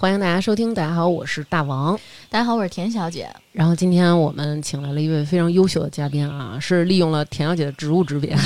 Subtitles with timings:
[0.00, 0.72] 欢迎大家收听。
[0.72, 1.98] 大家好，我是大王。
[2.30, 3.26] 大家好，我是田小姐。
[3.52, 8.38] 然后今天我们请来了一位非常优秀的嘉宾啊，是利用了田小姐的职务之便，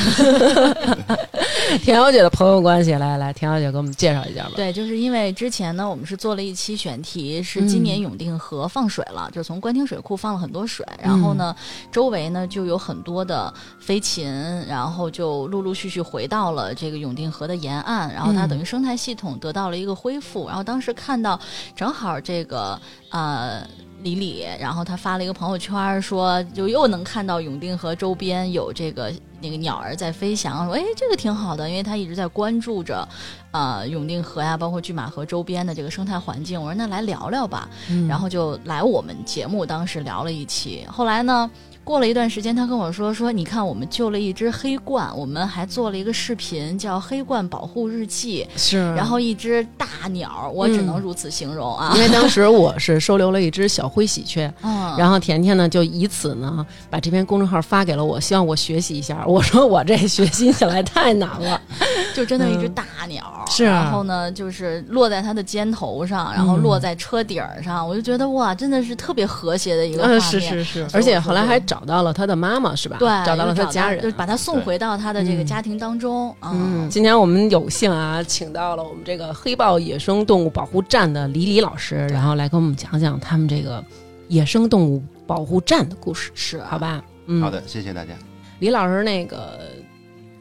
[1.82, 4.52] 田小姐的朋友关系，来来，田小姐给我们介绍一下吧。
[4.54, 11.54] 对，就是因为之前呢，我们是做了一期选题，是今年永定河放水了，就是从官厅水库放了很多水，然后呢，
[11.90, 14.32] 周围呢就有很多的飞禽，
[14.66, 20.46] 然后就陆陆续续回到了这个永定河的沿岸，然后它等于生态系统得到了一个恢复。
[20.46, 21.38] 然后当时看到
[21.74, 22.80] 正好这个
[23.10, 23.66] 呃。
[24.02, 33.08] 李李，然后他发了一个朋友圈，说就又能看到永定河周边有这个那个鸟儿在飞翔，说哎，这个挺好的，因为他一直在关注着，
[33.52, 36.60] 呃，永定河呀，包括拒马河周边的这个生态环境。
[36.60, 37.68] 我说那来聊聊吧，
[38.08, 41.50] 然后就来我们节目，当时聊了一期，后来呢。
[41.84, 48.46] 过了一段时间，他跟我说：“说你看，我们救了一只黑鹳，我们还做了一个视频，叫《黑鹳保护日记》。
[48.58, 51.92] 是，然后一只大鸟，我只能如此形容啊。
[51.96, 59.24] 因为当时我是收留了一只小灰喜鹊， 嗯，然后甜甜呢就以此呢把这篇公众号发给了我，希望我学习一下。
[59.26, 61.60] 我说我这学习起来太难了，
[62.14, 63.64] 就真的一只大鸟，是。
[63.64, 70.20] 然后呢，就是落在他的肩头上，然后落在车顶上，我就觉得哇，真的是特别和谐的一个画面。
[70.20, 71.60] 是是是，而且后来还。
[71.72, 72.98] 找到了他的妈妈是吧？
[72.98, 76.34] 对，找到了他家人，就把他送回到他的这个家庭当中。
[76.42, 83.82] 嗯，今天我们有幸啊，请到了我们这个黑豹野生动物保护站的李李老师，然后来跟我们讲讲他们这个
[84.28, 87.02] 野生动物保护站的故事，是好吧？
[87.26, 88.10] 嗯，好的，谢谢大家。
[88.58, 89.60] 李老师那个。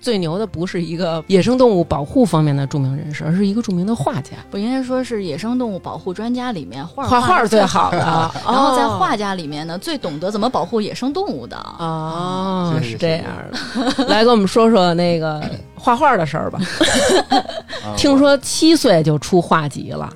[0.02, 4.32] 最牛的不是一个野生动物保护方面的著名人士，而是一个著名的画家。
[4.50, 11.56] 不应该说是野生动物保护专家里面画画画最好的，然后在画家里面呢，最懂得怎么保护野生动物的。
[11.78, 14.06] 哦，是这样的。
[14.06, 15.42] 来，跟我们说说那个
[15.76, 16.60] 画画的事儿吧。
[17.96, 20.12] 听说七岁就出画集了。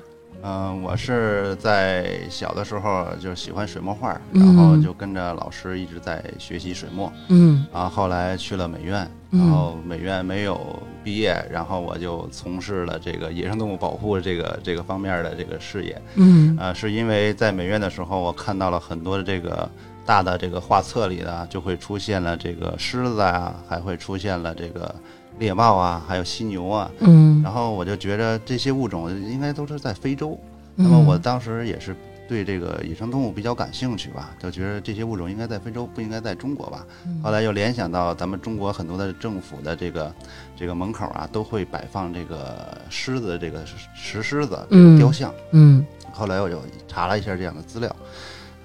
[0.48, 7.12] 嗯，我是在小的时候就喜欢水墨画，然后就跟着老师一直在学习水墨。
[7.26, 16.00] 嗯，然后后来去了美院，然后美院没有毕业，然后我就从事了这个野生动物保护这个这个方面的这个事业。
[16.14, 19.68] 嗯，呃，是因为在美院的时候，我看到了很多的这个
[20.04, 24.94] 大的这个画册里呢，就会出现了这个狮子啊，还会出现了这个。
[25.38, 30.38] 猎豹啊，还有犀牛啊，嗯，然后我就觉得这些物种应该都是在非洲。
[30.74, 31.96] 那么我当时也是
[32.28, 36.86] 对这个野生动物比较感兴趣吧，就觉得这些物种应该在非洲，不应该在中国吧。
[37.22, 40.14] 后来又联想到咱们中国很多的政府的这个
[40.54, 43.64] 这个门口啊，都会摆放这个狮子这个
[43.94, 44.58] 石狮子
[44.98, 45.32] 雕像。
[45.52, 47.94] 嗯，后来我就查了一下这样的资料，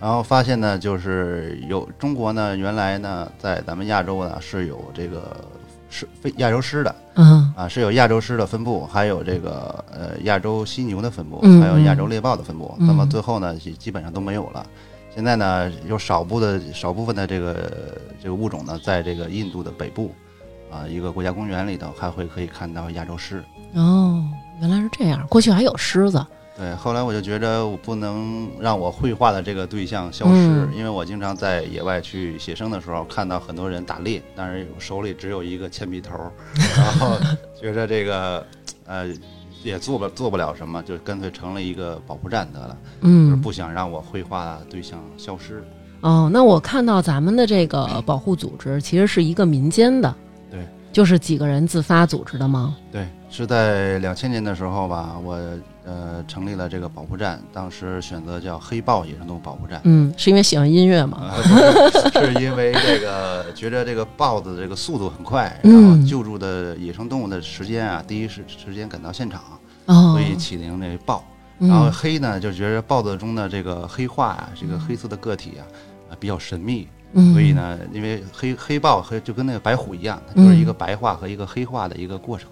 [0.02, 5.34] 然后发现呢，就是有中国呢，原来呢在咱们亚洲呢是有这个。
[5.92, 12.74] 是非亚洲狮的，嗯啊，是有亚洲狮的分布，还有这个呃亚洲犀牛的分布，还有亚洲猎豹的分布。
[12.80, 14.66] 那么最后呢，基本上都没有了。
[15.14, 20.16] 现在呢，有少部的少部分的这个这个物种呢，在这个印度的北部，
[20.72, 23.44] 啊，一个国家公园里头还会可以看到亚洲狮。
[23.74, 24.24] 哦，
[24.62, 26.26] 原来是这样，过去还有狮子。
[26.62, 36.14] 对，后来我就觉得我不能让我绘画的这个对象消失，因为我经常在野外去写生的时候，看到很多人打猎，但是手里只有一个铅笔头，
[36.78, 37.18] 然后
[37.60, 38.46] 觉着这个
[38.86, 39.12] 呃
[39.64, 42.78] 也做不做不了什么，就干脆成了一个保护站得了。
[43.00, 45.64] 嗯，不想让我绘画对象消失。
[46.02, 50.14] 哦，那我看到咱们的这个保护组织其实是一个民间的，
[50.52, 52.78] 对，就是几个人自发组织的吗？
[52.92, 55.36] 对，是在两千年的时候吧，我。
[55.84, 59.82] 呃，成立了这个保护站，当时选择叫黑豹野生动物保护站。
[59.84, 61.32] 嗯，是因为喜欢音乐吗？
[62.14, 69.42] 是因为这个觉得这个豹子这个速度很快，然后救助的野生动物的时间啊，第一时时间赶到现场，
[69.86, 71.24] 所以起名那豹。
[71.58, 75.62] 然后黑呢，就觉得豹子中的这个黑化啊，这个黑色的个体啊，
[76.10, 76.88] 啊比较神秘，
[77.34, 82.50] 所以呢，因为黑黑豹和就跟那个白虎一样，它就是一个白化和一个黑化的一个过程，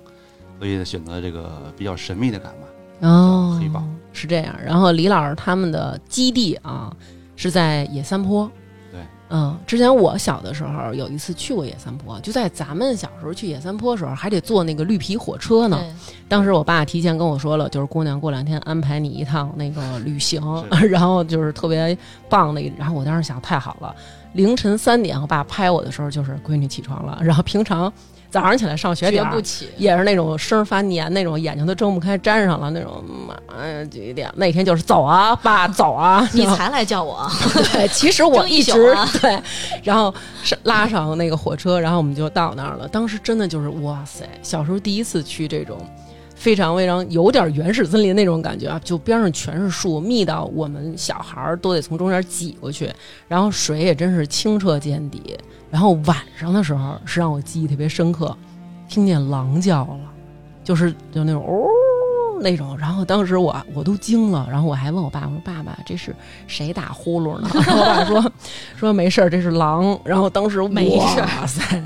[0.60, 2.68] 所以选择这个比较神秘的感嘛。
[3.02, 3.84] 哦，黑豹
[4.14, 4.56] 是这样。
[4.66, 6.92] 然后李老师他们的基地啊，
[7.36, 8.50] 是在野三坡。
[8.92, 15.80] 对，嗯，之前我小的时候有一次去过野三坡，就在咱们小时候去野三坡的时候，还得坐那个绿皮火车呢。
[16.28, 20.42] 当时我爸提前跟我说了，就是姑娘过两天安排你一趟那个旅行，
[20.90, 21.98] 然后就是特别
[22.28, 22.62] 棒的。
[22.78, 23.96] 然后我当时想，太好了，
[24.34, 27.20] 凌晨三点我爸拍我的时候，就是闺女起床了。
[27.22, 27.92] 然后平常。
[28.30, 29.44] 早上起来上学点儿，
[29.78, 33.04] 也是那种声发黏，那种眼睛都睁不开，粘上了那种。
[33.28, 34.32] 妈呀，几点？
[34.36, 37.28] 那天就是走啊， 爸走啊，你才来叫我。
[37.74, 39.42] 对，其实我一直 对。
[39.84, 42.88] 然后是拉上那个火车，然后我们就到那儿了。
[42.88, 45.78] 当时真的就是哇塞，小时候第一次去这种
[46.36, 52.94] 非常非常有点原始森林那种感觉啊，就边上全是树，密到我们小孩儿都得从中间挤过去，
[53.28, 55.36] 然后水也真是清澈见底。
[55.72, 58.36] 然后晚上的时候是让我记忆特别深刻，
[58.88, 60.00] 听见狼叫了，
[60.64, 61.68] 就是就那种哦
[62.42, 62.78] 那种。
[62.78, 66.16] 然后当时我我都惊了，然后我还问我爸，我说爸爸这是
[66.48, 67.50] 谁打呼噜呢？
[67.54, 68.32] 我爸说
[68.76, 70.00] 说没事儿，这是狼。
[70.04, 71.82] 然后当时没事，哇塞！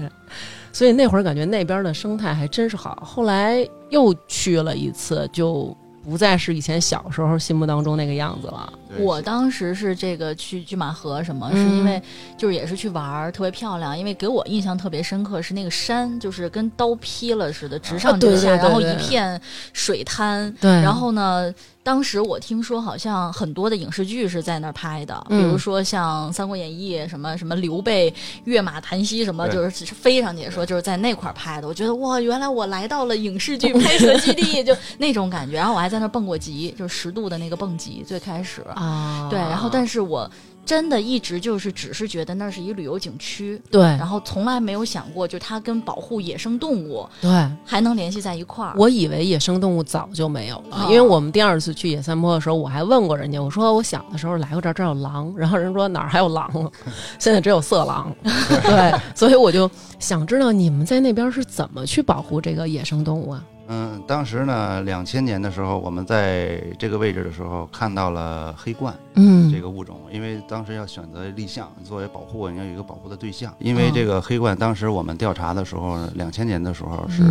[0.72, 2.98] 所以那会儿感觉那边的生态还真是好。
[3.06, 8.72] 后来又去了一次，就不再是以前小时候心目当中那个样子了。
[9.00, 12.02] 我当时是这个去拒马河什么，是因为
[12.38, 13.98] 就是也是去玩儿，特别漂亮。
[13.98, 19.40] 因为给我印象特别深刻是那个山，就是跟刀劈了似的，直上直下，然后一片
[19.72, 20.52] 水滩。
[20.62, 21.54] 对，然后呢？
[21.84, 28.14] 当时我听说，好像很多的影视剧是在那儿拍的，比如说像《三国演义》什么什么刘备
[28.46, 31.68] 跃马檀溪什么，就是飞上去说就是在那块儿拍的。
[31.68, 35.58] 我觉得哇，原来我来到了影视剧拍摄基地， 就那种感觉。
[35.58, 39.38] 然后我还在那儿蹦过极，就是十度的那个蹦极，最开始啊，对。
[39.38, 40.30] 然后，但是我。
[40.66, 47.30] 真的一直就是只是觉得那是一旅游景区，对，然后从来没有想过，就它跟保护野生动物，对，
[47.66, 48.74] 还能联系在一块儿。
[48.78, 56.52] 我以为野生动物早就没有了，因为我们第二次去野三坡的时候，我还问过人家，我说我小的时候来过这儿，这儿有狼，然后人说哪儿还有狼？
[56.54, 56.72] 了，
[57.20, 59.70] 现在只有色狼， 对，所以我就
[60.00, 63.44] 想知道你们在那边是怎么去保护这个野生动物啊？
[63.68, 73.54] 嗯，当时呢，两千年的时候，我们在这个位置的时候看到了黑冠，嗯，这个物种，因为当时要选择立项作为保护，你要有一个保护的对象。
[73.60, 77.24] 因为这个黑冠，当时我们调查的时候，两千年的时候是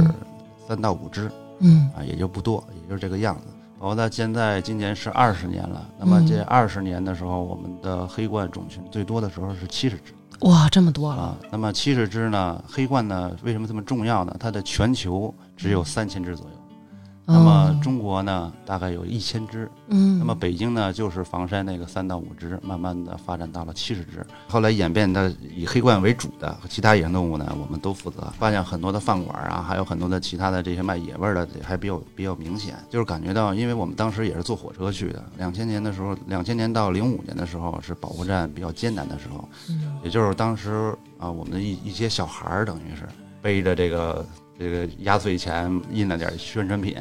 [0.66, 3.46] 三到五只，嗯，啊，也就不多，也就是这个样子。
[3.78, 10.14] 包括到现在，今年是二十年了，那么这二十年的时候，我们的黑冠种群最多的时候是七十只。
[10.42, 11.22] 哇，这么多了！
[11.22, 11.36] 啊！
[11.52, 12.64] 那么七十只呢？
[12.66, 13.30] 黑冠呢？
[13.44, 14.34] 为什么这么重要呢？
[14.40, 15.32] 它的全球
[15.62, 16.52] 只有三千只左右。
[17.24, 28.20] 那么中国呢，大概有一千只，嗯，那么北京呢，就是房山那个三到五只，慢慢的发展到了七十只，后来演变的以黑冠为主的，其他野生动物呢，我们都负责。
[28.36, 43.08] 发现很多的饭馆啊，还有很多的其他的这些卖野味的，还比较比较明显，就是感觉到，因为我们当时也是坐火车去的，两千年的时候，两千年到零五年的时候是保护站比较艰难的时候，嗯，也就是当时啊，我们的一一些小孩儿，等于是
[43.40, 44.26] 背着这个。
[44.62, 46.96] 这个压岁钱印了点宣传品，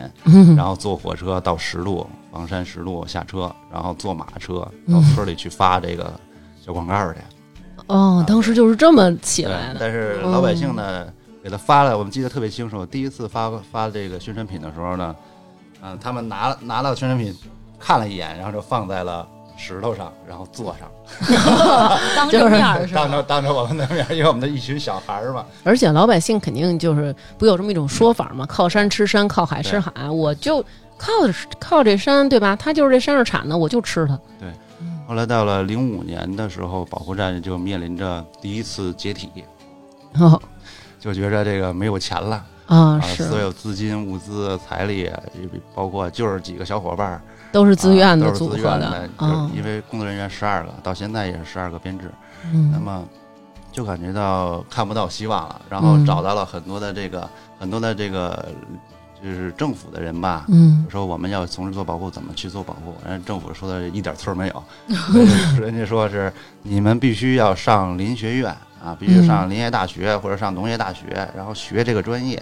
[0.58, 6.12] 然后坐火车到石路房山石路下车，然后坐马车到村里去发这个
[6.60, 7.20] 小广告去。
[7.86, 9.80] 哦，当时就是这么起来的。
[9.80, 11.06] 但是老百姓呢，
[11.44, 12.84] 给他发了，我们记得特别清楚。
[12.84, 15.16] 第一次发发这个宣传品的时候呢，
[15.84, 17.38] 嗯，他们拿拿到宣传品
[17.78, 19.28] 看了一眼，然后就放在了。
[19.64, 20.92] 石头上，然后坐上，
[22.16, 25.46] 当着面是当着当着我们的面，因为我们的一群小孩儿嘛。
[25.64, 30.64] 而且老百姓肯定就是不有这么一种说法嘛，靠山吃山，靠海吃海，我就
[30.98, 31.12] 靠
[31.60, 32.56] 靠这山，对吧？
[32.56, 34.20] 它就是这山上产的，我就吃它。
[34.40, 34.50] 对。
[35.08, 39.30] 后来到了零五年的时候，保护站就面临着第一次解体，
[40.14, 40.42] 哦，
[41.00, 45.12] 就觉着这个没有钱了啊，是所有资金、物资、财力，
[45.76, 47.22] 包括就是几个小伙伴儿。
[47.52, 49.10] 都是自愿的组合的，
[49.56, 52.10] 因为工作人员十二个，到现在也是十二个编制。
[52.72, 53.04] 那么
[53.72, 58.48] 就感觉到看不到希望了，然后找到了很多的这个很多的这个
[59.24, 60.46] 就是政府的人吧，
[60.90, 62.96] 说我们要从事做保护，怎么去做保护？
[63.06, 64.64] 人家政府说的一点错没有，
[65.62, 66.32] 人家说是
[66.64, 68.50] 你们必须要上林学院
[68.84, 71.06] 啊，必须上林业大学或者上农业大学，
[71.36, 72.42] 然后学这个专业。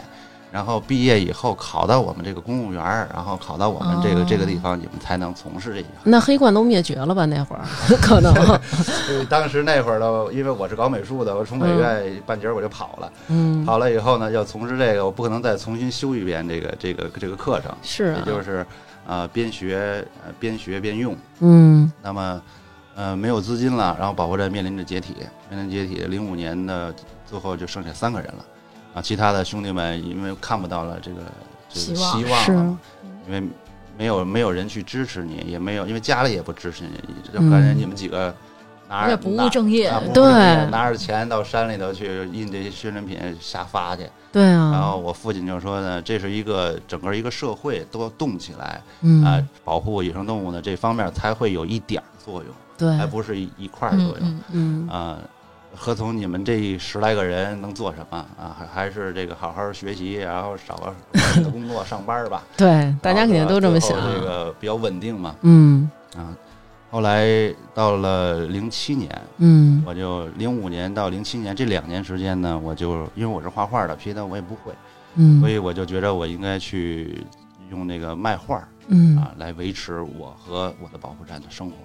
[0.51, 5.91] 然后毕业以后考到我们这个公务员然后考到我们这个这个地方，你们才能从事这一行。
[6.03, 7.25] 那黑罐都灭绝了吧？
[7.25, 7.61] 那会儿
[8.01, 8.33] 可能。
[9.05, 13.11] 对，当时那会儿呢，因为我是搞美术的，我从美院半截我就跑了。
[13.27, 13.63] 嗯。
[13.63, 17.71] 跑了以后呢，要从事这个，我不可能再重新修一遍这个这个这个课程。
[17.83, 18.15] 是。
[18.15, 18.65] 也就是，
[19.05, 21.15] 呃，边学呃边学边用。
[21.41, 21.91] 嗯。
[22.01, 22.41] 那么，
[22.95, 25.15] 呃，没有资金了，然后保护站面临着解体，
[25.49, 26.05] 面临解体。
[26.07, 26.91] 零五年的
[27.29, 28.45] 最后就剩下三个人了。
[28.93, 31.21] 啊，其他的兄弟们因为看不到了这个
[31.69, 32.77] 这个希望了，
[33.27, 33.43] 因为
[33.97, 36.99] 没有没有人去支持你，也没有因为家里也不支持你，
[37.31, 38.33] 就感觉你们几个
[38.87, 40.23] 拿着不务正业，对，
[40.71, 44.71] 拿着钱到山里头去印这些宣传品瞎发去，对啊。
[44.71, 48.81] 然后我父亲就说呢，这是一个整个一个社会都要动起来，
[49.23, 55.19] 啊，保护野生动物呢这方面才会有一点作用，对，还不是一一块作用，嗯啊。
[55.81, 58.53] 何从你们这十来个人能做什么啊？
[58.59, 62.43] 还还是这个好好学习，然后找个工作上班吧。
[62.57, 63.97] 对，大家肯定都这么想。
[63.97, 65.33] 这个比较稳定嘛。
[65.43, 66.35] 嗯啊，
[66.91, 67.25] 后来
[67.73, 74.73] 到了零七年，嗯，我就零五年到零七年这两年时间呢，我就因为我是画画的，别的我也不会，
[75.15, 77.23] 嗯，所以我就觉得我应该去
[77.71, 81.77] 用那个卖画，嗯啊，来维持我和我的保护站的生活。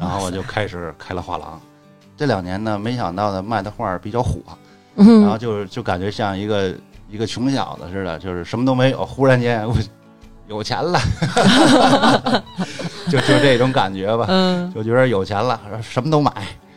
[0.00, 1.60] 然后我就开始开了画廊。
[2.18, 4.40] 这两年呢，没想到呢卖的画比较火，
[4.96, 6.74] 嗯然后就就感觉像一个
[7.08, 9.74] 一个穷小子似的，就是什么都没有，忽然间我
[10.48, 10.98] 有钱了，
[13.08, 16.32] 就就这种感觉吧，嗯就觉得有钱了，什么都买。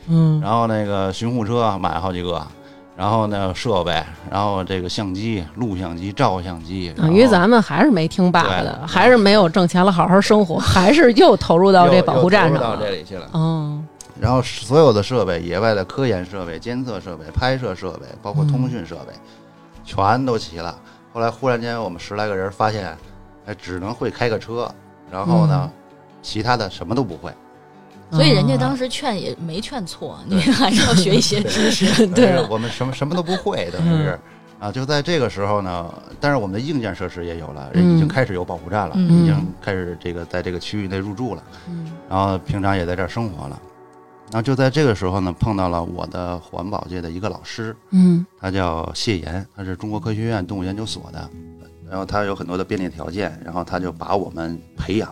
[0.08, 2.42] 嗯，然后那个巡护车买好几个。
[2.94, 13.28] 然后呢，设备，然后这个相机、录像机、照相机，等于咱们还是没听爸爸的，还是没有挣钱了，好好生活，还是又投入到这保护站上到这里去了。
[13.34, 13.84] 嗯，
[14.20, 19.14] 然后所有的设备，野外的科研设备、监测设备、拍摄设备，包括通讯设备，
[19.84, 20.78] 全都齐了。
[21.14, 22.96] 后来忽然间，我们十来个人发现，
[23.46, 24.74] 哎，只能会开个车，
[25.12, 25.72] 然后呢，
[26.22, 27.32] 其他的什么都不会。
[28.12, 32.06] 所以人家当时劝也没劝错，你还是要学一些知识。
[32.14, 34.20] 对，我们什么什么都不会，等于是
[34.60, 41.44] 啊，就在这个时候呢，但是我们的硬件设施也有了，已经开始有保护站了，已经开始这个在这个区域内入住了，
[42.10, 43.60] 然后平常也在这儿生活了。
[44.32, 51.30] 然后就在这个时候呢，碰到了我的环保界的一个老师，嗯，他叫谢岩，他是中国科学院动物研究所的，
[51.90, 55.12] 然后他有很多的便利条件，然后他就把我们培养。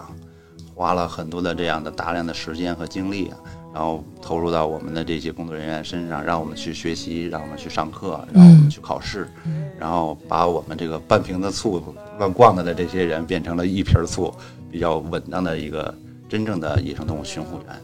[0.73, 3.35] 花了很多的这样的大量的时间和精力啊，
[3.73, 9.29] 然后投入到我们的这些工作人员身上，让我们去学习，让我们去上课，让我们去考试，
[9.77, 11.83] 然后把我们这个半瓶子醋
[12.17, 14.33] 乱逛的的这些人变成了一瓶醋，
[14.71, 15.93] 比较稳当的一个
[16.29, 17.81] 真正的野生动物巡护员。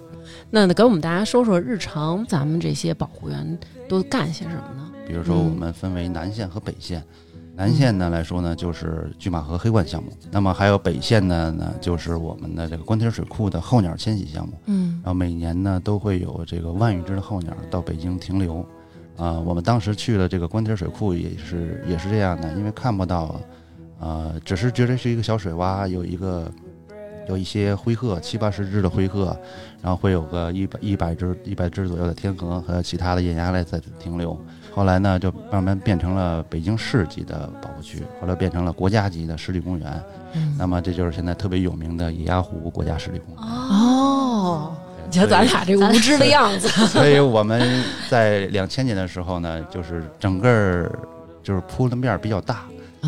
[0.50, 3.58] 那给我们大家说说日常咱们这些保护员
[3.90, 4.92] 都干些什么呢？
[5.08, 7.04] 比如说，我们分为南线和北线。
[7.58, 10.12] 南线呢来说呢，就是拒马河黑鹳项目。
[10.30, 14.54] 那么还有北线的呢，就是我们的这个官田水库的候鸟迁徙项目。
[14.66, 18.66] 嗯，然后每年呢都会有这个万余只的候鸟到北京停留。
[19.16, 23.40] 啊，我们当时去了这个官田水库也是也是这样的，因为看不到，
[24.02, 26.52] 呃，只是觉得是一个小水洼，有一个
[27.28, 29.36] 有一些灰鹤，七八十只的灰鹤，
[29.82, 34.40] 然后会有个一百一百只一百只左右的天鹅和其他的雁鸭类在停留。
[34.74, 40.04] 后来呢，就慢慢变成了北京市级的保护区，后来变成了国家级的湿地公园。
[40.34, 43.44] 嗯，那么这就是现在特别有名的野鸭湖国家湿地公园。
[43.46, 44.76] 哦，
[45.10, 46.68] 你看咱俩这无知的样子。
[46.88, 50.92] 所以我们在两千年的时候呢，就是整个
[51.42, 52.66] 就是铺的面比较大，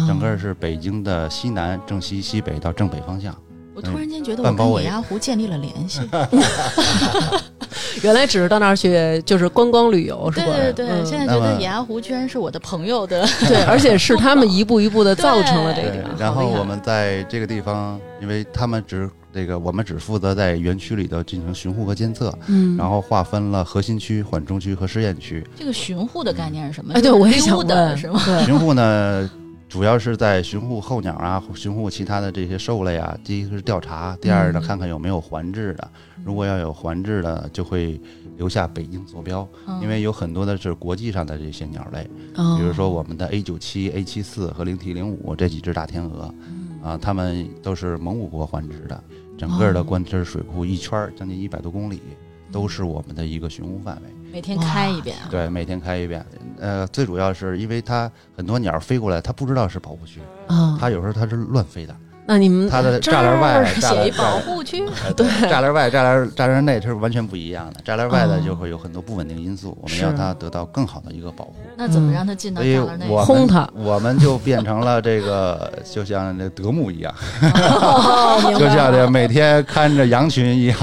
[0.08, 3.36] 整个是北京的西南、正西、西北到正北方向。
[3.78, 6.02] 我突然间觉得我跟野鸭湖建立了联系。
[8.02, 10.48] 原来只是到那儿去就是观光旅游，是吧？
[10.48, 16.04] 对对对，现在觉得野鸭湖居然是我的朋友的，对， 而且是他们一步一步的造成了这个。
[16.18, 25.46] 然后我们在这个地方，因为他们只这个，我们只负责在园区里头进行巡护和监测，嗯，然后划分了核心区、缓冲区和试验区。
[25.56, 26.96] 这个巡护的概念是什么？
[26.96, 28.20] 哎，对我也想问，是吗？
[28.44, 29.30] 巡护呢？
[29.70, 33.18] 主要是在巡护候鸟啊，巡护其他的这些兽类啊。
[33.24, 35.92] 第一个是调查，第二呢看看有没有环制的。
[36.24, 38.00] 如果要有环制的，就会
[38.38, 39.48] 留下北京坐标，
[39.82, 42.10] 因为有很多的是国际上的这些鸟类，
[42.58, 46.34] 比如说我们的 A 九七、A 七四和零 T 零五这几只大天鹅，
[46.82, 49.04] 啊，它们都是蒙古国环制的。
[49.38, 52.02] 整个的关支水库一圈将近一百多公里，
[52.52, 54.10] 都是我们的一个巡护范围。
[54.32, 56.26] 每天开一遍，对，每天开一遍。
[56.60, 61.96] 呃，最主要是因为它很多鸟飞过来，它不知道是保护区，啊，它有时候它是乱飞的。
[62.28, 64.84] 那你们它的栅栏外栅栏保护区，
[65.16, 67.80] 对，栅栏外、栅栏栅栏内它是完全不一样的。
[67.86, 71.56] 栅栏外的就会有很多不稳定因素，我们要它得到更好的一个保护。
[71.78, 73.08] 那怎么让它进到栅栏内？
[73.08, 77.14] 轰它，我们就变成了这个， 就像那德牧一样，
[78.60, 80.78] 就像这每天看着羊群一样，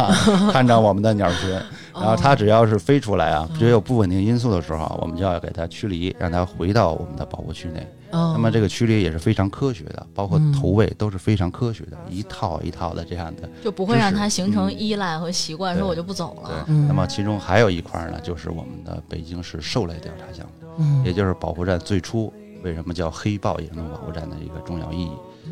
[0.51, 1.55] 看着我们的鸟群。
[1.95, 7.87] 然后它只要是飞出来啊，只要有不稳定因素的时候，我们就要给它驱离，让它回到我们的保护区内。
[8.11, 16.65] 那么这个驱离也是非常科学的，包括投喂都是非常科学的，一套一套的这样的，就不会让它形成依赖和习惯，说我就不走了。
[16.67, 16.75] 对。
[16.87, 20.47] 那么其中还有一块呢，就是我们的北京市兽类调查项
[20.77, 22.33] 目，也就是保护站最初
[22.63, 25.11] 为什么叫黑豹野生动物保护站的一个重要意义，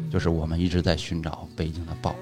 [0.09, 2.15] 就是我们一直在寻找北京的豹。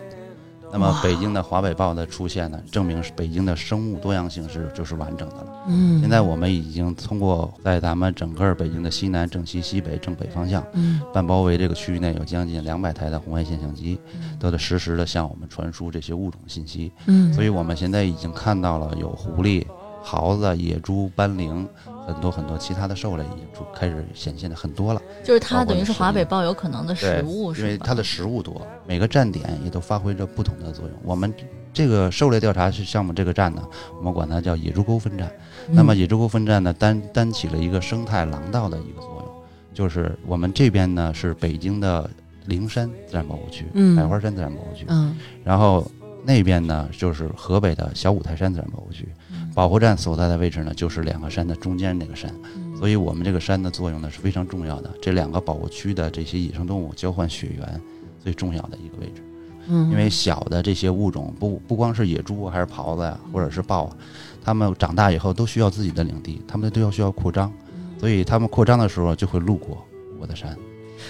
[0.72, 5.46] 那么北京的华北豹的出现呢，证明是北京的生物多样性是就是完整的了。
[5.66, 13.98] 嗯，现在我们已经通过在咱们整个北京的西南、正西、西北、正北方向，嗯，半包围这个区域内有将近两百台的红外线相机，
[14.38, 16.92] 都在实时的向我们传输这些物种信息。
[17.06, 19.66] 嗯，所以我们现在已经看到了有狐狸、
[20.04, 21.68] 狍子、野猪、斑羚。
[22.06, 30.96] 很多很多其他的兽类已经出开始显现的很多了，就是它等于是华北豹有可能的食物，因为它的食物多，每个站点也都发挥着不同的作用。
[31.02, 31.32] 我们
[31.72, 33.62] 这个兽类调查是项目这个站呢，
[33.96, 35.30] 我们管它叫野猪沟分站。
[35.68, 39.24] 那么野猪沟分站呢，担担起了一个生态廊道的一个作用，
[39.72, 42.10] 就是我们这边呢是北京的
[42.46, 45.88] 灵山自然保护区，嗯，百花山自然保护区，嗯，然后
[46.24, 49.08] 那边呢就是河北的小五台山自然保护区，
[49.54, 52.32] 保护站所在的位置呢就是两个山的中间那个山，
[52.78, 54.90] 所以我们这个山的作用呢是非常重要的。
[55.02, 57.80] 这两个保护区的这些野生动物交换血缘
[58.22, 59.22] 最重要的一个位置，
[59.68, 63.96] 嗯，因为小的这些物种不不光是野猪还是狍子呀，或者是豹啊，
[64.42, 67.52] 它们长大以后都需要自己的领地，它们都要需要扩张，
[67.98, 69.84] 所以它们扩张的时候就会路过
[70.20, 70.56] 我的山。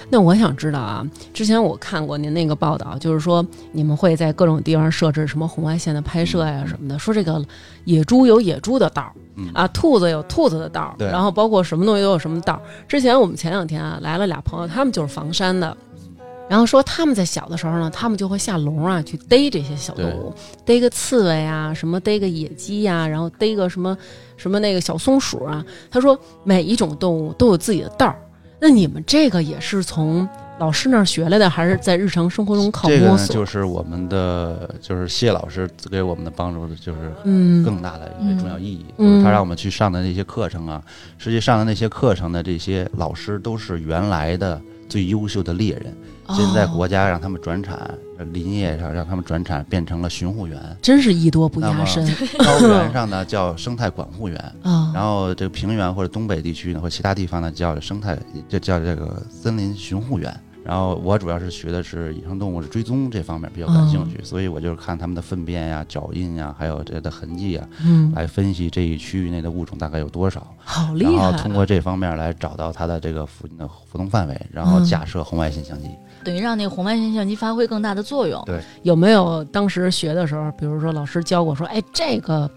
[0.08, 7.44] 那我想知道啊，之前我看过您那个报道，就是说你们会在各种地方设置什么红外线的拍摄呀什么的，说这个
[7.84, 9.12] 野猪有野猪的道儿，
[9.52, 12.62] 啊，兔子有兔子的道儿，然后包括什么东西都有什么道儿。
[12.88, 15.76] 之前我们前两天啊来了俩朋友，他们就是房山的，
[16.48, 23.96] 然后说他们在小的时候呢，他们就会下笼啊去逮这些小动物，逮个刺猬啊，什么逮个野鸡呀，然后逮个什么
[24.36, 25.64] 什么那个小松鼠啊。
[25.90, 28.16] 他说每一种动物都有自己的道儿。
[28.60, 33.26] 那你们这个也是从老师那儿学来的，还是在日常生活中靠摸索？
[33.26, 38.84] 这个就是我们的，就是谢老师给我们的帮助，就是嗯更大的一个重要意义。
[38.98, 40.82] 就是他让我们去上的那些课程啊，
[41.16, 45.96] 实际上的那些课程的这些老师都是原来的最优秀的猎人。
[46.34, 47.90] 现在国家让他们转产，
[48.32, 52.06] 林业上让他们转产变成了巡护员，真是艺多不压身。
[52.38, 54.54] 高原上呢叫生态管护员，
[54.94, 58.18] 然后这个平原或者东北地区呢或其他地方呢叫生态，
[58.48, 60.34] 就叫这个森林巡护员。
[60.62, 67.66] 然后我主要是学的是野生动物的追踪这方面比较感兴趣，所以我就是看他们的粪便呀、脚印呀，还有这些的痕迹啊，
[68.14, 70.46] 来分析这一区域内的物种大概有多少。
[70.58, 71.12] 好厉害！
[71.12, 75.88] 然后通过这方面来找到它的这个附近的活动范围，然后架设红外线相机，
[76.24, 78.42] 等于让那个红外线相机发挥更大的作用。
[78.46, 82.50] 对，有没有当时学的时候，比如说老师教过说，哎，这个。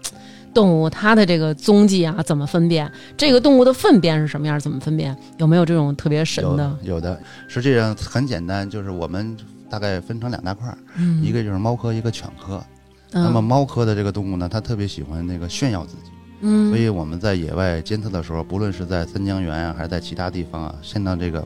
[0.54, 2.88] 动物它的这个踪迹啊，怎么分辨？
[3.16, 4.60] 这个动物的粪便是什么样？
[4.60, 5.12] 怎么分辨？
[5.38, 6.78] 有没有这种特别神的？
[6.84, 9.36] 有的，实际上很简单，就是我们
[9.68, 10.78] 大概分成两大块儿，
[11.20, 12.62] 一个就是猫科，一个犬科。
[13.10, 21.44] 那么猫科的这个动物呢，它特别喜欢那个炫耀自己，嗯，所以我们在野外监测的时候，不论是在三江源啊，还是在其他地方啊，见到这个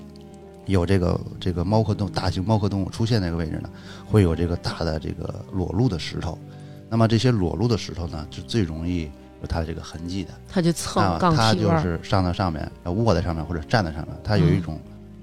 [0.68, 3.68] 有这个这个猫科动大型猫科动物出现那个位置呢，
[4.07, 6.38] 会有这个大的这个裸露的石头。
[6.88, 10.31] 那么这些裸露的石头呢，是最容易有它的这个痕迹的。
[10.48, 14.78] 它就蹭，它就是上到上面，要卧在上面或者站在上面，它有一种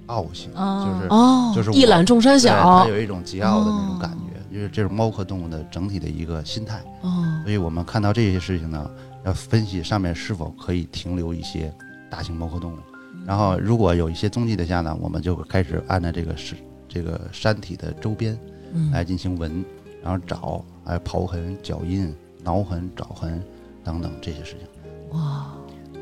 [0.07, 6.83] 傲性，就是哦，就是一览众山小，它有一种桀骜的那种感觉，就是这是猫科动物的整体的一个心态。
[7.01, 8.89] 哦，所以我们看到这些事情呢，
[9.25, 11.73] 要分析上面是否可以停留一些
[12.09, 12.77] 大型猫科动物，
[13.25, 16.55] 然后如果有一些踪迹的下呢，我们就开始按照这个是
[16.87, 18.37] 这个山体的周边
[18.91, 19.63] 来进行闻。
[20.03, 23.41] 然后找，还有刨痕、脚印、挠痕、爪痕
[23.83, 25.17] 等等这些事情。
[25.17, 25.47] 哇，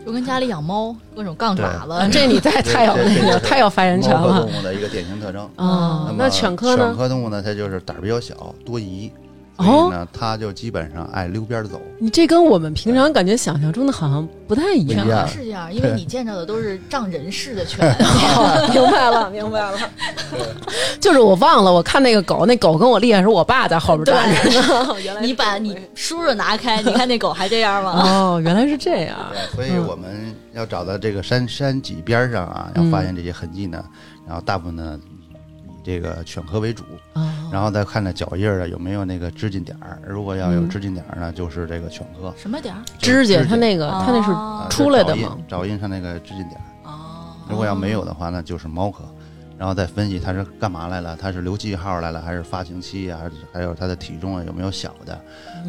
[0.05, 4.41] 就跟家里养猫，各种杠爪子，这你太太有那个太有发言权了。
[4.41, 6.13] 动物的一个典型特征啊。
[6.17, 6.88] 那犬科呢？
[6.88, 9.09] 犬科动物呢，它就是胆儿比较小，多疑。
[9.57, 11.79] 所以呢，它就基本上爱溜边走。
[11.99, 15.27] 你这跟我们平常感觉想象中的好像不太一样。
[15.27, 17.79] 是这样，因为你见着的都是仗人势的犬。
[18.73, 19.77] 明白了，明白了。
[20.99, 24.99] 就是我忘了，我看那个狗，那狗跟我厉害，是我爸在后边站着。
[25.03, 27.91] 原来你把你叔叔拿开，你看那狗还这样吗？
[28.03, 29.17] 哦，原来是这样。
[29.31, 33.83] 对，所以我们要找到这个山山脊边上啊，要发现这些痕迹呢，
[34.27, 34.99] 然后大部分呢。
[35.83, 36.83] 这个犬科为主，
[37.51, 40.01] 然后再看那脚印儿啊有没有那个指甲点儿。
[40.07, 42.33] 如果要有指甲点儿呢，就是这个犬科。
[42.37, 42.81] 什么点儿？
[42.97, 45.37] 指甲，它那个它那是出来的吗？
[45.47, 46.89] 爪印上那个指甲点儿。
[46.89, 47.35] 哦。
[47.49, 49.03] 如果要没有的话，那就是猫科。
[49.55, 55.13] 然后再分析它是干嘛来了，它是留记号来了，还是发情期啊，还是还有它的体重啊有没有小的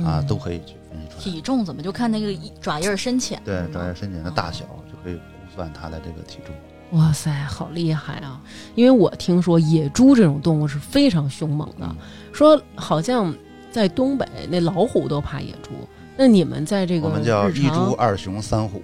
[0.05, 1.22] 啊，都可以去分析出来。
[1.22, 3.40] 体重怎么就看那个爪印深浅？
[3.44, 5.20] 对，爪印深浅的大小就可以估
[5.55, 6.55] 算它的这个体重。
[6.95, 8.41] 哇塞，好厉害啊！
[8.75, 11.95] 因为我听说野猪这种动物是非常凶猛的，
[12.33, 13.35] 说好像
[13.71, 15.71] 在东北那老虎都怕野猪。
[16.17, 18.81] 那你们在这个我们叫一猪二熊三虎，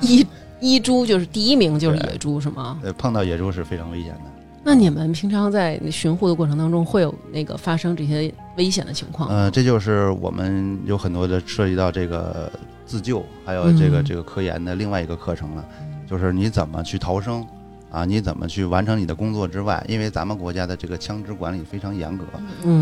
[0.00, 0.26] 一
[0.60, 2.78] 一猪就是第一名就是野猪是吗？
[2.82, 4.20] 对，碰到野猪是非常危险的。
[4.64, 9.28] 那你们平常在巡护的过程当中会有那个发生这些危险的情况？
[9.28, 12.50] 呃，这就是我们有很多的涉及到这个
[12.84, 15.64] 自救，还有这个这个科研的另外一个课程了。
[16.06, 17.46] 就是你怎么去逃生，
[17.90, 22.24] 啊，你怎么去完成你的工作之外，因为咱们国家的这个枪支管理非常严格，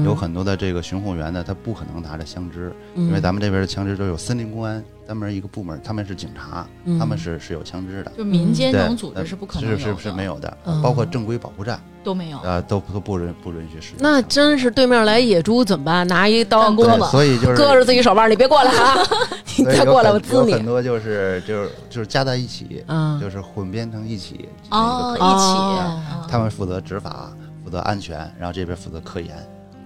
[0.04, 6.66] 有很多的这个巡护员呢，他不可能拿着枪支，因为咱们这边的枪支都有森林公安专门一个部门，他们是警察，
[6.98, 11.80] 他们是是有枪支的，就民间这种组织是不可能是是是没有的，包括正规保护站。
[12.04, 13.98] 都没有啊，都都不允不允许使用。
[13.98, 16.06] 那真是对面来野猪怎么办？
[16.06, 18.98] 拿一刀胳膊，所以就是搁着自己手腕，你别过来啊！
[19.56, 20.52] 你再过来我滋你。
[20.52, 26.30] 很多就是就是就是加在一起，嗯，就是混编成一起哦，一起。
[26.30, 27.32] 他们负责执法，
[27.64, 29.34] 负责安全，然后这边负责科研。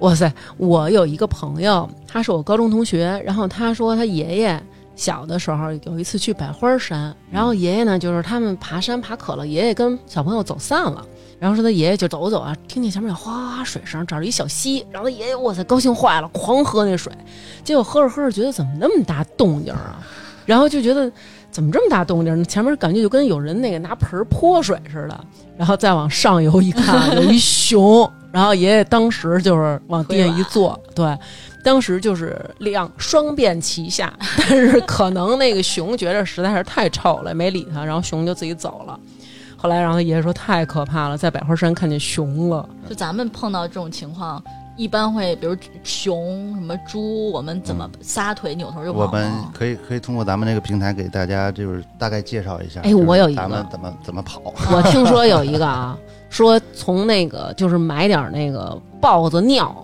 [0.00, 4.60] 哇塞，我有一个朋友，他是我高中同学，然后他说他爷爷
[4.98, 11.06] 小的时候有一次去百花山，然后爷爷呢就是他们爬山爬渴了，爷爷跟小朋友走散了，
[11.38, 17.12] 然后说他爷爷就走走啊，听见前面有哗哗水声，找着一小溪，然后他爷爷哇塞高兴坏了，狂喝那水，
[17.62, 20.04] 结果喝着喝着觉得怎么那么大动静啊，
[20.44, 21.10] 然后就觉得
[21.52, 22.44] 怎么这么大动静？
[22.44, 25.24] 前面感觉就跟有人那个拿盆泼水似的，
[25.56, 28.10] 然后再往上游一看，有一熊。
[28.30, 31.16] 然后爷爷当时就是往地上一坐，对，
[31.68, 34.10] 当时就是两双遍齐下，
[34.48, 38.98] 但是可能那个熊觉得实在是太臭了，没理他，然后熊就自己走了。
[39.54, 42.66] 后来，然后爷爷说太可怕了，在百花山看见熊了。
[42.88, 44.42] 就咱们碰到这种情况，
[44.78, 45.54] 一般会比如
[45.84, 49.00] 熊什么猪，我们怎么撒腿扭头就跑？
[49.00, 52.80] 我们可以可以通过咱们这个平台给大家就是大概介绍一下。
[52.80, 54.40] 哎，我有一个，咱们怎么怎么跑？
[54.72, 55.98] 我听说有一个啊。
[56.30, 59.74] 说从那个就是买点那个豹子尿，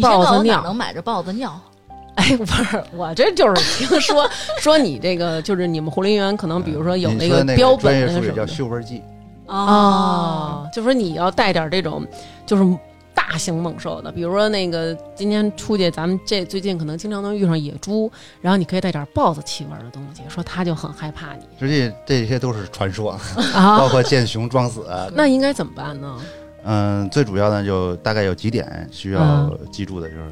[0.00, 1.60] 豹子尿能买着豹子尿？
[2.16, 4.28] 哎，不是，我这就是听说
[4.60, 9.02] 说你这个就是你们护林员可能比如说有那个标本那个叫嗅味剂
[9.46, 12.06] 哦，就说你要带点这种
[12.46, 12.78] 就是。
[13.14, 21.44] 大型猛兽的，比如说那个今天出去，咱们这最近可能经常能遇上野猪，然后你可以带点豹子气味的东西，说它就很害怕你。
[21.58, 23.18] 实际这些都是传说，
[23.54, 24.86] 包括见熊装死。
[25.14, 26.18] 那应该怎么办呢？
[26.64, 30.22] 嗯，最主要呢就大概有几点需要记住的，就是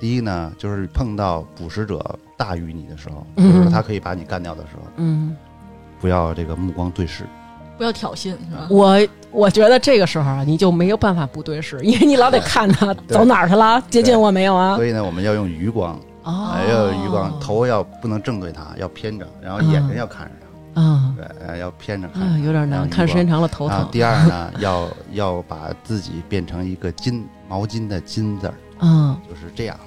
[0.00, 5.36] 第一呢，就是碰到捕食者大于你的时候，就是他可以把你干掉的时候，嗯，
[6.00, 7.24] 不要这个目光对视。
[7.78, 8.66] 不要挑衅，是吧？
[8.70, 14.76] 我我觉得这个时候啊，你就没有办法不对视， 因为你老得看他 走哪儿去了，接近我没有啊？
[14.76, 20.45] 所以呢，我们要用余光，哦，要有余光，头要不能正对他，要偏着，然后眼睛要看着他，嗯，
[21.16, 23.88] 对，要偏着看，有点难，看时间长了头疼。
[23.90, 29.78] 第二呢， 要要把自己变成一个巾毛巾的巾字儿，嗯，就是这样，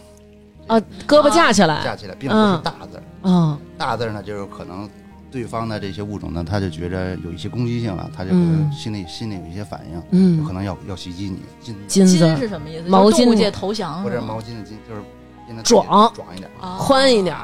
[0.68, 4.90] 啊，胳膊架起来，架起来，并不是大字儿，嗯，大字儿呢，就是可能。
[5.32, 11.44] 对方的这些物种呢，他就觉着有一些攻击性了，他就可能心里心里有一些反应，嗯，有可能要要袭击你。
[11.88, 12.90] 金金是什么意思？
[12.90, 13.38] 毛巾。
[13.38, 15.86] 界投降，或者毛巾的巾就是壮。
[16.16, 16.50] 壮一点，
[16.80, 17.38] 宽一点。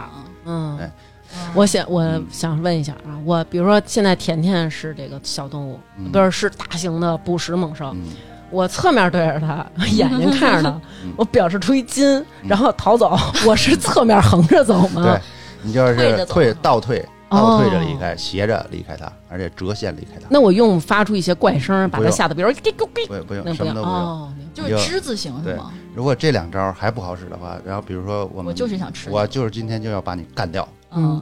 [0.45, 0.91] 嗯，哎，
[1.53, 5.79] 我想我想问一下啊，我比如说现在甜甜是这个小动物，
[6.11, 7.95] 不是是大型的捕食猛兽，
[8.49, 10.81] 我侧面对着它，眼睛看着它，
[11.15, 15.03] 我表示出一金，然后逃走， 我是侧面横着走吗？
[15.03, 15.21] 对，
[15.61, 17.05] 你就是退倒退。
[17.27, 20.27] 倒退着离开，斜着离开它，而且折线离开它。
[20.29, 25.73] 那我用发出一些怪声，把它吓得，比如说给给给，不不用，什么都不用，就是之字形是吗？
[25.95, 30.65] 如果这两招还不好使的话，然后比如说我们，我就是想吃，我就是今天就要把你干掉，
[30.95, 31.21] 嗯，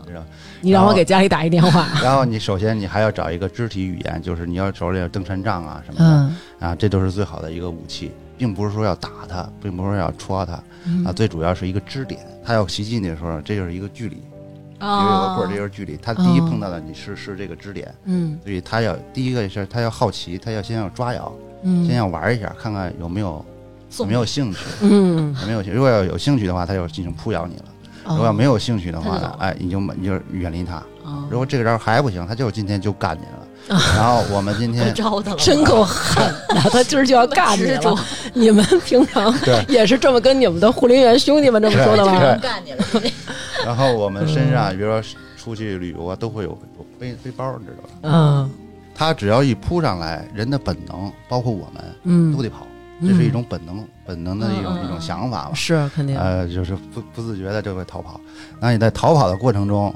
[0.62, 1.88] 你让我给家里打一电话。
[2.02, 10.54] 然后你首先你还要找一个肢体语言，就是你要手里有登山杖啊什么的啊，这都是最好的一个武器，并不是说要打它，并不是说要戳它
[11.06, 14.18] 啊，最主要是一个支点，它要袭击你的时候，这就是一个距离。
[14.82, 15.96] 因为有个棍儿，这就是距离。
[15.96, 21.32] 他第一碰到的你是是这个支点，嗯，所以他要第一个是他要好奇，他要先要抓咬，
[21.62, 23.46] 嗯，先要玩一下，看看有没有
[24.00, 25.78] 有没有兴趣，嗯，有没有兴趣。
[25.78, 27.64] 如果要有兴趣的话，他就进行扑咬你了；
[28.06, 30.82] 如果要没有兴趣的话呢，哎，你就你就远离他。
[31.30, 33.48] 如果这个招还不行，他就今天就干你了。
[33.96, 34.94] 然后我们今天
[35.38, 38.06] 真够狠的，他今儿就要干你了。
[38.34, 39.34] 你们平常
[39.70, 42.20] 也是这么跟你们的护林员兄弟们这么说的吗？
[42.42, 42.84] 干你了。
[43.66, 45.02] 然后我们身上，比如说
[45.38, 47.89] 出去旅游啊，都会有有背背包，你知道吧？
[48.02, 48.52] 嗯，
[48.94, 52.68] 他只要一扑上来，人的本能，包括我们，嗯，都得跑，
[53.02, 55.54] 这是一种本能，本能的一种一种想法嘛。
[55.54, 56.18] 是肯定。
[56.18, 58.20] 呃，就是不不自觉的就会逃跑。
[58.60, 59.94] 那你在逃跑的过程中，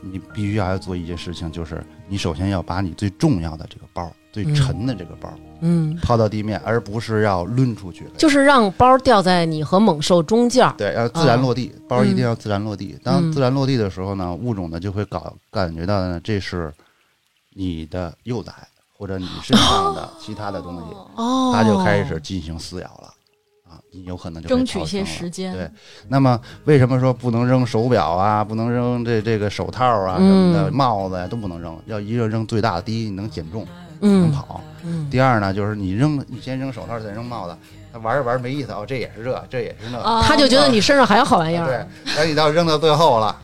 [0.00, 5.32] 你必须要要做一件事情，就是你首先要把你最重要的这个包，最沉的这个包。
[5.60, 10.70] 嗯，抛到地面，而不是要抡出去，就是让包掉在你和猛兽中间。
[10.76, 12.98] 对，要自然落地，包一定要自然落地。
[13.02, 16.70] 当自然落地的时候呢，物种呢就会搞感觉到呢，这是
[17.54, 18.52] 你的幼崽
[18.98, 23.14] 或者你身上的其他的东西，哦，它就开始进行撕咬了啊，
[23.94, 25.52] 你有可能就争取一些时间。
[25.52, 25.70] 对，
[26.08, 31.78] 那么为什么说不能扔手表啊，不能扔这这个手套啊什么的，帽子呀都不能扔？
[31.86, 33.66] 要一个扔最大的，第一你能减重。
[34.00, 34.60] 能跑，
[35.10, 37.56] 第二呢，就是你扔，你先扔手套，再扔帽子，
[37.90, 41.66] 他玩着玩着没意思哦，这也是这，这也是那，他就觉得你身上还有好玩意儿。
[41.66, 43.34] 对，等你到扔到最后了，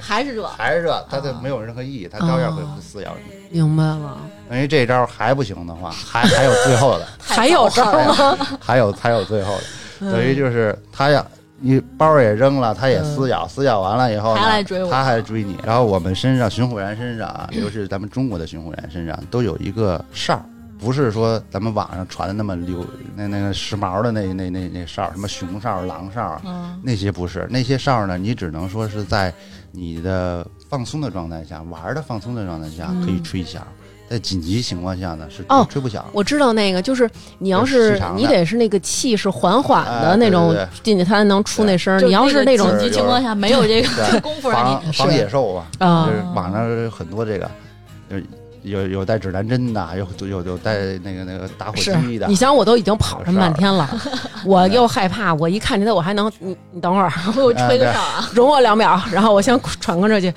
[0.00, 3.58] 还是热， 还是热，它就没有任何意义，它照样会撕咬你。
[3.58, 4.18] 明白了。
[4.48, 8.38] 等于这招还不行的话，还还有最后的， 还有招吗？
[8.60, 9.56] 还有还有最后
[10.00, 11.24] 的，等于就是它要。
[11.62, 14.40] 你包也扔了，它也撕咬，撕咬完了以后呢，
[14.90, 15.58] 它还追你。
[15.62, 20.42] 然后我们身上巡护员身上啊，尤其是咱们中国的巡护员身上，都有一个哨，
[20.78, 26.40] 不是说咱们网上传的那么流那那个时髦的那那那那哨，什么熊哨、狼哨，
[26.82, 28.16] 那些不是那些哨呢？
[28.16, 29.30] 你只能说是在
[29.72, 33.66] 你的放松的状态下，玩的放松的状态下可以吹响。
[34.08, 36.04] 在紧急情况下呢，是哦吹不响。
[36.12, 40.52] 我知道那个，就是你要是你得是那个气是缓缓的那种
[40.82, 42.04] 进去，它才能出那声。
[42.04, 47.48] 你要是那种紧急情况下没有这个功夫让你防野兽啊，就是网上很多这个，
[48.62, 52.26] 有有带指南针的，有有有带那个那个打火机的。
[52.26, 53.88] 你想，我都已经跑这么半天了，
[54.44, 55.34] 我又害怕。
[55.34, 60.32] 我一看见他，我还能你你等会儿，我吹得上啊，容我两秒，然后我先喘过这去。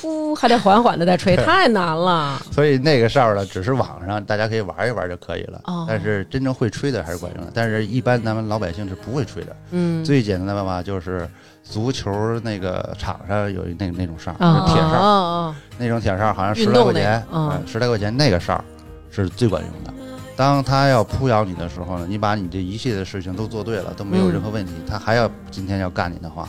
[0.00, 2.40] 呼，还得缓缓的再吹，太难了。
[2.50, 5.60] 所以那个哨呢，只是网上大家可以玩一玩就可以了。
[5.64, 5.84] 哦。
[5.88, 7.50] 但是真正会吹的还是管用的。
[7.54, 9.56] 但是一般咱们老百姓是不会吹的。
[9.70, 10.04] 嗯。
[10.04, 11.28] 最简单的办法就是
[11.64, 14.32] 足球那个场上有那那种哨，
[14.66, 15.54] 铁哨。
[15.78, 18.62] 那种铁哨好像十来块钱，嗯，十来块钱那个哨
[19.10, 19.92] 是最管用的。
[20.36, 26.48] 当他要扑咬你的时候呢，你把你这一切的事情都做对了，都没有任何问题，他还要今天要干你的话，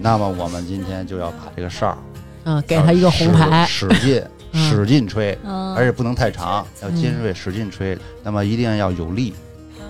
[0.00, 1.96] 那么我们今天就要把这个哨。
[2.44, 4.22] 嗯，给他一个红牌，使劲
[4.52, 5.36] 使劲吹，
[5.76, 7.98] 而且不能太长，要尖锐，使劲吹。
[8.22, 9.34] 那么一定要有力，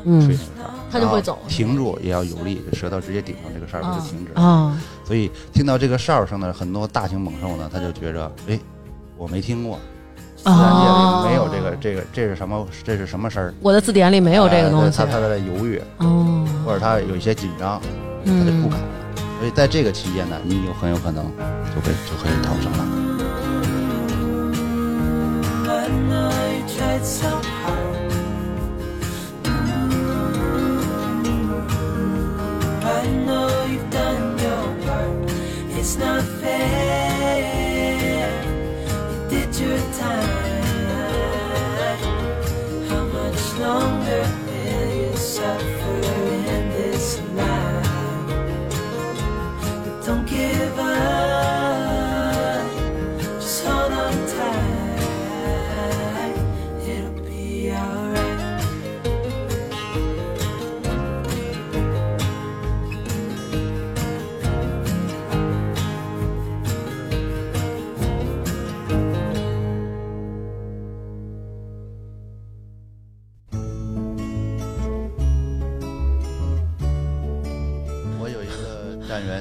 [0.05, 0.43] 吹那个哨，
[0.91, 1.39] 他就会走。
[1.49, 4.33] 停住也要有力，舌头直接顶上这个哨就停止。
[4.41, 8.59] 啊，所以听到这个哨声呢，很多大型猛兽呢，他就觉着，哎，
[9.17, 9.79] 我没听过，
[10.37, 12.67] 自然界里没有这个这个这是什么？
[12.85, 13.55] 这是什么声儿？
[13.61, 14.97] 我的字典里没有这个东西。
[14.97, 17.81] 他他在犹豫，哦，或者他有一些紧张，
[18.25, 18.79] 他就不敢。
[19.39, 21.25] 所以在这个期间呢，你有很有可能
[21.75, 22.85] 就会就可以逃生了。
[32.95, 35.31] I know you've done your part.
[35.79, 37.43] It's not fair.
[39.11, 40.63] You did your time.
[42.89, 45.97] How much longer will you suffer
[46.55, 47.89] in this life?
[49.85, 51.44] But don't give up.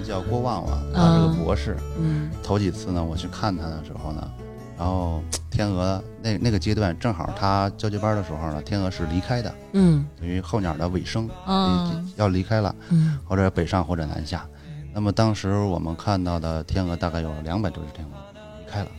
[0.04, 1.78] 叫郭旺旺，他是个博士。
[2.00, 4.32] 嗯，头几次呢，我去看他的时候呢，
[4.78, 9.56] 然后天鹅那那个阶段正好他交接班的时候呢，天鹅是离开的。
[9.74, 12.76] 嗯，等于候鸟的尾声，嗯，要离开了。
[12.90, 14.46] 嗯，或者北上或者南下。
[14.94, 18.18] 那么当时我们看到的天鹅大概有两百多只天鹅
[18.60, 18.90] 离开了。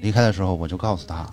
[0.00, 1.26] 离开的时候，我就告诉他，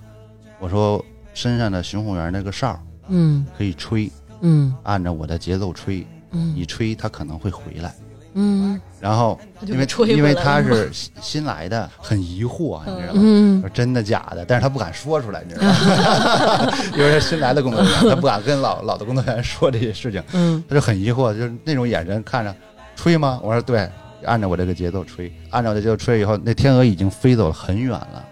[0.60, 4.10] 我说身上的巡护员那个哨，嗯，可以吹，
[4.42, 7.94] 嗯，按照我的节奏吹，嗯，你吹它可能会回来。
[8.38, 13.62] 嗯，然后因为因为他是新新来的，很疑惑，你知道吗？
[13.62, 14.44] 说真的假的？
[14.46, 16.74] 但是他不敢说出来，你知道吗？
[16.98, 20.22] 因为新来的工作人员，他不敢跟老老的工作人员说这些事情。
[20.34, 22.54] 嗯，他就很疑惑，就是那种眼神看着，
[22.96, 23.40] 吹吗？
[23.42, 23.90] 我说对，
[24.26, 28.26] 按照我这个节奏吹，按照这节奏吹以后，那天鹅已经飞走了很远了，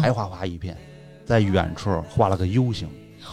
[0.00, 0.76] 白花花一片，
[1.26, 2.88] 在远处画了个 U 型，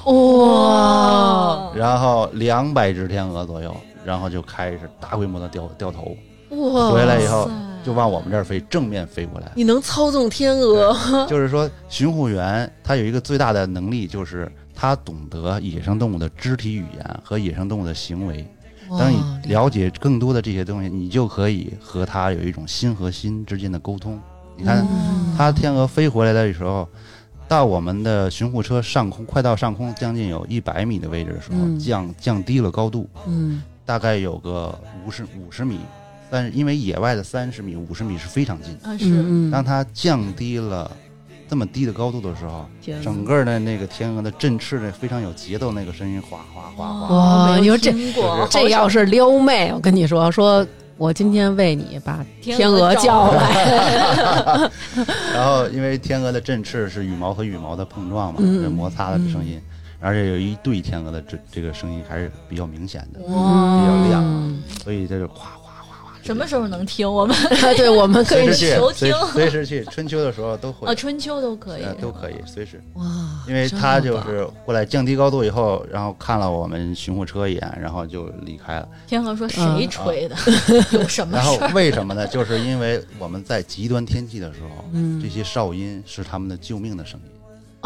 [0.06, 1.72] 哇！
[1.76, 3.76] 然后两百只天鹅左右。
[4.06, 6.16] 然后就开始大规模的掉掉头，
[6.50, 6.92] 哇！
[6.92, 7.50] 回来以后
[7.84, 9.52] 就往我们这儿飞，正面飞过来。
[9.56, 10.96] 你能操纵天鹅？
[11.28, 18.46] 就是说，巡护员他有一个最大的能力，就是他懂得野生动物的肢体语言和野生动物的行为。
[19.00, 24.20] 当你了解更多的这些东西，你就可以和他有一种心和心之间的沟通。
[24.56, 24.86] 你看，
[25.36, 26.88] 他天鹅飞回来的时候，
[27.48, 33.10] 到我们的巡护车上空，快到上空将近有一百米的位置的时候，降降低了高度。
[33.28, 33.62] 嗯。
[33.86, 34.74] 大概有个
[35.06, 35.80] 五十五十米，
[36.30, 38.76] 但是因为野外的三十米、五十米是非常近。
[38.84, 39.52] 啊，是。
[39.52, 40.90] 当它降低了
[41.48, 42.66] 这么低的高度的时候，
[43.04, 47.16] 整个的那个天鹅的振翅的非常有节奏，那个声音哗哗哗哗。
[47.16, 47.94] 哇，你说这
[48.50, 50.66] 这要是撩妹，我跟你说，说
[50.98, 54.70] 我今天为你把天鹅叫来。
[55.32, 58.40] 然后，因为天鹅的振翅是羽毛和羽毛的碰撞嘛，
[58.76, 59.62] 摩擦的声音。
[60.00, 66.20] 而且有一对天鹅的这这个声音还是比较明显的，比较亮，所以这就哗哗哗哗。
[66.24, 67.36] 什么时候能听我们？
[67.78, 69.86] 对，我们可以求听，随时去。
[69.86, 72.82] 春秋的时候都会啊，春秋都可以，都可以随时。
[72.94, 73.04] 哇！
[73.48, 78.88] 因为他就是过来降低高度以后，然后看了我们巡护车一眼，然后就离开了。
[79.06, 80.36] 天鹅说：“谁吹的？
[80.98, 82.26] 有什么？”然后为什么呢？
[82.28, 84.84] 就是因为我们在极端天气的时候，
[85.22, 87.32] 这些哨音是他们的救命的声音。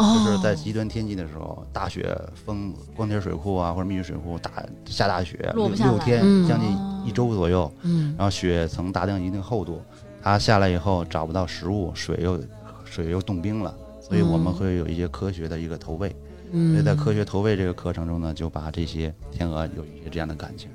[0.00, 4.50] 就是在极端天气的时候，大雪封光铁水库啊，或者密云水库大
[4.86, 9.80] 下大雪，六六天将近一周左右，嗯，然后雪层达到一定厚度，
[10.22, 12.40] 它下来以后找不到食物，水又
[12.84, 16.08] 水又冻冰了，所以我们会有一些科学的一个投喂，
[16.50, 20.68] 所以在科学投喂这个课程中呢，就把这些天鹅有一些这样的感情。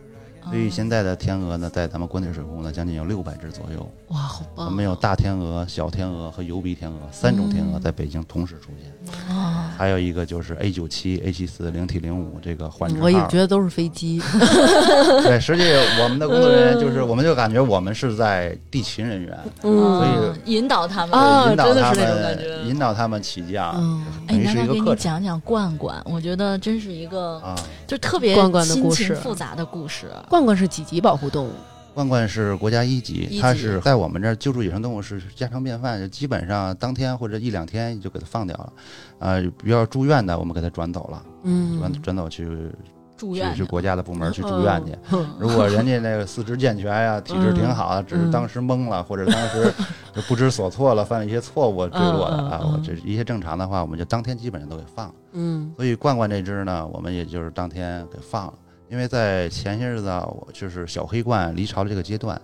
[0.47, 3.91] 所以现在的天鹅呢，在咱们关铁水库呢，将近有六百只左右。
[4.09, 4.67] 哇，好棒！
[4.67, 8.93] 我们有大天鹅、小天鹅和油鼻天鹅三种天鹅在北京同时出现。
[9.29, 14.21] 啊，还有一个就是 A 九七、A 七四、零 T 零五这个缓我也觉得都是飞机。
[15.23, 15.63] 对，实际
[16.01, 23.71] 我们的工作人员就是，我们就感觉我们是在地勤人员，所以引导他们，引导他们，引导他们起降。
[24.27, 27.55] 哎，那给你讲讲罐罐，我觉得真是一个啊，
[27.87, 30.11] 就特别罐罐的故事，复杂的故事。
[30.29, 31.51] 罐罐是几级保护动物？
[31.95, 38.73] 罐罐是国家一级，它是在我们这儿救助野生动物是家常便饭，就基本上当天或者一两天就给它放掉了。
[39.17, 42.45] 啊，比较住院的，我们给它转走了，嗯，转转走去
[43.15, 44.91] 住院，去国家的部门去住院去。
[45.39, 49.73] 如果人家那个四肢健全呀，体质挺好，只是当时懵了，或者当时
[50.27, 55.13] 不知所措了，犯了一些错误坠落的啊，我这一些正常的话，我们就当天基本上都给放了。
[55.31, 58.53] 嗯，所以罐罐这只呢，我们也就是当天给放了。
[58.89, 62.39] 因为在前些日子啊，我就是小黑罐离巢的这个阶段，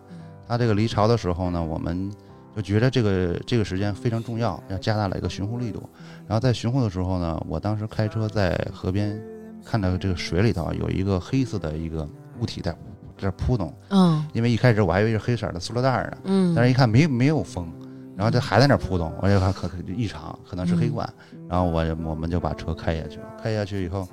[0.48, 2.12] 它这个离巢的时候呢，我们
[2.56, 5.88] 就觉得这个这个时间非常重要，要加大了一个巡护力度。
[6.28, 9.22] 然后在巡护的时候呢，我当时开车在河边，
[9.64, 12.08] 看到这个水里头有一个黑色的一个
[12.40, 12.76] 物体在
[13.18, 13.74] 在扑动。
[13.90, 14.26] 嗯。
[14.34, 16.18] 因为一开始我还以为是黑色的塑料袋呢。
[16.24, 16.56] 嗯。
[16.56, 17.72] 但是一看没没有风，
[18.18, 21.08] 然后这还在那扑动，我就看可异常，可能是黑罐。
[21.48, 24.08] 然后我我们就把车开下去了，开下去以后。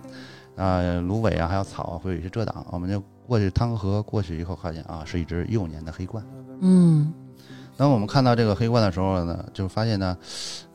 [0.59, 2.67] 啊，芦苇啊，还有草啊，会有一些遮挡。
[2.71, 6.21] 我们就过去趟河，过去以后发现啊，是一只幼年的黑鹳。
[6.61, 7.13] 嗯，
[7.77, 10.19] 当我们看到这个黑鹳的时候呢，就发现呢，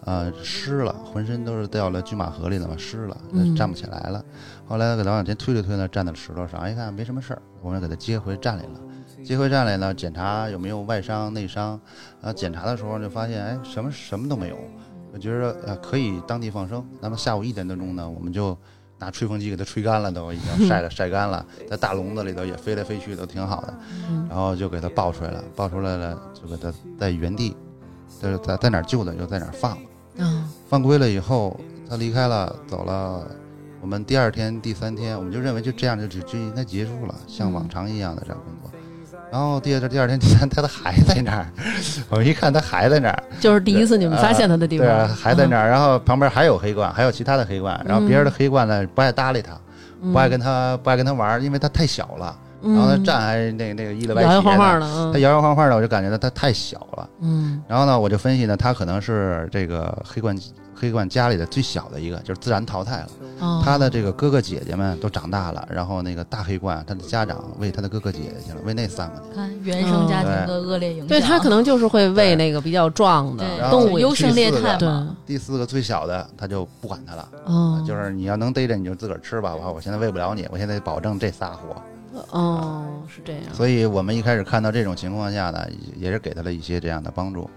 [0.05, 3.17] 呃，湿了，浑身都是掉了拒马河里了嘛，湿了，
[3.57, 4.23] 站不起来了。
[4.65, 8.79] 后来给它往前推了推呢，站在石头上，一看没什么事儿，我们给它接回站里了。
[9.21, 11.77] 接回站里呢，检查有没有外伤内伤。
[12.21, 14.57] 啊，检查的时候就发现，哎，什么什么都没有。
[15.11, 16.83] 我觉得呃可以当地放生。
[17.01, 18.57] 那么下午一点多钟呢，我们就。
[19.03, 23.73] 拿吹风机给它吹干了，都已经晒了晒干了，在大笼子里头也飞来飞去，都挺好的。
[24.29, 27.55] 然后就给它抱出来了，抱出来了就给它在原地，
[28.21, 29.77] 在在在哪救的就在哪放。
[30.15, 33.27] 嗯，放归了以后，它离开了走了。
[33.81, 38.72] 我们第二天、第三天，我们就认为就这样就就就应该结束了，像往常一样的这样工作。
[39.33, 41.47] 然后第二第二天、第三，他的还在那儿。
[42.11, 44.85] 我一看，他还在那儿，就是第一次你们发现他的地方。
[44.85, 45.67] 对，还在那儿。
[45.67, 47.83] 然后旁边还有黑罐，还有其他的黑罐。
[47.83, 49.59] 然后别人的黑罐呢，不爱搭理他，
[50.11, 52.37] 不爱跟他不爱跟他玩，因为他太小了。
[52.61, 55.13] 然后他站还那那个一了歪斜的，摇摇晃晃的。
[55.13, 57.09] 他摇摇晃晃的，我就感觉到他太小了。
[57.21, 57.59] 嗯。
[57.67, 60.39] 然后呢，我就分析呢，他可能是这个黑鹳。
[60.83, 63.09] 黑冠家里的最小的一个，就是自然淘汰了。
[63.63, 69.35] 他的这个哥哥姐姐们都长大了，然后那个大黑冠，他的家长喂他的哥哥姐姐去了，喂那三个去。
[69.35, 71.07] 看原生家庭的恶劣影响。
[71.07, 75.15] 对他可能就是会喂那个比较壮的动物，优胜劣汰嘛。
[75.25, 77.29] 第四个最小的，他就不管他了。
[77.45, 79.55] 哦，就是你要能逮着，你就自个儿吃吧。
[79.55, 81.75] 我我现在喂不了你，我现在保证这仨活。
[82.29, 83.41] 哦，是这样。
[83.53, 85.65] 所以我们一开始看到这种情况下呢，
[85.97, 87.49] 也是给他了一些这样的帮助。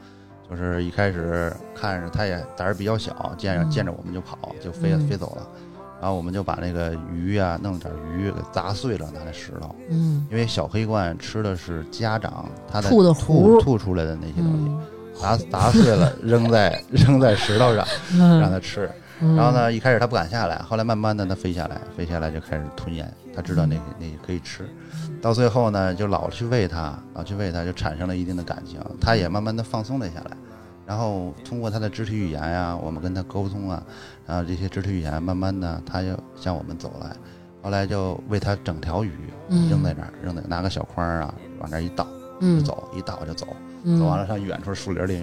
[0.49, 5.47] 就是一开始看着它也胆儿比较小，见着见着我们就跑，就飞飞走了。
[6.01, 9.75] 然后我们就把那个鱼啊，弄点鱼给砸碎了，拿那石头。
[9.91, 10.27] 嗯。
[10.31, 17.87] 因为小黑鹳吃的是家长它的吐的吐吐出来的那些东西，砸砸碎了扔在 扔在石头上
[18.41, 18.91] 让它吃。
[19.19, 24.69] 然后呢，一开始它不敢下来，后来慢慢的它飞下来，飞下来就开始吞咽，它知道那那可以吃。
[25.23, 30.37] 到最后呢，就老去喂它，老去喂它，就产生了一定的感情，它也慢慢的放松了下来。
[30.87, 33.83] 然后通过它的肢体语言呀，我们跟它沟通啊，
[34.27, 37.17] 然后这些肢体语言慢慢的，它就向我们走来。
[37.63, 39.11] 后来就喂它整条鱼
[39.71, 42.07] 扔在那儿，扔在拿个小筐啊，往那儿一倒
[42.41, 43.47] 就走，一倒就走。
[43.99, 45.23] 走完了上远处树林里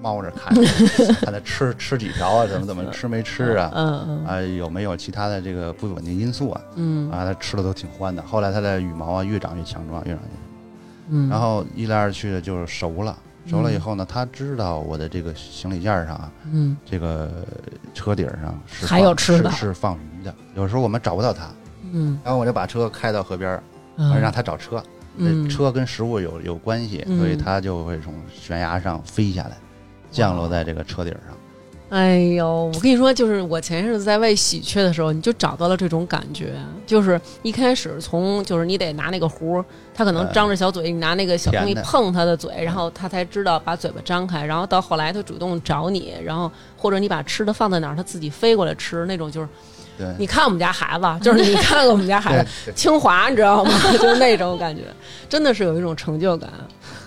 [0.00, 0.54] 猫着看，
[1.20, 3.68] 看它吃吃几条啊，怎么怎么吃没吃啊？
[3.74, 6.60] 嗯嗯啊，有没有其他的这个不稳定因素啊？
[6.76, 8.22] 嗯啊，它吃的都挺欢的。
[8.22, 10.28] 后来它的羽毛啊越长越强壮，越长越，
[11.08, 17.28] 嗯，然后一来二去的就是熟了，熟了以后呢，它知道我的这个行李架上啊，嗯，这个
[17.92, 20.32] 车顶上是还有吃的，是放鱼的。
[20.54, 21.48] 有时候我们找不到它，
[21.92, 23.60] 嗯，然后我就把车开到河边，
[23.96, 24.80] 嗯让它找车。
[25.48, 29.56] 车跟食物有有关系，所以它就会从悬崖上飞下来，
[30.10, 31.36] 降落在这个车顶上。
[31.88, 36.54] 哎呦，我跟你说，就是我前一阵子在喂喜鹊的时候，你就找到了这种感觉，
[36.84, 39.64] 就是一开始从就是你得拿那个壶，
[39.94, 49.48] 它可能张着小嘴，你拿那个小东西碰它的嘴，然后它才知道把嘴巴张开，然后到后来它主动找你，然后或者你把吃的放在哪儿，它自己飞过来吃，那种就是，
[50.18, 53.72] 你看我们家孩子， 就是你看我们家孩子清华，你知道吗？
[53.92, 54.82] 就是那种感觉，
[55.28, 56.50] 真的是有一种成就感。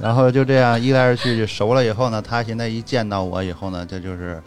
[0.01, 4.41] 然后就这样一来二去就熟了以后呢，他现在一见到我以后呢，这就是。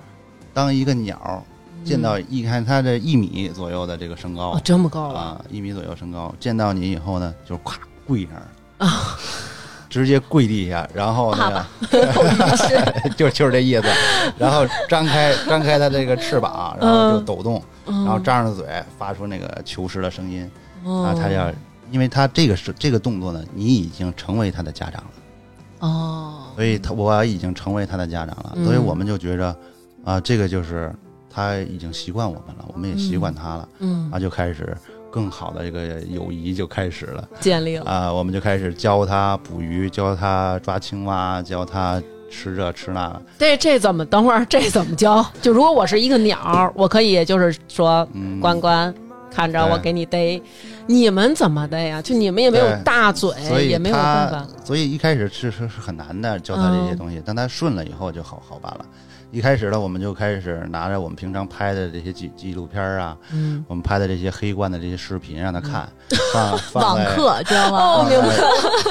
[0.55, 1.43] 当一个鸟
[1.83, 5.45] 见到一看他这一米左右的这个身高，这么高了啊！
[5.49, 7.77] 一米左右身高，见到你以后呢，就咵
[8.07, 8.35] 跪上
[8.77, 9.17] 啊，
[9.93, 13.85] 直接跪地下，然后那个 就 就是这意思，
[14.39, 18.67] 然后张开张开它这个翅膀，然后就抖动，然后张着嘴
[18.99, 20.51] 发出那个求食的声音。
[20.83, 21.53] 啊，它要，
[21.91, 25.11] 因为它这个是这个动作呢，你已经成为他的家长了。
[25.81, 29.55] 哦，所以他我已经成为他的家长了，所以我们就觉着。
[30.05, 30.93] 啊，这个就是
[31.33, 34.77] 他已经习惯我们了，我们也习惯他了，嗯，啊，就开始
[35.13, 43.21] 更好的一个友谊就开始了，建立了啊，我们就开始教他捕鱼，教他抓青蛙，教他吃这吃那。
[43.39, 44.03] 这这怎么？
[44.07, 45.25] 等会儿这怎么教？
[45.43, 48.09] 就如果我是一个鸟，我可以就是说，
[48.41, 48.93] 关关
[49.31, 50.43] 看着我给你逮，
[50.87, 52.01] 你们怎么逮呀？
[52.01, 53.31] 就你们也没有大嘴，
[53.69, 58.87] 也没有办法，所以一开始是是是很难的教他这些东西，但他顺了以后就好好办了。
[59.33, 65.89] 一开始呢，我们就开始拿着我们平常拍的这些纪纪录片啊，嗯，我们拍的这些黑罐的这些视频让他看，
[66.35, 68.07] 放放在 网课知道吗？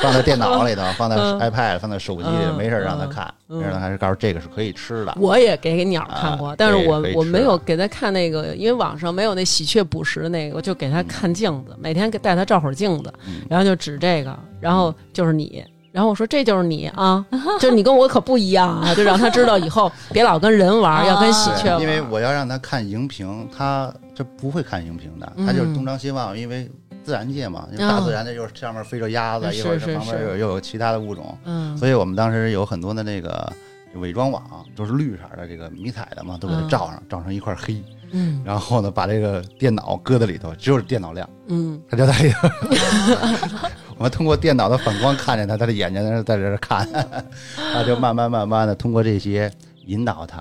[0.02, 5.16] 放在电脑里头， 放在 iPad，放在手机里，没事让他看，没事还是告诉这个是可以吃的。
[5.20, 13.14] 我也给鸟看过，但是我我没有给他看那个，因为网上没有那喜鹊捕食的那个，我就给他看镜子，每天给带他照会儿镜子，
[13.48, 15.64] 然后就指这个，然后就是你。
[15.92, 17.26] 然后我说这就是你啊，
[17.60, 21.82] 就是你跟我可不一样啊，就让他知道以后 别老跟人玩，要跟喜鹊玩。
[21.82, 26.38] 因为我要让他看荧屏，他这不会看荧屏的，他就是东张西望。
[26.38, 26.70] 因为
[27.04, 31.38] 自然界嘛，大自然的就是上面飞着鸭子，一会儿旁边又又有其他的物种，
[31.78, 33.52] 所以我们当时有很多的那个
[33.96, 34.44] 伪装网，
[34.76, 37.84] 都是绿色的这个迷彩的嘛，都给它罩上，罩成一块黑。
[38.14, 41.30] 嗯，然后呢，把这个电脑搁在里头，只有电脑亮。
[41.48, 42.48] 嗯，他就在里头。
[44.02, 46.88] 我们通过电脑的反光看见他，他的眼睛在在这看，
[47.72, 49.52] 他就慢慢慢慢的通过这些
[49.86, 50.40] 引导他。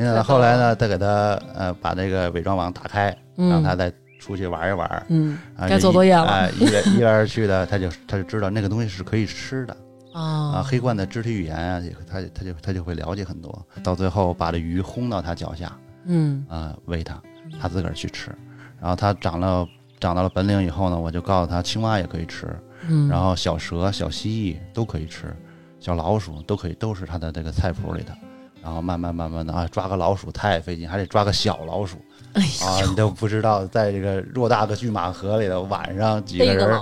[0.00, 3.88] 引导他后来呢，再给他呃把那个伪装网打开，让他再
[4.18, 5.06] 出去玩一玩。
[5.10, 5.38] 嗯，
[5.68, 6.50] 该做作业了。
[6.58, 9.76] 一来一来二去的，他就他就知道那个东西是可以吃的。
[10.12, 11.80] 啊，黑罐的肢体语言啊，
[12.10, 13.64] 他他就他就会了解很多。
[13.84, 15.70] 到最后把这鱼轰到他脚下。
[16.04, 17.22] 嗯啊，喂它，
[17.60, 18.32] 它自个儿去吃。
[18.80, 19.64] 然后它长了
[20.00, 22.46] 长到了本领以后呢，我就告诉他，青蛙也可以吃，
[22.88, 25.34] 嗯，然后小蛇、小蜥蜴都可以吃，
[25.78, 28.12] 小老鼠都可以，都是它的这个菜谱里的。
[28.60, 31.96] 然后慢慢慢慢的啊，抓个老鼠太费劲，还得抓个小老鼠。
[32.34, 36.78] 啊，你都不知道，在这个偌大的巨马河里头，晚上几个人，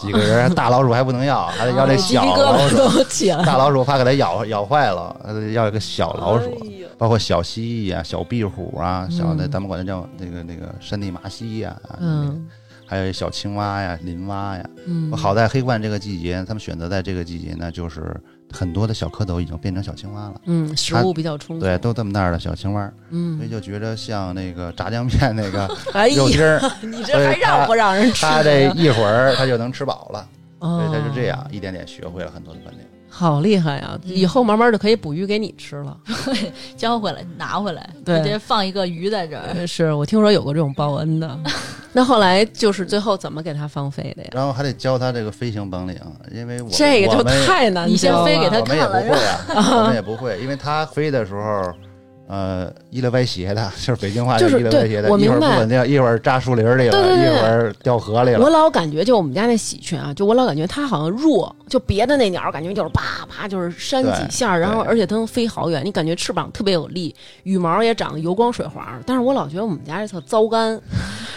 [0.00, 2.76] 几个人，大老鼠还不能要， 还得要这小老鼠。
[3.44, 5.16] 大老鼠怕给它咬咬坏了，
[5.52, 6.50] 要一个小老鼠，
[6.98, 12.46] 包括小蜥蜴啊、小壁虎啊、小的，咱们管它叫那个那个山地麻蜥呀，嗯，
[12.94, 14.64] 还有小青蛙呀、林蛙呀。
[14.86, 18.14] 嗯，好在黑冠这个季节，他们选择在这个季节呢，就是。
[18.52, 25.66] 很多的小蝌蚪已经变成小青蛙了，嗯，食物比较充足，对，都这么大的小青蛙，嗯，所以就觉得像那个炸酱面那个
[26.14, 28.24] 肉丁儿，你这还让不让人吃？
[28.24, 30.28] 他这一会儿他就能吃饱了，
[30.60, 32.80] 所以他就这样一点点学会了很多的本领。
[33.16, 33.96] 好厉害呀！
[34.02, 35.96] 以后慢慢的可以捕鱼给你吃了，
[36.76, 39.64] 交回来拿回来，直接放一个鱼在这儿。
[39.64, 41.38] 是我听说有过这种报恩的，
[41.94, 44.30] 那后来就是最后怎么给他放飞的呀？
[44.32, 45.96] 然后还得教他这个飞行本领，
[46.32, 51.72] 因为我这个就太难，你先飞给他看了，我们也不会啊，我们也不会，因为他飞的时候。
[52.26, 58.40] 呃，一溜歪斜的， 就是北京话，就是一溜歪斜的，一会儿不稳定，一会儿扎树林里了，一会儿掉河里了。
[58.40, 68.98] 我老感觉，就我们家那喜鹊啊，就我老感觉它好像弱，就别的那鸟感觉就是啪啪就是扇几下，然后而且它能飞好远，你感觉翅膀特别有力，羽毛也长得油光水滑。
[69.04, 70.80] 但是我老觉得我们家这特糟干，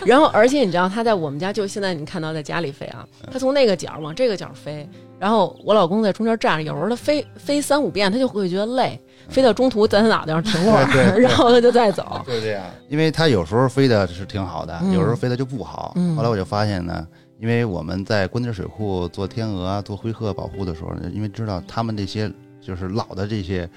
[0.05, 4.87] 然后而且你知道它在我们家就现在你看到在家里飞啊，它从那个角往这个角飞，
[5.19, 8.99] 然后我老公在中间站着，有时候它飞飞三五遍，他就会觉得累。
[9.29, 12.21] 飞到中途，在他脑袋上停会儿，然后他就再走。
[12.25, 15.93] 就这样，因为他有时候飞的是挺好的，有时候飞的就不好。
[16.15, 17.05] 后来我就发现呢，
[17.37, 22.31] 因为我们在关堤水库做天鹅、做灰鹤保护的时候，因为知道他们这些
[22.61, 23.69] 就是老的这些，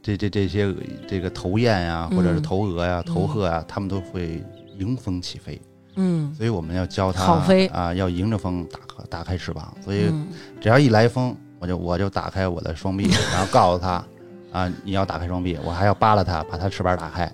[0.00, 0.72] 这这这些
[1.08, 4.40] 这个头雁呀，或者是头鹅呀、头鹤呀，他们都会
[4.78, 5.60] 迎风起飞。
[5.96, 9.74] 嗯，所以我们要教它好飞啊，要迎着风打打开翅膀。
[9.84, 10.12] 所以
[10.60, 14.04] 只要一来风，我就我就打开我的双臂，然后告诉他。
[14.52, 17.32] 啊，你要打开双臂，我还要扒拉它，把它翅膀打开。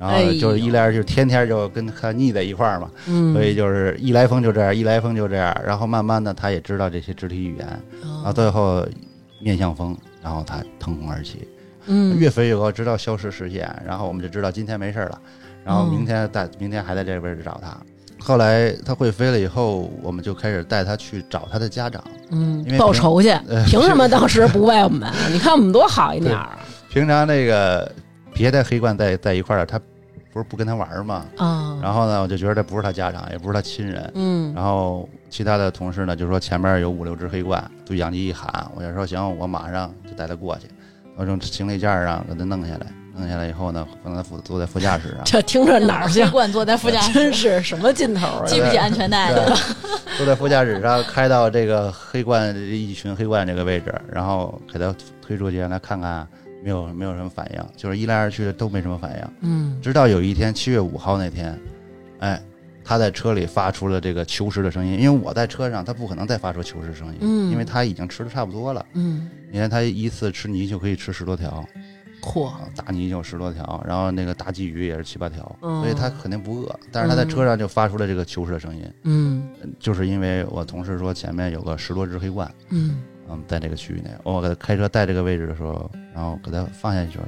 [0.00, 2.90] 然后就是一来就天天就跟它腻在一块儿嘛，
[3.32, 5.56] 所以就是一来风就这样，一来风就这样。
[5.64, 7.66] 然后慢慢的，它也知道这些肢体语言，
[8.02, 8.84] 然后最后
[9.40, 11.46] 面向风，然后它腾空而起。
[11.86, 13.72] 嗯，越飞越高，直到消失视线。
[13.86, 15.20] 然后我们就知道今天没事了，
[15.66, 17.76] 然后明天带明天还在这个位置找他。
[18.18, 22.02] 后来他会飞了以后，我们就开始带他去找他的家长。
[22.30, 23.28] 嗯，报仇去？
[23.66, 25.12] 凭什么当时不喂我们？
[25.30, 26.48] 你看我们多好一点儿。
[26.88, 27.90] 平常那个
[28.32, 29.78] 别的黑冠在在一块儿，他
[30.32, 31.26] 不是不跟他玩吗？
[31.36, 31.78] 啊。
[31.82, 34.10] 然后呢，我就觉得这不是他家长，也不是他亲人。
[34.14, 34.52] 嗯。
[34.54, 40.66] 然后其他的同事呢，就说前面有五六只黑冠，对讲机一喊，我就说行，我马上就带他过去。
[41.16, 42.86] 我用行李架上给他弄下来，
[43.16, 45.22] 弄下来以后呢，放在副坐在副驾驶上。
[45.24, 46.28] 这听着哪儿像？
[46.32, 48.46] 惯坐在副驾驶，真是什么劲头啊！
[48.46, 49.56] 系不系安全带的？
[50.18, 56.26] 坐在副驾驶上，开到这个黑冠一群黑冠这个位置，然后给他推出去，让他看看，
[56.62, 59.30] 没有没有什么反应，就是一来二去的都没什么反应。
[59.40, 59.78] 嗯。
[59.80, 61.58] 直到有一天七月五号那天，
[62.20, 62.40] 哎。
[62.88, 71.66] 他在车里发出了这个求食的声音，因为我在车上，他不可能再发出求食声音，嗯，因为他已经吃的差不多了，嗯，你看他一次吃泥鳅可以吃十多条，
[72.26, 79.48] 嚯，大泥鳅十多条，然后那个大鲫鱼也是七八条，所以他肯定不饿，但是他在车上就发出了这个求食的声音，嗯，
[79.78, 87.20] 就是因为我同事说前面有个十多只黑鹳，嗯，嗯，在这个区域内，我给他开车带这个位置的时候，然后给他放下去，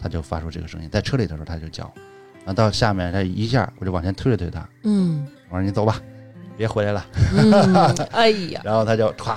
[0.00, 1.84] 他就发出这个声音，在车里的时候他就叫。
[2.44, 4.68] 啊，到下面他一下，我就往前推了推他。
[4.82, 6.00] 嗯，我说你走吧，
[6.56, 7.06] 别回来了。
[8.10, 9.36] 哎呀， 然后他就歘，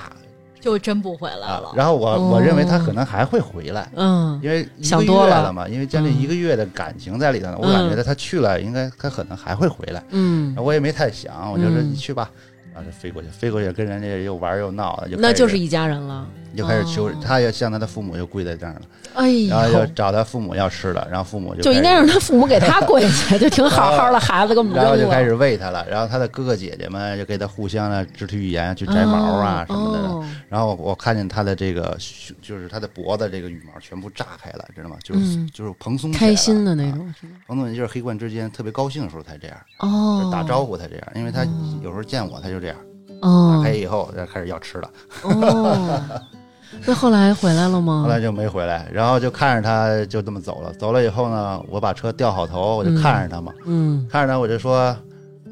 [0.66, 1.72] 就真不回来了。
[1.76, 3.88] 然后我我认为他可能还会回来。
[3.94, 10.02] 嗯，因为想多了嘛，因为将近一个月的感情在里头呢，我感觉他去了，应该他可能还会回来。
[10.10, 12.28] 嗯，我也没太想，我就说你去吧。
[12.74, 16.26] 然后就飞过去，飞过去跟人家又玩又闹的，就那就是一家人了。
[16.56, 18.82] 就开始求，他要向他的父母就跪在这儿了。
[19.14, 25.86] 哎呦，然后就找他父母要吃的，然后父母就就应该让他父母给他跪下，就挺好好的 孩子，给我们然后就开始喂他了。
[25.88, 30.26] 然后他的哥哥姐姐们就给他互相的肢体语言去摘毛啊什么的。
[30.48, 31.96] 然后我看见他的这个，
[32.40, 34.96] 就是他的脖子这个羽毛全部炸开了，知道吗？
[35.02, 37.14] 就是就是蓬松开心的那种，
[37.46, 39.56] 蓬松就是黑冠之间特别高兴的时候才这样。
[39.78, 41.44] 哦，打招呼才这样，因为他
[41.82, 42.76] 有时候见我他就这样。
[43.22, 44.90] 哦，打开以后，就开始要吃了。
[45.22, 46.00] 哦，
[46.86, 48.02] 那后来回来了吗？
[48.02, 50.72] 后来就没回来，然后就看着他就这么走了。
[50.74, 53.52] 走了以后呢，我把车调好头，我就看着他嘛。
[53.64, 54.94] 嗯，看着他，我就说，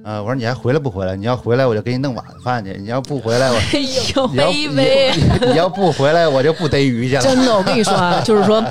[0.04, 1.16] 呃，我说你还回来不回来？
[1.16, 3.80] 你要回来，我就给你弄晚饭去；你要不回来，我哎
[4.14, 5.10] 呦， 卑微！
[5.50, 7.22] 你要不回来，我就不逮鱼去了。
[7.22, 8.62] 真的，我跟你说啊， 就是说，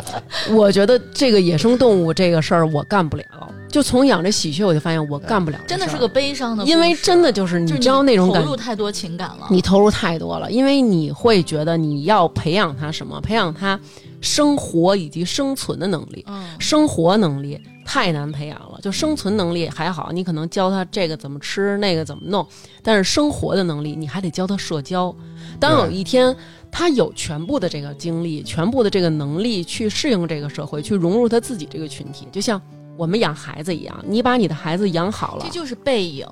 [0.51, 3.23] 我觉得这个野生动物这个事儿，我干不了。
[3.67, 13.79] 就从养这喜鹊，我就发现我干不了，真的是个悲伤的，因为真的就是你知道那种感，投入太多情感了，你投入太多了，因为你会觉得你要培养它什么，培养它
[14.21, 16.23] 生活以及生存的能力，
[16.59, 22.45] 生活能力太难培养了，就生存能力还好，你可能教他这个怎么吃，那个怎么弄，
[22.81, 25.15] 但是生活的能力你还得教他社交。
[25.59, 26.36] 当有一天
[26.71, 32.61] 他有全部的这个精力，全部的这个能力去适应这个社会，去融入他自己这个群体，就像。
[32.95, 36.27] 我们养孩子一样，你把你的孩子养好了，这就是背影，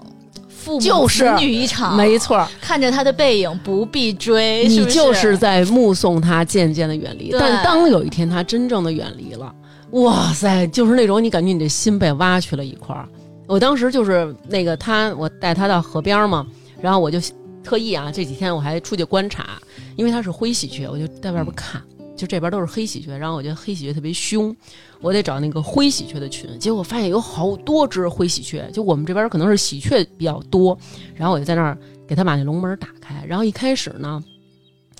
[0.48, 2.48] 父母子女一场，没错。
[2.62, 7.32] 看着他的背影，不必追，你就是在目送他渐渐的远离。
[7.32, 9.52] 但当有一天他真正的远离了，
[9.92, 13.08] 哇塞，就是那种你感觉你的心被挖去了一块儿。
[13.48, 16.48] 我当时就是那个他，我带他到河边嘛，
[16.80, 17.20] 然后我就
[17.64, 19.62] 特意啊，这几天我还出去观察，
[19.98, 21.82] 因为他是灰喜鹊，我就在外边看。
[22.16, 24.56] 就这边都是黑喜鹊，然后我觉得黑喜鹊特别凶，
[25.02, 26.48] 我得找那个灰喜鹊的群。
[26.60, 30.78] 结果发现有好多只灰喜鹊，就我们这边可能是喜鹊比较多。
[31.16, 31.76] 然后我就在那儿
[32.08, 33.26] 给他把那笼门打开。
[33.28, 34.24] 然后一开始呢，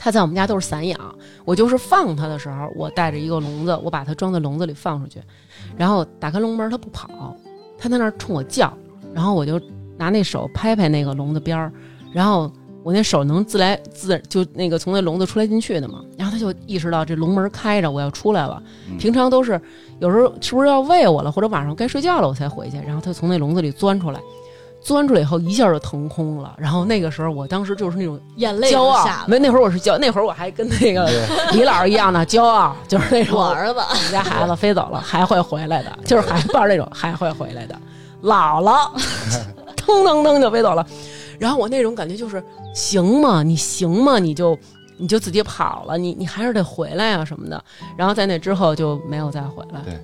[0.04, 1.00] 他在我们家都是散养，
[1.46, 5.22] 我就是放它的时候，我带着一个笼子，我把它装在笼子里放出去，
[5.78, 7.36] 然后打开笼门，它不跑，
[7.78, 8.76] 它在那儿冲我叫，
[9.14, 9.62] 然后我就
[9.98, 11.72] 拿那手拍拍那个笼子边儿，
[12.12, 12.52] 然后。
[12.84, 18.60] 我那手能自来自就那个从那笼子出来进去的嘛，然后它就意识到这笼门开着，我要出来了。
[18.98, 19.62] 平常都是
[20.00, 22.78] 有时候是不是要喂我了，或者晚上该睡觉了我才回去。
[22.78, 24.20] 然后它从那笼子里钻出来，
[24.82, 26.56] 钻出来以后一下就腾空了。
[26.58, 31.10] 然后那个时候我当时就是那种眼泪骄傲，没那会儿我是骄，那会儿我还跟那个
[31.52, 37.76] 李老师一样的 骄傲，就是那种我儿子，我们家孩子飞走了还会回来的，就是还抱着那种还会回来的，
[38.22, 38.92] 老了，
[39.78, 40.86] 腾腾腾就飞走了。
[41.40, 42.44] 然后我那种感觉就是，
[42.76, 43.42] 行吗？
[43.42, 44.20] 你行吗？
[44.20, 44.56] 你就
[44.98, 47.64] 你就自己跑了，你你还是得回来啊什么的。
[47.98, 49.82] 然后在那之后就没有再回来。
[49.82, 50.00] 对，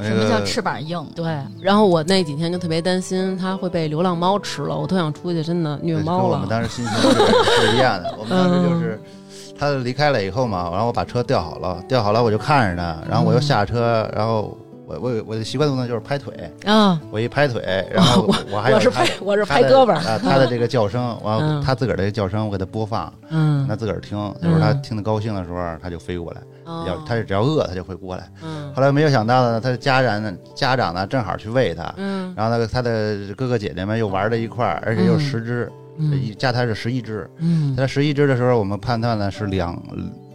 [0.00, 1.04] 什么叫翅膀硬？
[1.14, 1.26] 对。
[1.60, 6.34] 然后我那几天就特别担心它会被流浪猫吃了，我特想出去真的虐猫了。
[6.34, 9.00] 我们当时心情是一样的，我们当时就是
[9.58, 14.56] 它离开了以后嘛，然后我把车吊好了，吊好了我就看着它，然后我又下车，然后。
[14.88, 16.34] 我我我的习惯动作就是拍腿
[16.64, 26.40] 啊，我一拍腿，然后我还我是拍我是拍胳膊啊，他的这个叫声， 完他自个儿的叫声我给他播放，嗯，他自个儿听，就是他听得高兴的时候他就飞过来，
[26.86, 39.80] 要他只要饿他就会过来，嗯，后来没有想到呢，他的家人呢家长呢正好去喂他，嗯，然后那个他的哥哥姐姐们又玩在一块儿，而且又十只，一加他是十一只，嗯，在十一只的时候，我们判断呢是两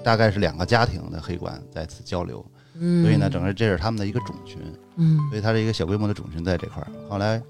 [0.04, 2.46] 大概是两个家庭的黑管在此交流。
[3.02, 4.60] 所以呢，整个这是他们的一个种群，
[4.98, 6.88] 嗯，所以它是一个小规模的种群在这块儿。
[7.10, 7.42] 后来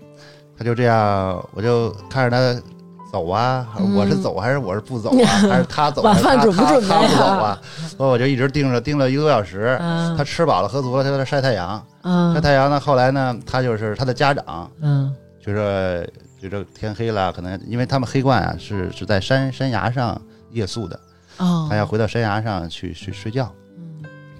[0.58, 2.62] 他就这样，我就看着他
[3.12, 5.26] 走啊，我是走还是我是不走啊？
[5.26, 6.02] 还是他走？
[6.02, 7.60] 晚饭准不准备啊？
[7.98, 9.76] 所以我就一直盯着，盯了一个多小时。
[10.18, 11.84] 他吃饱了喝足了，他在那晒太阳。
[12.34, 15.14] 晒太阳呢，后来呢，他就是他的家长，嗯，
[15.44, 16.08] 就是
[16.42, 20.20] 就说天黑了，可能因为他们黑冠啊是是在山山崖上
[20.52, 21.00] 夜宿的，
[21.38, 23.52] 哦，他要回到山崖上去去睡觉。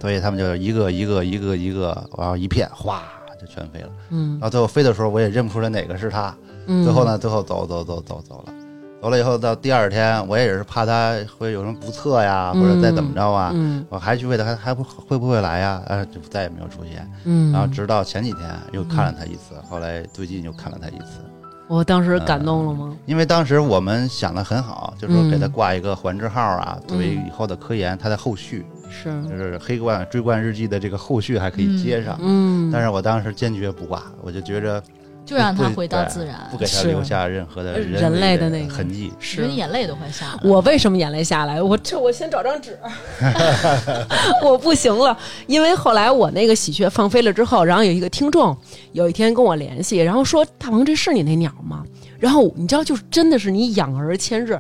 [0.04, 3.04] 所以他们就一个一个一个一个，然后一片哗
[3.40, 3.90] 就全飞了。
[4.10, 6.36] 嗯，然后最后飞的时候，我也认不出来哪个是他。
[6.68, 8.54] 嗯，最后呢，最后走走走走走了，
[9.02, 13.52] 走了以后到第二天，我也是怕他会有什么不测呀，或者再怎么着啊。
[13.54, 15.82] 嗯，我还去问他，还还不会不会来呀？
[15.88, 17.10] 呃，就再也没有出现。
[17.24, 21.22] 嗯，然后直到前几天又看了他一次，后来最近又看了他一次。
[21.70, 22.94] 我当时感动了吗？
[23.06, 28.66] 因为当时我们想的很好，就是说给他挂一个环志号啊，作为以后的科研，他的后续。
[28.94, 34.82] 是，就是《黑冠追冠日记》的这个后续还可以接上，嗯，但是我当时坚决不挂，我就觉着，
[35.26, 40.40] 就让他回到自然，不给他留下任何的人类的那个痕迹，是眼泪都快下来。
[40.44, 41.62] 我为什么眼泪下来？
[41.62, 42.78] 我这我先找张纸，
[44.46, 45.18] 我不行了，
[45.48, 48.56] 因为后来我那个喜鹊放飞了之后，然后有一个听众
[48.92, 51.84] 有一天跟我联系，然后说：“大王，这是你那鸟吗？”
[52.20, 54.58] 然后你知道，就是真的是你养儿千日。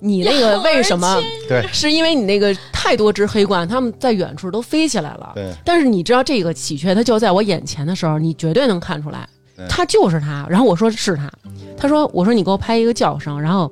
[0.00, 1.18] 你那个为什么？
[1.48, 5.32] 对，是因为你那个太多只黑鹳，他们在远处都飞起来了。
[5.34, 5.50] 对。
[5.64, 9.26] 但是你知道这个喜鹊，它就在我眼前的时候，你绝对能看出来，
[9.68, 10.46] 它就是它。
[10.50, 11.30] 然后我说是它，
[11.76, 13.70] 他说我说你给我拍一个叫声，然后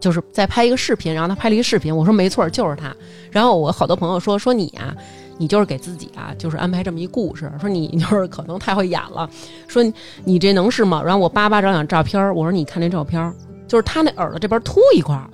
[0.00, 2.94] 就是再拍一个视频，然后他拍了一个视频，我说没错，就是它。
[3.30, 4.94] 然后我好多朋友说说你啊，
[5.38, 9.28] 你就是给自己啊，就是安排这么一故事，说你就是可能太会演了，
[9.66, 9.82] 说
[10.24, 11.02] 你这能是吗？
[11.02, 13.32] 然后我叭叭找两照片，我说你看这照片。
[13.68, 15.28] 就是他那耳朵这边秃一块儿，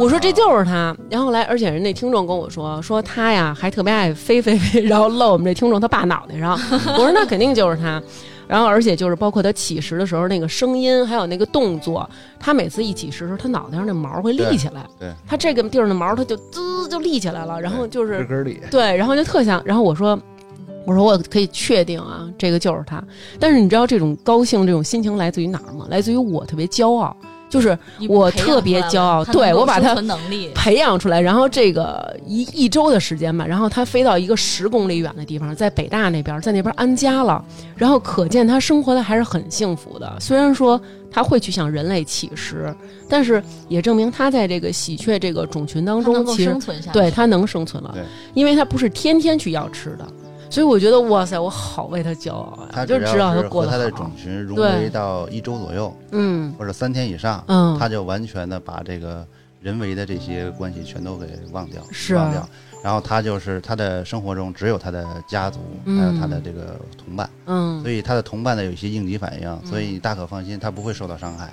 [0.00, 0.94] 我说这就是他。
[1.08, 6.58] 然后来，而且人那听众跟我说，说他呀还特别爱飞飞飞，然后露我们这听众他爸脑袋上。
[6.98, 8.02] 我说那肯定就是他。
[8.48, 12.08] 然后而且就是包括他起食的时候那个声音，还有那个动作，
[12.38, 14.86] 他每次一起食时候，他脑袋上那毛会立起来。
[15.00, 18.60] 对，他这个地儿的毛他就滋就立起来了，然后就是根里。
[18.70, 19.60] 对，然后就特像。
[19.64, 20.16] 然后我说，
[20.86, 23.02] 我说我可以确定啊，这个就是他。
[23.40, 25.86] 但是你知道这种高兴这种心情来自于哪儿吗？
[25.90, 27.16] 来自于我特别骄傲。
[27.48, 27.78] 就是
[28.08, 29.94] 我特别骄傲，对我把它
[30.54, 37.44] 培养出来，然后这个一一周的时间吧，然后它飞到一个十公里远的地方，在北大那边，在那边安家了，
[37.76, 40.16] 然后可见它生活的还是很幸福的。
[40.20, 40.80] 虽然说
[41.10, 42.74] 它会去向人类乞食，
[43.08, 46.56] 但是也证明它在这个喜鹊这个种群当中，其实
[46.92, 47.94] 对它能生存了，
[48.34, 50.06] 因为它不是天天去要吃的。
[50.48, 52.68] 所以我觉得哇塞，我好为他骄傲呀！
[52.72, 59.26] 他就知道他过得他的种群融为到一周左右，嗯，或者三天以上，嗯，他就完全的把这个
[59.60, 61.82] 人为的这些关系全都给忘掉，
[62.14, 62.48] 忘掉。
[62.84, 71.52] 然后他就是他的生活中只有他的家族，还有他的这个同伴，嗯，所以他的同伴呢有一些应急反应，所以你大可放心，他不会受到伤害。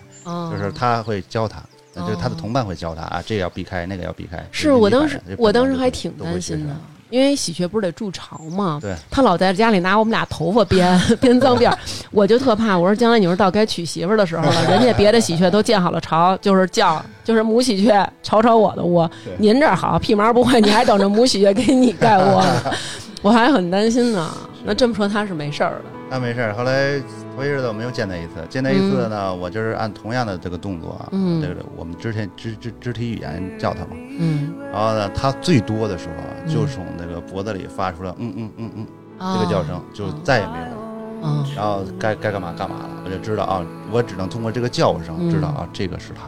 [0.51, 1.61] 就是他会教他，
[1.95, 4.45] 就是他的同伴会教他啊，这个要避开，那个要避开。
[4.51, 6.75] 是我当时，我当时还挺担心的。
[7.13, 8.79] 因为喜鹊不是得筑巢吗？
[8.81, 11.77] 对，他老在家里拿我们俩头发编 编脏辫儿，
[12.09, 12.75] 我就特怕。
[12.75, 22.73] 我说将来你说到该娶媳妇的时候了，人家别的喜鹊都建好了巢，就是叫就是母喜鹊巢巢我的窝，您这儿好屁毛不会，你还等着母喜鹊给你盖窝呢，
[23.21, 24.35] 我还很担心呢。
[24.65, 26.55] 那这么说他是没事儿的，他没事儿。
[26.55, 26.99] 后来。
[27.35, 31.09] 头些日子我们又见他一次，见他一次呢，我就是按同样的这个动作啊，
[31.41, 36.13] 这个我们之前肢肢肢体语言叫他嘛，嗯，然后呢，他最多的时候
[36.51, 38.87] 就从那个脖子里发出了嗯嗯嗯嗯
[39.35, 40.77] 这个叫声，就再也没有了，
[41.23, 46.21] 嗯，然后该该干嘛干嘛了，我就知道啊，我只能通过这个叫声知道啊，这个是他。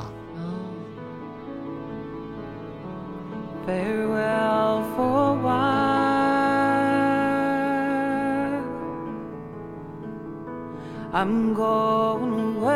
[11.18, 12.74] I'm going away.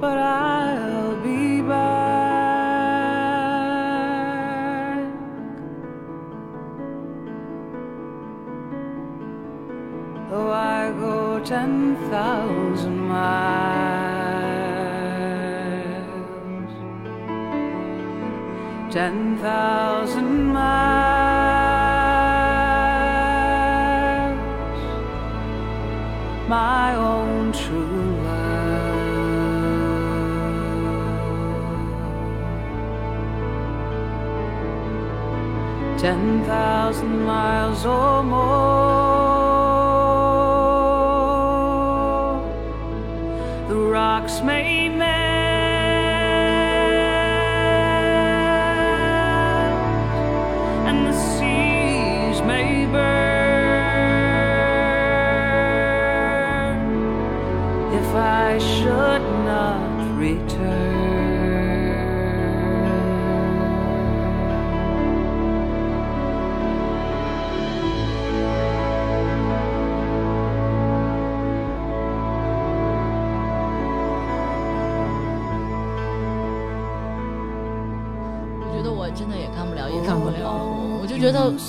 [0.00, 1.92] But I'll be back.
[10.30, 13.51] Though I go ten thousand miles,
[18.92, 20.76] ten thousand miles,
[26.46, 28.50] my own true love.
[35.98, 38.81] Ten thousand miles or more,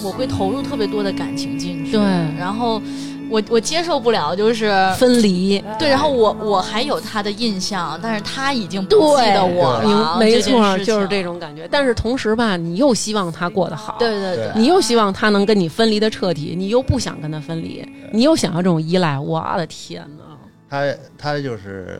[0.03, 2.01] 我会投入特别多的感情进去，对
[2.37, 2.81] 然后
[3.29, 4.71] 我我接受不了就是。
[4.97, 11.67] 分离，对，然后我我还有他的印象，但是他已经不记得我了，没错，就是这种感觉。
[11.71, 19.17] 但是同时吧，你又希望他过得好，对对对你又希望他能跟你分离的彻底，你又不想跟他分离，你又想要这种依赖。
[19.17, 20.23] 我的天哪！
[20.69, 21.99] 他他就是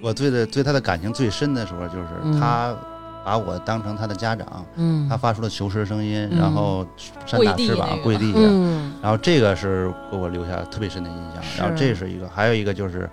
[0.00, 2.76] 我对的对他的感情最深的时候，就是嗯他
[3.24, 5.08] 把我当成他的家长，嗯。
[5.08, 6.38] 他发出了求实声音，嗯。
[6.38, 6.86] 然后
[7.24, 8.92] 扇跪地大翅膀跪地下，嗯。
[9.02, 11.42] 然后这个是给我留下特别深的印象。
[11.58, 13.08] 然后这是一个，还有一个就是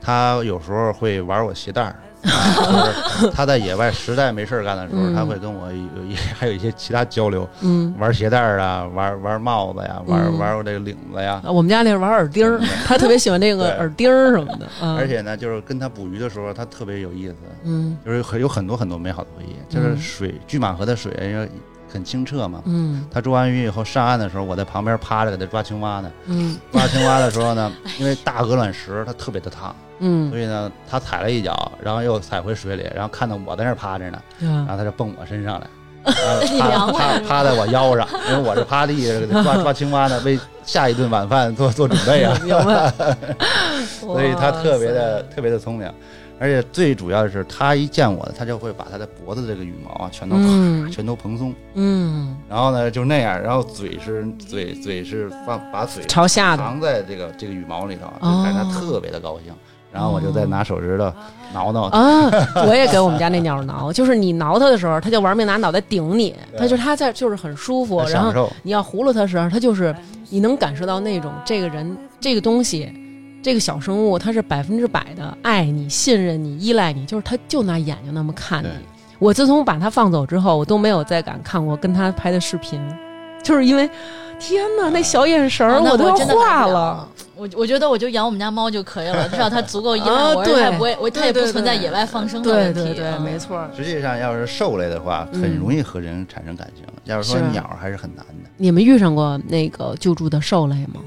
[0.00, 1.96] 他有时候会玩我鞋带儿。
[2.24, 5.14] 啊 就是他在野外实在没事儿干的时候，嗯。
[5.14, 10.38] 他会跟我有一还有一些其他交流，嗯，玩鞋带儿啊，玩玩帽子呀，玩嗯。
[10.38, 14.66] 玩我这个领子呀，我们家那是玩耳钉儿， 他特别喜欢这个耳钉儿什么的。
[14.82, 14.96] 嗯。
[14.96, 17.96] 而且呢，就是跟他捕鱼的时候，他特别有意思，嗯。
[18.04, 19.56] 就是很有很多很多美好的回忆。
[19.72, 21.48] 就是水拒马河的水因为
[21.92, 23.04] 很清澈嘛，嗯。
[23.10, 26.10] 他捉完鱼以后上岸的时候，我在旁边趴着给他抓青蛙呢。
[26.26, 26.56] 嗯。
[26.72, 30.30] 抓青蛙的时候呢， 因为大鹅卵石它特别的烫，嗯。
[30.30, 35.66] 所以呢，他踩了一脚，然后又踩回水里，然后看到我在那儿趴着呢，然嗯后他就蹦我身上来。
[36.58, 42.34] 然后趴趴趴在我腰上，因为我是趴地上抓 抓青蛙呢，为下一顿晚饭做做准备啊。
[44.00, 45.88] 所以他特别的特别的聪明，
[46.42, 50.72] 而且最主要的是，它一见我，它就会把它的脖子这个羽毛啊，全都、嗯。
[50.90, 56.62] 全都蓬松，嗯，然后呢就那样，然后嘴是嘴嘴是放把嘴朝下的。
[56.64, 58.38] 藏在这个这个羽毛里头，哦。
[58.38, 59.54] 就感觉他特别的高兴。
[59.92, 61.12] 然后我就再拿手指头
[61.52, 62.30] 挠挠他，啊，
[62.66, 68.50] 我也给我们家那鸟挠， 就是你挠它的时候，它就玩命拿脑袋顶你，它就它在就是很舒服，然后。
[68.62, 69.94] 你要葫芦它时候，它就是
[70.30, 72.90] 你能感受到那种这个人这个东西，
[73.42, 78.68] 这个小生物，它是百分之百的爱你、信任你、依赖你，就是它就拿眼睛那么看你。
[79.18, 82.80] 我自从把它放走之后，我都没有再敢看过跟它拍的视频，
[83.42, 83.88] 就是因为
[84.38, 87.08] 天哪，那小眼神儿我都要化了。。
[87.34, 92.80] 我我觉得我就养我们家猫就可以了，至少它足够依 赖啊我，对它也不会，我它也不存在野外放生的问题。
[92.82, 93.68] 对对，对没错儿。
[93.76, 98.50] 实际上，要是兽类的话，嗯很容易和人产生感情；要是说是鸟，还是很难的。
[98.56, 101.00] 你们遇上过那个救助的兽类吗？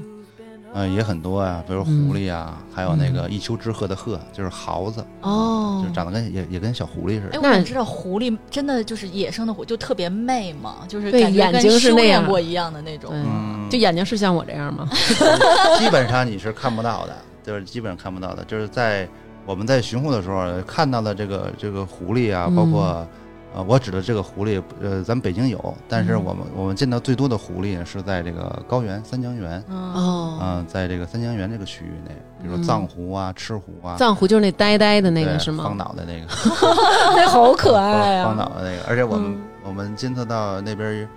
[0.78, 7.40] 嗯，也很多啊，比如狐狸啊，还有那个一丘之貉的貉，就是貉子，哦就长得跟也也跟小狐狸似的哎，的。
[7.40, 13.10] 我想知道狐狸真的就是野生的狐，就特别媚嘛，就是对感觉跟眼睛是修那样过一样的那种。
[13.14, 14.86] 嗯，就眼睛是像我这样吗？
[15.80, 19.08] 基本上你是看不到的，就是基本上看不到的，就是在
[19.46, 23.06] 我们在巡护的时候看到的这个这个狐狸啊，嗯包括
[23.56, 35.64] 呃，我指的这个狐狸，呃，咱们北京有，但是嗯我们我们见到最多的狐狸是在这个高原三江源，嗯，哦，嗯，在这个三江源这个区域内，比如藏狐啊、赤狐啊，藏狐就是那呆呆的那个是吗？
[35.64, 36.26] 方脑袋那个，
[37.16, 38.44] 那好可爱啊方啊！
[38.44, 41.08] 脑袋那个，而且我们嗯我们监测到那边，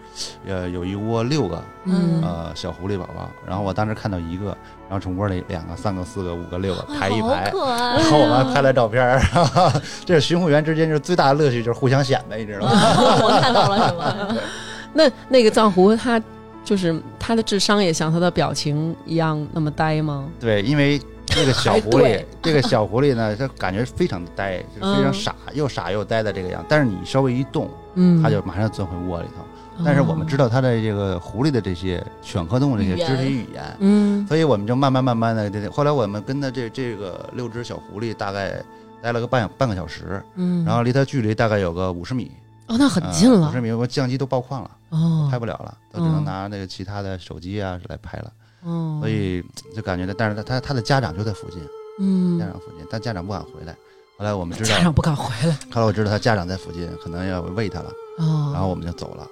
[0.47, 4.57] 呃，有一窝六个嗯呃小狐狸宝宝，然后我当时看到一个，
[4.89, 9.21] 然后从窝里两个、三个、四个、五个、六个排一排，然后我们还拍了照片儿，
[10.03, 12.71] 这是巡护员之间就是最大的乐趣，就是互相显摆，你知道吗？
[13.21, 14.37] 我看到了是吗？
[14.91, 16.19] 那那个藏狐，它
[16.65, 20.27] 就是它的智商也像它的表情一样那么呆吗？
[20.39, 26.65] 对，因为这个小狐狸，这个小狐狸呢，它感觉非常的呆，就是非常嗯傻，又傻又呆的这个样。
[26.67, 29.45] 但是你稍微一动，嗯，它就马上钻回窝里头。
[29.83, 34.27] 但是我们知道，它的这个狐狸的这些犬科动物这些肢体语言，嗯。
[34.27, 38.61] 所以我们就慢慢慢慢的，后来我们跟它这这个六只小狐狸大概
[39.01, 42.31] 待了个半半个小时，嗯，然后离它距离大概有个五十米，
[42.67, 43.49] 哦，那很近了。
[43.49, 45.27] 五十米，我相机都爆框了，哦。
[45.31, 48.31] 拍，不了了，都只能嗯拿那个其他的手机啊来拍了。
[48.63, 49.41] 哦，所以
[49.73, 51.61] 就感觉到，但是他他他的家长就在附近，
[51.99, 52.37] 嗯。
[52.37, 53.73] 家，长附近，但家长不敢回来。
[54.17, 55.57] 后来我们知道家，长不敢回来。
[55.71, 59.23] 后来我知道他家长在附近，可能要喂他了，哦，然后我们就走了。
[59.23, 59.29] 啊。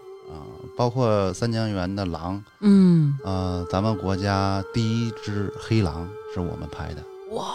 [0.77, 7.47] 包括三江源的狼，嗯，呃，咱们国家第一只黑狼是我们拍的，哇，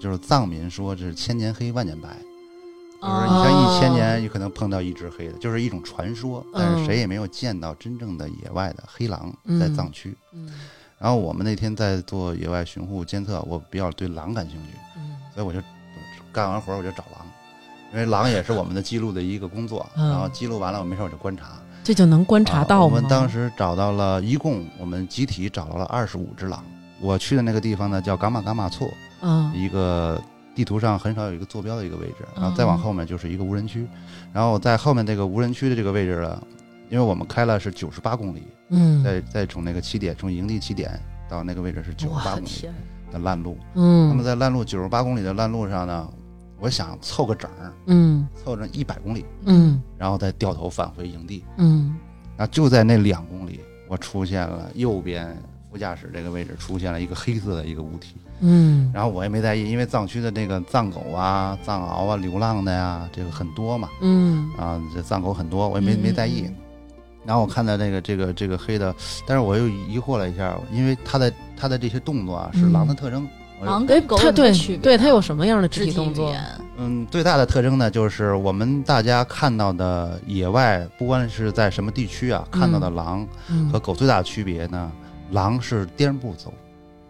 [0.00, 10.16] 就是藏民说这是千年黑万年白，就是哦你像一千年，你可能碰到一只黑的，就是一种传说，但嗯是谁也没有见到真正的野外的黑狼在嗯藏区。
[10.32, 10.50] 嗯。
[10.98, 15.16] 然后我们那天在做野外巡护监测，我比较对狼感兴趣，嗯。
[15.34, 15.60] 所以我就
[16.32, 17.26] 干完活儿我就找狼，
[17.92, 19.86] 因为狼也是我们的记录的一个工作。
[19.96, 20.08] 嗯。
[20.08, 21.58] 然后记录完了，我没事我就观察。
[21.90, 22.84] 这就能观察到吗？
[22.84, 26.64] 啊我们当时找到了，一共我们集体找到了二十五只狼。
[27.00, 28.88] 我去的那个地方呢，叫嘎玛嘎玛措，
[29.22, 30.22] 嗯一个
[30.54, 33.88] 地图上很少有一个坐标的一个位置，然后再嗯往后面就是一个无人区，
[34.32, 36.40] 然后在后面这个无人区的这个位置呢，
[36.90, 40.96] 因为我们开了是九十八公里，嗯，再再从那个起点，从营地起点
[41.28, 42.68] 到那个位置是九十八公里，
[43.10, 43.58] 的烂路。
[43.74, 46.08] 那么嗯在烂路九十八公里的烂路上呢，
[46.60, 51.42] 我想凑个整儿，嗯凑成一百公里，嗯然后再掉头返回营地。
[51.56, 51.96] 嗯
[52.36, 55.36] 然后就在那两公里，我出现了右边
[55.70, 66.50] 副驾驶这个位置出现了一个黑色的一个物体，嗯然后我也没在意，因为藏区的那个藏狗啊、藏獒啊、流浪的呀，这个很多嘛，嗯啊，这藏狗很多，我也没嗯没在意。
[67.22, 68.94] 然后我看到那个这个这个黑的，
[69.26, 73.28] 但是我又疑惑了一下，因为它的它的这些动作啊是狼的特征。
[73.60, 74.80] 我狼哎跟狗有什么它对区别啊？
[74.82, 76.30] 对它有什么样的肢肢体动作？
[76.30, 76.42] 言，
[76.78, 83.68] 嗯，最大的特征呢，就是我们大家看到的野外，不管是在什么地区啊，看到的狼嗯。
[83.70, 84.90] 和，狗最大的区别呢，
[85.30, 86.52] 狼是颠步走，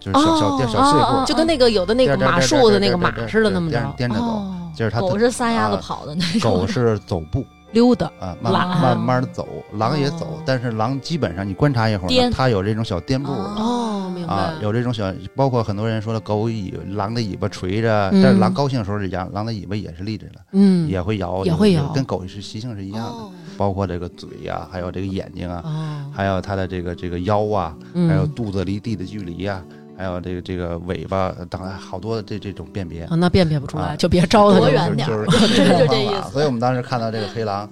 [0.01, 1.07] 就是小小颠小碎步。
[1.07, 6.61] 哦，就跟那个有的那个马术的那个马似的那么着，颠颠着走哦就是它狗是撒丫子啊跑的那种。
[6.61, 13.31] 狗是走步溜达，啊，慢慢慢慢的走，狼也走哦，但是狼基本上你观察一会儿，它有这种小颠步。
[13.33, 14.35] 哦哦，明白。
[14.35, 18.23] 啊，，有这种小，包括很多人说的狗尾狼的尾巴垂着，嗯。
[18.23, 21.87] 但是狼高兴的时候是一样，狼的尾巴也是立着的，嗯，也会摇，也会摇。
[21.93, 23.11] 跟狗是习性是一样的。
[23.11, 23.31] 哦。
[23.57, 28.09] 包括这个嘴呀、还有这个眼睛啊，哦，还有它的这个这个腰啊，嗯。
[28.09, 29.63] 还有肚子离地的距离呀、
[30.01, 33.03] 还有这个这个尾巴，当然好多的这这种辨别。
[33.05, 36.13] 啊，那辨别不出来，啊就别招它远点儿就是 就是就这意思。
[36.15, 37.69] 方法所以我们当时看到这个黑狼，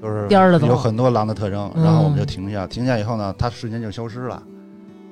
[0.00, 0.26] 就是
[0.66, 4.42] 有很多狼的特征，嗯然后我们就停下，停下以后呢，它瞬间就消失了。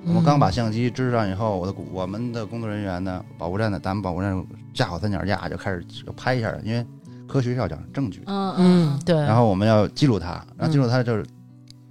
[0.06, 4.42] 我们刚把相机支上以后，我的我们的工作人员呢，保护站的咱们保护站
[4.72, 6.82] 架好三脚架就开始就拍一下，因为
[7.28, 11.22] 科学要讲证据，嗯嗯，对，然后我们要记录它，然后记录它就是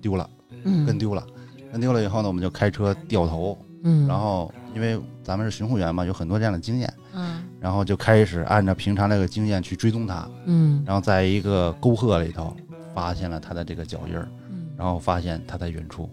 [0.02, 0.28] 丢了，
[0.64, 0.84] 嗯。
[0.86, 1.24] 跟丢了，
[1.72, 7.44] 跟丢了以后呢，我们就开车掉头，嗯，然后因为咱们是巡护员嘛，有很多这样的经验，嗯。
[7.60, 10.84] 然后就开始按照平常那个经验去追踪他，嗯。
[10.86, 12.56] 然后在一个沟壑里头
[12.94, 16.10] 发现了他的这个脚印儿，嗯，然后发现他在远处，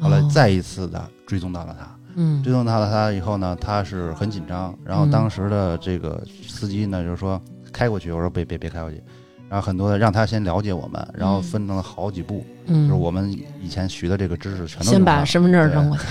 [0.00, 2.42] 后来哦再一次的追踪到了它，嗯。
[2.42, 5.10] 追踪到了他以后呢，他是很紧张，然后嗯。
[5.10, 7.40] 当时的这个司机呢就是说
[7.72, 9.02] 开过去，我说别别别开过去，
[9.48, 13.30] 然后很多的让他先了解我们，然后分成了好几步，嗯，就是我们
[13.62, 16.04] 以前学的这个知识全都先把身份证扔过去，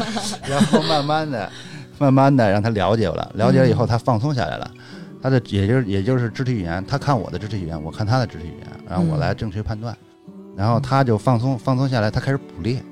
[0.50, 1.50] 然后慢慢的、
[1.98, 4.70] 慢慢的让他了解了，了解了以后，他放松下来了。
[5.20, 9.96] 他的也就是也就是肢体语言，他看我的肢体语言，我看他的肢体语言，然后我嗯来正确判断，
[10.56, 12.82] 然后他就放松放松下来，他开始捕猎，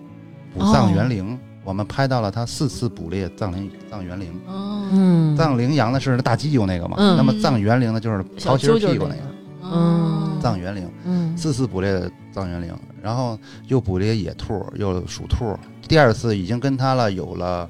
[0.52, 1.38] 捕藏原羚。
[1.64, 5.36] 我们拍到了他四次捕猎藏羚藏原羚。
[5.36, 9.35] 藏羚羊呢是那大犄角那个嘛，嗯那么藏原羚呢就是小桃心儿揪揪屁股那个那个，
[9.72, 10.88] 嗯藏原羚。
[11.04, 13.38] 嗯四次捕猎的藏原羚，然后
[13.68, 15.56] 又捕猎野兔，又属兔。
[15.86, 17.68] 第二次已经跟它了有了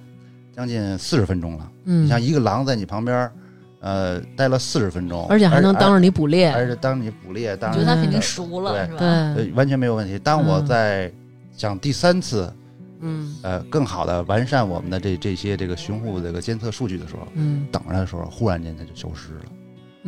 [0.55, 1.71] 将近四十分钟了。
[1.85, 3.31] 嗯，你像一个狼在你旁边，
[3.81, 8.99] 呃，待了四十分钟，而且还能当着你捕猎，而且当你捕猎，当然我觉得它肯定熟了，对是吧？
[8.99, 10.19] 对，呃完全没有问题。
[10.19, 11.13] 当我嗯在
[11.57, 12.53] 想第三次，
[13.01, 19.45] 嗯呃，更好的完善我们的这这些这个巡护这个监测数据的时候，嗯等着的时候，忽然间它就消失了。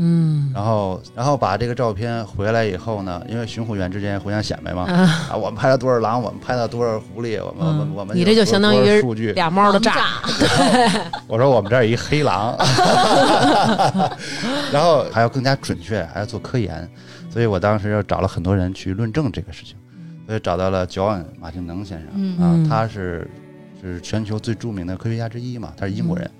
[0.00, 9.32] 嗯，然后，然后把这个照片回来以后呢，因为巡护员之间互相显摆嘛，啊，啊，我们拍了多少狼，我们拍了多少狐狸，我们、我们嗯我们你这就相当于数据。
[9.32, 10.22] 俩猫的炸，
[11.26, 12.56] 我说我们这儿有一黑狼，
[14.72, 16.88] 然后还要更加准确，还要做科研，
[17.28, 19.76] 所以我当时又找了很多人去论证这个事情，
[20.26, 22.32] 所以找到了 John 马丁能先生、嗯。
[22.34, 23.28] 啊嗯，他是
[23.82, 26.30] 是全球最著名的科学家之一嘛，他是英国人。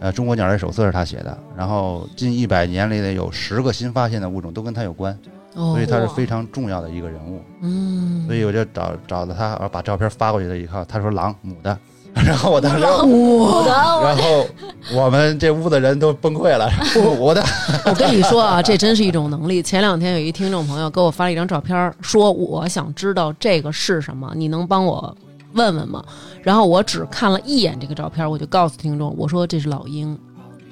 [0.00, 5.12] 呃，中国鸟类手册是他写的，然后近一百年里的有十个新发现的物种都跟他有关，
[5.54, 7.40] 哦所以他是非常重要的一个人物。
[7.62, 11.78] 嗯，所以我就找找到他，然后把照片发过去了以后，他说狼母的，
[12.14, 13.70] 然后我当时，母的，
[14.04, 14.46] 然后
[14.94, 17.42] 我们这屋的人都崩溃了，母的，
[17.86, 19.62] 我跟你说啊，这真是一种能力。
[19.62, 25.16] 前两天有一听众朋友给我发了一张照片，说我想知道这个是什么，你能帮我
[25.54, 26.04] 问问吗？
[26.46, 30.16] 然后我只看了一眼这个照片，我就告诉听众，我说这是老鹰，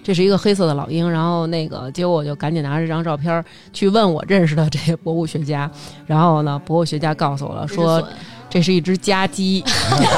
[0.05, 1.11] 这是一个黑色的老鹰。
[1.11, 5.69] 然后那个结果我就赶紧拿着这张照片去问我认识的这些博物学家，
[6.07, 8.01] 然后呢，博物学家告诉我了，说。
[8.51, 9.65] 这是一只家鸡，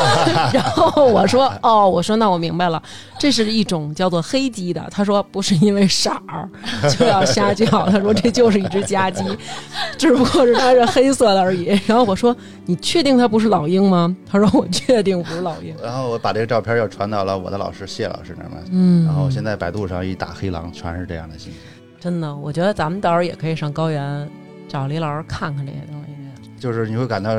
[0.53, 2.83] 然后我说哦，我说那我明白了，
[3.19, 4.87] 这是一种叫做黑鸡的。
[4.91, 6.47] 他说不是因为色儿
[6.99, 9.25] 就要瞎叫，他说这就是一只家鸡，
[9.97, 11.67] 只不过是它是黑色的而已。
[11.87, 14.15] 然后我说你确定它不是老鹰吗？
[14.31, 15.75] 他说我确定不是老鹰。
[15.83, 21.59] 然后我把这个照片又传到了我的老师谢老师那儿嘛，嗯，然后现在百度上一打黑狼，全是这样的信息。
[21.99, 24.29] 真的，我觉得咱们到时候也可以上高原
[24.69, 26.07] 找李老师看看这些东西。
[26.61, 27.31] 就是你会感到。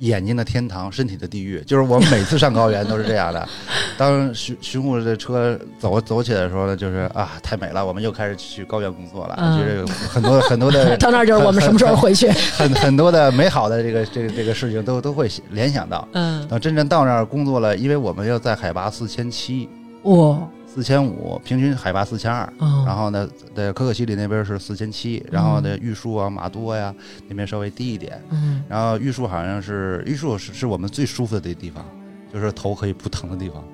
[0.00, 3.48] 眼睛的天堂，身体的地狱，就是我们每次上高原都是这样的。
[3.96, 9.36] 当巡巡护的车走走起来的时候呢，就是啊，太美了，我们又开始去高原工作了。
[9.56, 12.28] 就是很多很多的， 到那儿就是我们什么时候回去？
[12.30, 16.06] 很很多的美好的这个这个这个事情都都会联想到。
[16.12, 19.68] 嗯，等真正到那儿工作了，因为我们要在海拔四千七。
[20.02, 20.38] 哇。
[20.76, 22.46] 四千五，平均海拔四千二，
[22.84, 26.94] 然后呢，在可可西里那边是四千七，然后呢，玉树啊、马多呀
[27.28, 28.20] 那边稍微低一点，
[28.68, 31.82] 然后玉树好像是玉树是是我们最舒服的地方，
[32.30, 33.64] 就是头可以不疼的地方，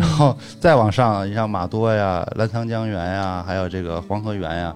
[0.00, 4.74] 然后再往上，你像马多呀、澜沧江源呀，还有这个黄河源呀，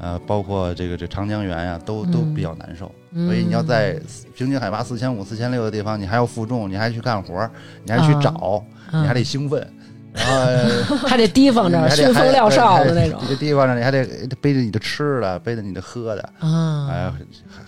[0.00, 3.96] 呃，包括这个这长江源呀，都都比较难受，所以你要在
[4.34, 7.48] 平均海拔四千五、四千六的地方，你还要负重，你还去干活，
[7.84, 8.60] 你还去找，
[8.90, 9.64] 你还得兴奋。
[10.12, 13.20] 然后还得提防着，熏风料哨的那种。
[13.28, 14.04] 你提防着，你还得
[14.40, 16.88] 背着你的吃的，背着你的喝的啊！
[16.90, 17.12] 哎，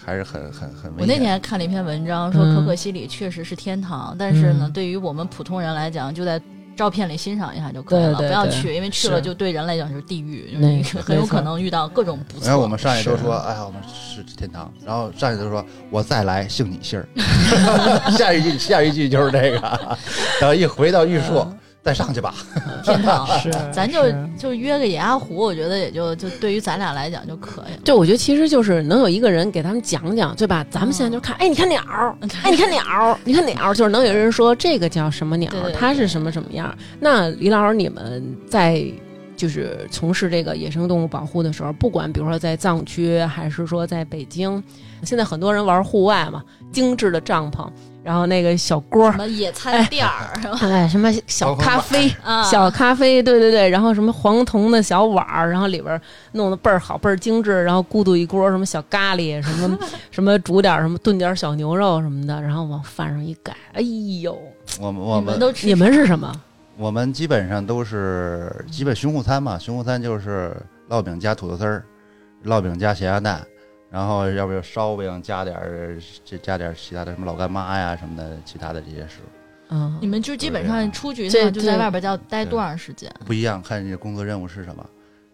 [0.05, 0.93] 还是很很很。
[0.99, 6.41] 我那天看了一篇文章，说可可西里确实是天堂，但是呢，对于我们普通人来讲，就在
[6.75, 10.59] 照片里欣赏一下就可以了，不要去，因为去了就对人来讲就是地狱，
[11.01, 12.47] 很有可能遇到各种不测。
[12.47, 17.07] 然后我们上去都说：“哎呀，我们是天堂。”然后上去都说：“我再来姓你姓儿。
[18.17, 19.99] ”下一句下一句就是这个。
[20.41, 21.47] 等一回到玉树。
[21.83, 22.33] 再上去吧，
[22.85, 24.01] 天堂是， 咱就
[24.39, 27.73] 就约个野鸭湖，我觉得也就就对于咱俩来讲就可以。
[27.73, 27.81] 了。
[27.85, 30.65] 对我觉得其实就是能有一个人给他们讲讲，对吧？
[30.71, 31.83] 咱们现在就看，哎，你看鸟，
[32.45, 36.73] 哎，你看鸟，你看鸟，就是能有人说这个叫什么鸟，它是什么什么样。
[37.01, 38.85] 那李老师，你们在
[39.37, 44.63] 就是从事这个野生动物保护的时候，不管比如说在藏区，还是说在北京，
[45.03, 47.69] 现在很多人玩户外嘛，精致的帐篷。
[48.05, 52.13] 然后那个小锅什么野餐垫儿，哎，什么小咖啡，
[52.51, 56.01] 小咖啡，对对对，然后什么黄铜的小碗儿，然后里边
[56.33, 59.79] 弄得倍儿好，倍儿精致，然后咕嘟一锅什么小咖喱，什么
[60.11, 63.81] 什么煮点什么炖点小牛肉什么的，然后往饭上一盖，哎
[64.21, 64.37] 呦，
[64.81, 66.33] 我们我们都吃，你们是什么？
[66.77, 70.57] 我们基本上都是基本巡护餐嘛，巡护餐就是
[70.89, 71.85] 烙饼加土豆丝儿，
[72.47, 73.47] 烙饼加咸鸭蛋。
[73.93, 79.29] 然后要不就烧饼，加点儿，这加点儿其他的什么老干妈呀什么的，其他的这些食物。
[79.69, 83.15] 嗯，你们就基本上出去就在外边要待多长时间？
[83.27, 84.83] 不一样，看你的工作任务是什么。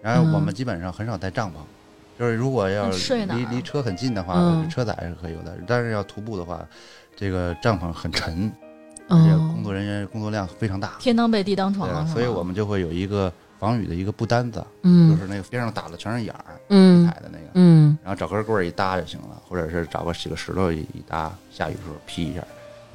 [0.02, 1.54] 然后我们基本上很少带帐篷，
[2.18, 4.34] 就是如果要离离车很近的话，
[4.68, 5.56] 车载是可以有的。
[5.64, 6.60] 但是要徒步的话，
[7.14, 8.50] 这个帐篷很沉，
[9.06, 13.32] 而且工作人员工作量非常大，天当被地当床，所以我们就会有一个。
[13.58, 22.42] 防雨的一个布单子，嗯，就是那个边上打的全是眼儿，嗯，彩的那个，嗯，然后找根棍儿一搭就行了，或者是找个几个石头一一搭，下雨时候披一下，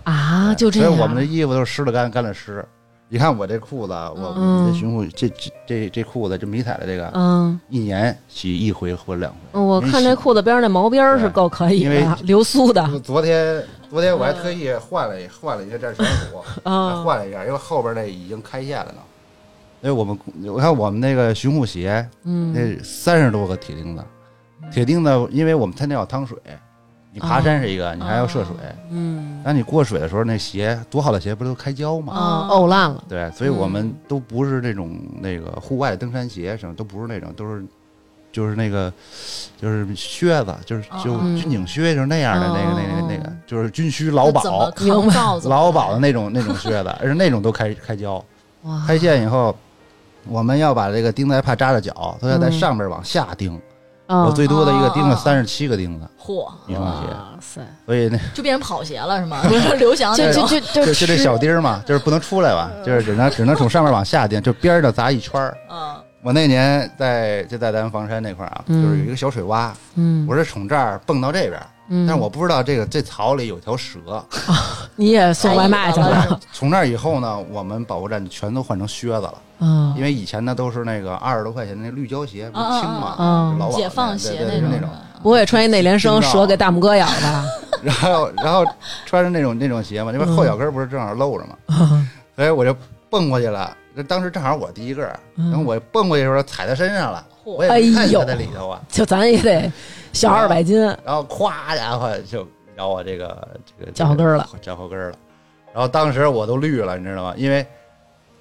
[0.04, 0.90] 啊，就这样。
[0.90, 2.66] 所以我们的衣服都是湿了干，干了湿。
[3.10, 9.60] 你看我这裤子，我们这巡护这这这这裤子，这迷彩的这个，嗯，一年洗一回或者两回。
[9.60, 12.88] 我看这裤子边上那毛边是够可以的， 流苏的。
[13.02, 18.98] 昨天昨天我还特意换了换了一下战士服，啊，换了一下，因为后边那已经开线了呢。
[19.84, 24.04] 因为我们我看我们那个巡护鞋，嗯，那三十多个铁钉子，
[24.72, 26.38] 铁钉子，因为我们天天要趟水，
[27.12, 28.56] 你爬山是一个，你还要涉水，
[28.92, 32.14] 嗯，那你过水的时候，那鞋多好的鞋不都开胶吗？
[32.14, 33.04] 啊，沤烂了。
[33.10, 37.66] 对，所以我们都不是那种那个户外登山鞋，什么都不是那种，都是
[38.32, 38.90] 就是那个
[39.62, 44.42] 就是靴子，就是就军警靴，就是那样的那个那个那个，就是军需 劳保
[45.44, 48.24] 劳保的那种那种靴子，而且那种都开开胶，
[48.88, 49.54] 开线以后。
[50.28, 53.60] 我们要把这个钉子怕扎着脚，都要在上边往下钉。
[54.06, 56.48] 我最多的一个钉了三十七个钉子，嚯！
[56.68, 59.42] 运动鞋，所以那就变成跑鞋了是吗？
[59.80, 65.58] 刘翔就就就就就这小钉嘛，就是不能出来吧，就是只能只能从上面往下钉，就边上砸一圈儿。
[66.22, 71.60] 我那年在就在咱房山那块儿啊，就是有一个小水洼，嗯，我是从这儿蹦到这边。
[71.90, 74.00] 但是我不知道这个这草里有条蛇，
[74.96, 76.40] 你也送外卖去了。
[76.52, 79.34] 从那以后呢，我们保护站全都换成靴子了。
[79.60, 84.70] 嗯，因为以前呢都是那个二十多块钱的那绿胶鞋，不轻嘛，解放鞋那种。
[84.72, 84.90] 那种。
[85.22, 87.46] 不会穿一内联升，蛇给大拇哥咬的？
[87.82, 88.66] 然后然后
[89.06, 92.76] 穿着那种那种鞋嘛，因为后脚跟不是正好露着嘛，所以我就
[93.10, 93.76] 蹦过去了。
[93.96, 95.04] 这当时正好我第一个，
[95.36, 99.72] 然后我蹦过去的时候踩在身上了，我也没看见他在里头啊，就咱也得
[100.14, 102.48] 小二百斤，然后咵家伙就
[102.78, 105.14] 咬我这个这个脚后跟了，脚后跟了。
[105.74, 107.34] 然后当时我都绿了，你知道吗？
[107.36, 107.66] 因为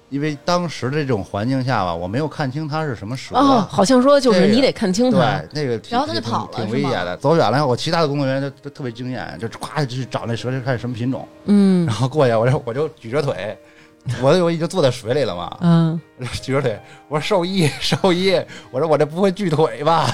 [0.09, 3.35] 因为当时的这种环境下吧，我没有看清它是什么蛇。
[3.35, 5.41] 哦，好像说就是你得看清它。
[5.51, 7.17] 对，那个然后它就跑了，挺危险的。
[7.17, 11.27] 走远了，我其他的工作人员都都特别惊艳，就咵就去找那蛇，就看什么品种。
[11.45, 13.57] 嗯，然后过去，我就我就举着腿。
[14.21, 15.99] 我我已经坐在水里了嘛，嗯，
[16.41, 18.33] 举着腿，我说兽医 兽医，
[18.71, 20.07] 我说我这不会锯腿吧？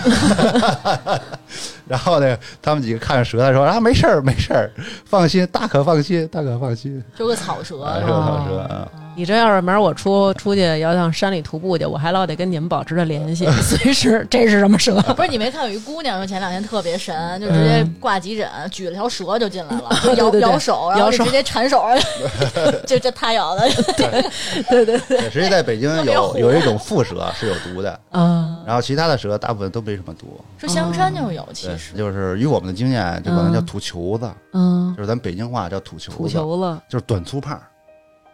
[1.88, 4.72] 然后呢，他们几个看着蛇说啊，没事儿没事儿，
[5.06, 8.88] 放心，大可放心，大可放心，就个草蛇，是个草蛇啊。
[9.20, 14.96] 你这要是明儿我出出去要上山里徒步去，我还老得跟你们保持着联系， 随时这是什么蛇？
[15.14, 21.84] 不是你没看有一姑娘说前两天特别神，就直接挂急诊，举了条蛇就进来了，摇摇手，然后直接缠手，
[22.88, 23.70] 就这他咬的。
[23.98, 30.40] 对对对，实际在北京有有一种蝮蛇是有毒的嗯，然后其他的蛇大部分都没什么毒。
[30.58, 37.60] 说香山就有，其实就是以我们的经验，就管它叫土球子，嗯，就是咱北京话叫土球子，土球子就是短粗胖。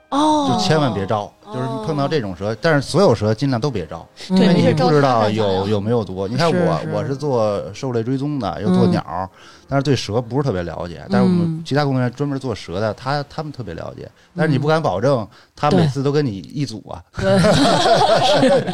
[0.10, 6.28] 哦，就千万别招，就是碰到这种蛇，但是所有蛇尽量都别招，因为你不知道有有没有毒。
[6.28, 9.04] 你看我，我是做兽类追踪的，又做鸟。
[9.68, 14.08] 但是对蛇不是特别了解，但是我们其他工作人员专门做蛇的，他他们特别了解。
[14.36, 17.02] 但是你不敢保证，他每次都跟你一组啊，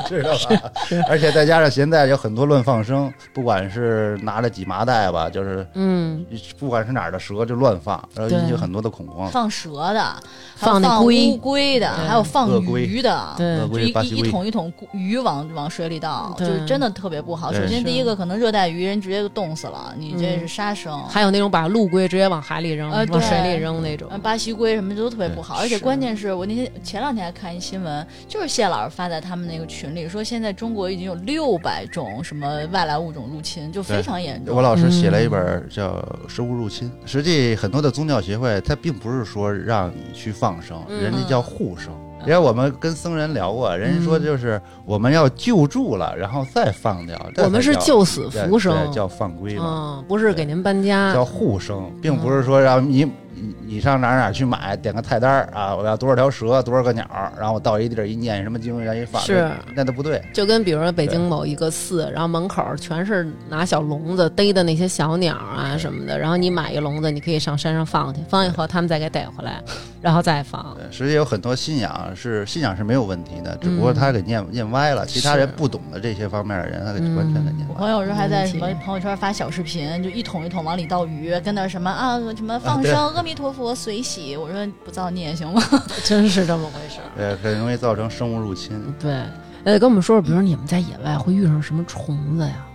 [0.08, 0.72] 知道吧？
[1.08, 6.26] 而且再加上现在有很多乱放生，不管是拿着几麻袋吧，就是嗯，
[6.60, 9.30] 不管是哪儿的蛇就乱放，然后引起很多的恐慌。
[9.30, 10.16] 放蛇的，
[10.56, 17.54] 放那乌龟的，还有放鱼的，对，一一桶一桶鱼往往水里倒，就是真的特别不好。
[17.54, 20.76] 首先第一个可能热带鱼人直接就冻死了，你这是杀。
[21.10, 25.56] 还有那种把陆龟直接往海里扔，往水里扔那种，巴西龟什么都特别不好。
[25.60, 34.56] 而且关键是我那天前两天还看一新闻，就是谢老师发在他们那个群里说，现在中国已经有六百种什么外来物种入侵，就非常严重。
[34.56, 35.96] 我老师写了一本叫
[36.30, 41.92] 《生物入侵》，实际很多的宗教协会，它并不是说让你去放生，人家叫护生。
[42.26, 47.20] 因为我们跟僧人聊过，人家说就是我们要救助了，然后再放掉。
[47.38, 53.12] 我们是救死扶生，叫放归嘛，不是给您搬家，叫护生，并不是说让你。
[53.42, 54.78] 你你上哪哪去买？
[54.78, 55.76] 点个菜单啊！
[55.76, 57.04] 我要多少条蛇，多少个鸟，
[57.38, 60.22] 然后我到一地儿一念什么经，让一放，是那都不对。
[60.32, 69.60] 就跟比如说北京某一个寺，然后门口全是拿小笼子逮的那些小鸟啊什么的，然后你买一笼子，你可以上山上放去，放以后他们再给逮回来，
[70.02, 70.78] 然后再放。
[70.92, 77.68] 实际有很多信仰是信仰是没有问题的，只不过他给念念歪了，其他人不懂的这些方面的人，他给完全给念。
[77.68, 83.31] 我朋友说还在什么朋友圈发小视频，就一桶一桶往里倒鱼，跟那什么啊什么放生阿弥。
[83.32, 84.36] 弥陀佛，随喜。
[84.36, 85.64] 我说不造孽行吗？
[86.04, 87.00] 真是这么回事。
[87.16, 88.78] 对，很容易造成生物入侵。
[89.00, 89.22] 对，
[89.64, 92.68] 呃，跟我们说说，比如你们在野外会遇上什么虫子呀？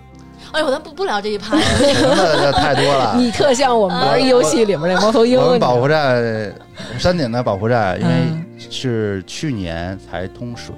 [0.53, 3.17] 哎呦，咱不不聊这一趴， 虫子太多了。
[3.21, 5.39] 你特像我们玩游戏里面那猫头鹰。
[5.39, 6.25] 我们保护站，
[6.99, 8.15] 山顶的保护站，因为
[8.71, 10.75] 是去年才通水。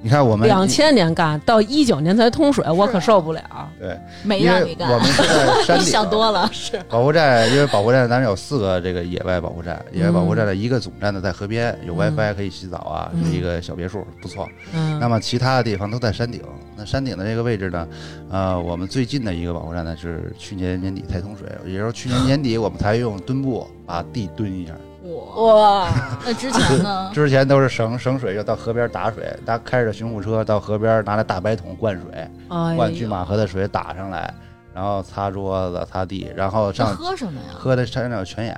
[0.00, 3.42] 你看我们两千年干到一九年才通水，我可受不了。
[3.80, 4.88] 对，没让你干。
[4.92, 6.48] 我们是在山顶， 想多了。
[6.54, 14.48] 是保护站，因为保护站咱有四个这个野外保护站，野外保护站的一个总站呢在河边，有 WiFi 可以洗澡啊，是一个小别墅，不错。
[14.72, 14.98] 嗯。
[15.00, 16.40] 那么其他的地方都在山顶。
[16.76, 17.88] 那山顶的这个位置呢，
[18.30, 24.72] 呃，我们最近的一个保护站呢是去年年底才通水，也就是说去年年底我们才用墩布把地墩一下。
[25.14, 25.88] 哇，
[26.24, 27.10] 那之前呢？
[27.14, 34.32] 之前都是省省水，就到河边打水，他开着巡护车到河边拿着大白桶灌水，灌去马河的水打上来，
[34.74, 37.54] 然后擦桌子、擦地，然后上喝什么呀？
[37.54, 38.56] 喝的山上有泉眼。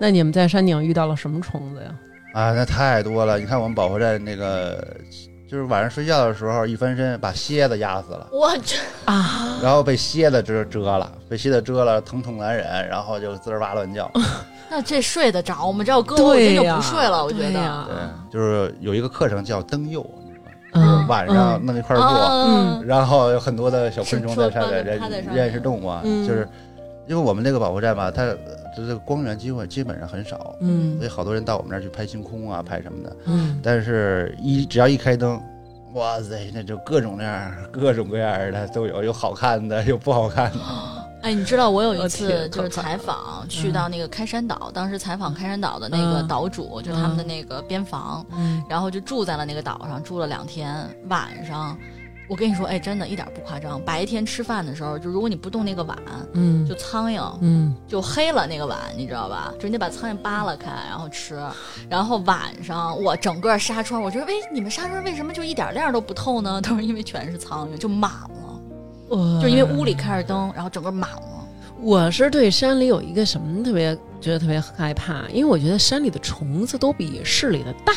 [0.00, 1.90] 那你们在山顶遇到了什么虫子呀？
[2.34, 3.38] 啊，那太多了！
[3.38, 4.82] 你看我们保护站那个，
[5.52, 8.26] 就是晚上睡觉的时候一翻身把蝎子压死了。
[8.32, 8.74] 我这
[9.04, 9.58] 啊！
[9.62, 14.10] 然后被蝎子蛰蛰了，被蝎子蛰了，疼痛难忍，然后就滋哇乱叫。
[14.70, 15.84] 那这睡得着吗？
[15.84, 17.22] 这要搁我这就不睡了。
[17.22, 20.96] 我觉得，对，就是有一个课程叫灯诱，你知道吗？
[20.96, 26.00] 就是晚上弄一块布，然后有很多的小昆虫在上面，认认识动物啊。
[26.02, 26.48] 就是
[27.06, 28.24] 因为我们那个保护站吧，它
[28.76, 33.60] 这个光源机会基本上很少，嗯，所以好多人到我们这儿去拍星空啊，拍什么的，嗯。
[33.62, 35.40] 但是，一只要一开灯，
[35.94, 40.58] 哇塞，那就各种各样、各种各样的都有，有好看的，有不好看的。
[41.22, 50.74] 哎，你知道我有一次就是采访，去到那个开山岛，当时采访开山岛的那个岛主，就他们的那个边防，嗯然后就住在了那个岛上，住了两天，
[51.08, 51.78] 晚上。
[52.32, 53.78] 我跟你说，哎，真的一点不夸张。
[53.82, 55.98] 白天吃饭的时候，就如果你不动那个碗，
[56.32, 59.52] 嗯，就苍蝇，嗯，就黑了那个碗，你知道吧？
[59.60, 61.38] 就你得把苍蝇扒拉开，然后吃。
[61.90, 66.58] 然后晚上我整个纱窗，我觉得，哎，你们纱窗为什么就一点亮都不透呢？
[66.66, 71.46] 都是因为全是苍蝇，就满了，就因为屋里开着灯，然后整个满了。
[71.82, 77.92] 我是对山里有一个什么特别觉得特别害怕，因为我觉得山里的虫子都比市里的大。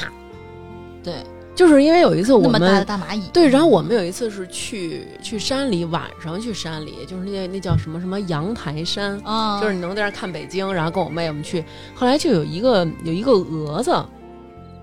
[1.01, 1.23] 对。
[1.55, 3.23] 就是因为有一次我们大大蚂蚁。
[3.31, 11.63] 对，然后我们有一次是去去山里，晚上去山里，就是那那叫什么什么阳台山啊，就是你能在那看北京，然后跟我妹我们去，
[11.95, 13.91] 后来就有一个有一个蛾子，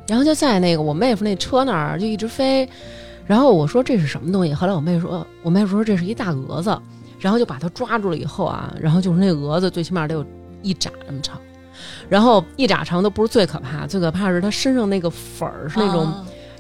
[0.09, 2.67] 然后就在那个我妹夫那车那儿就一直飞，
[3.27, 6.77] 然后我说这是什么东西，后来我妹说我妹夫说这是一大蛾子，
[7.21, 10.25] 然后就把它抓住了以后啊，然后就是那蛾子最起码得有
[10.63, 11.39] 一拃那么长，
[12.09, 16.11] 然后一拃长都不是最可怕，最可怕是它身上那个粉儿是那种。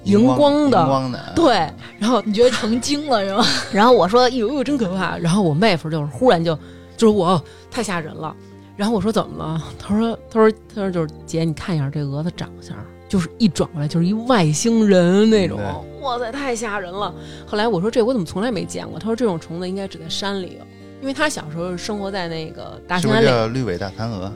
[0.04, 1.54] 荧光的，对，
[1.98, 3.44] 然后你觉得成精了是吗？
[3.72, 6.54] 然后我说：“呦呦，真可怕！”然后我妹夫就是忽然就，
[6.96, 8.34] 就是我太吓人了。
[8.76, 12.76] 然后我说：“怎么了？”他说：“他说他说就是姐，你看一下这蛾子长相，
[13.08, 15.60] 就是一转过来就是一外星人那种，
[16.00, 17.14] 哇塞，太吓人了。”
[17.46, 20.58] 后来我说：“这我怎么从来没见过？”他说：“这种虫子应该只在山里，
[21.00, 24.32] 因为他小时候生活在那个大兴安岭。”叫绿尾大蚕蛾？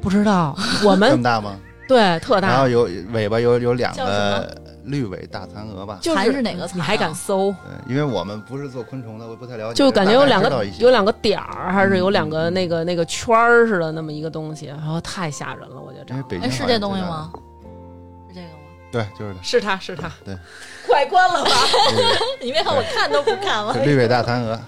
[0.00, 1.54] 不知道，我们 这么大吗？
[1.86, 2.48] 对，特大。
[2.48, 4.50] 然后有尾巴有有两个。
[4.84, 6.68] 绿尾大蚕蛾吧，就是哪个？
[6.74, 7.54] 你还敢搜？
[7.64, 9.74] 对，因为我们不是做昆虫的，我不太了解。
[9.74, 16.14] 就感觉有两个有两个点儿，还是有两个那个那个圈儿似的那么一个东西，然后太吓人了，我觉得。
[16.40, 17.30] 哎，是这东西吗？
[18.28, 18.52] 是这个吗？
[18.90, 19.42] 对，就是它。
[19.42, 20.10] 是它是它。
[20.24, 20.36] 对。
[20.86, 21.50] 快关了吧！
[22.42, 23.74] 你别看我看都不看了。
[23.84, 24.60] 绿尾大蚕蛾。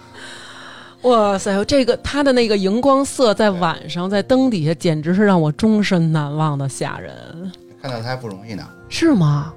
[1.03, 7.51] 哇塞，这个它的那个荧光色在晚上在灯底下，简直是让我终身难忘的吓人。
[7.81, 8.65] 看到它还不容易呢。
[8.89, 9.53] 是吗？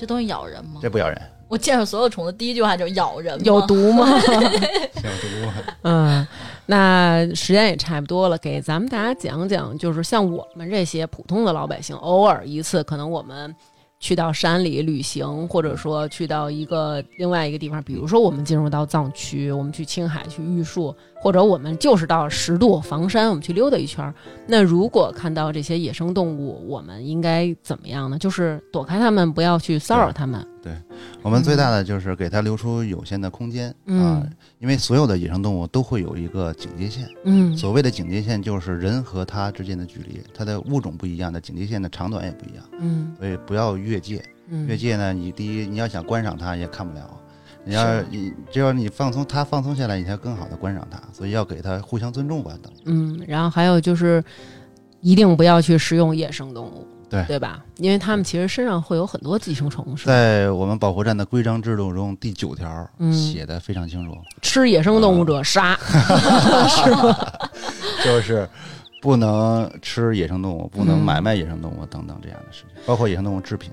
[0.00, 0.80] 这东西咬人吗？
[0.80, 1.20] 这不咬人。
[1.46, 3.38] 我见着所有虫子，第一句话就是咬人。
[3.44, 4.08] 有毒吗？
[4.24, 5.52] 有毒。
[5.82, 6.26] 嗯，
[6.64, 13.54] 那时间也差不多了，给咱们大家讲讲，就是像我们这些普通的老百姓，偶尔一次，可能我们。
[14.00, 24.12] 去到山里旅行，或者说去到一个另外一个地方，比如说我们进入到藏区，我们去青海去玉树，或者我们就是到十渡房山，我们去溜达一圈。
[24.46, 28.18] 那如果看到这些野生动物，我们应该怎么样呢？
[28.18, 30.44] 就是躲开它们，不要去骚扰它们。
[30.62, 30.72] 对
[31.22, 34.22] 我们最大的就是给它留出有限的空间啊，
[34.58, 37.08] 因为所有的野生动物都会有一个警戒线。
[37.24, 42.64] 嗯，所谓的警戒线就是人和它之间的距离，它的物种不一样，的警戒线的长短也不一样。
[42.78, 44.22] 嗯，所以不要越界。
[44.66, 47.08] 越界呢，你第一你要想观赏它也看不了，
[47.64, 51.00] 你要你只要你放松它放松下来，你才更好的观赏它。
[51.12, 52.72] 所以要给它互相尊重吧，等。
[52.84, 54.22] 嗯，然后还有就是
[55.00, 56.84] 一定不要去食用野生动物。
[57.10, 57.62] 对对吧？
[57.78, 59.94] 因为他们其实身上会有很多寄生虫。
[60.04, 65.76] 在我们保护站的规章制度中，第九条写的非常清楚：吃野生动物者杀，
[66.68, 67.16] 是吗？
[68.04, 68.48] 就是
[69.02, 73.70] 不能吃野生动物，不能买卖野生动物等等这样的事情，包括野生动物制品。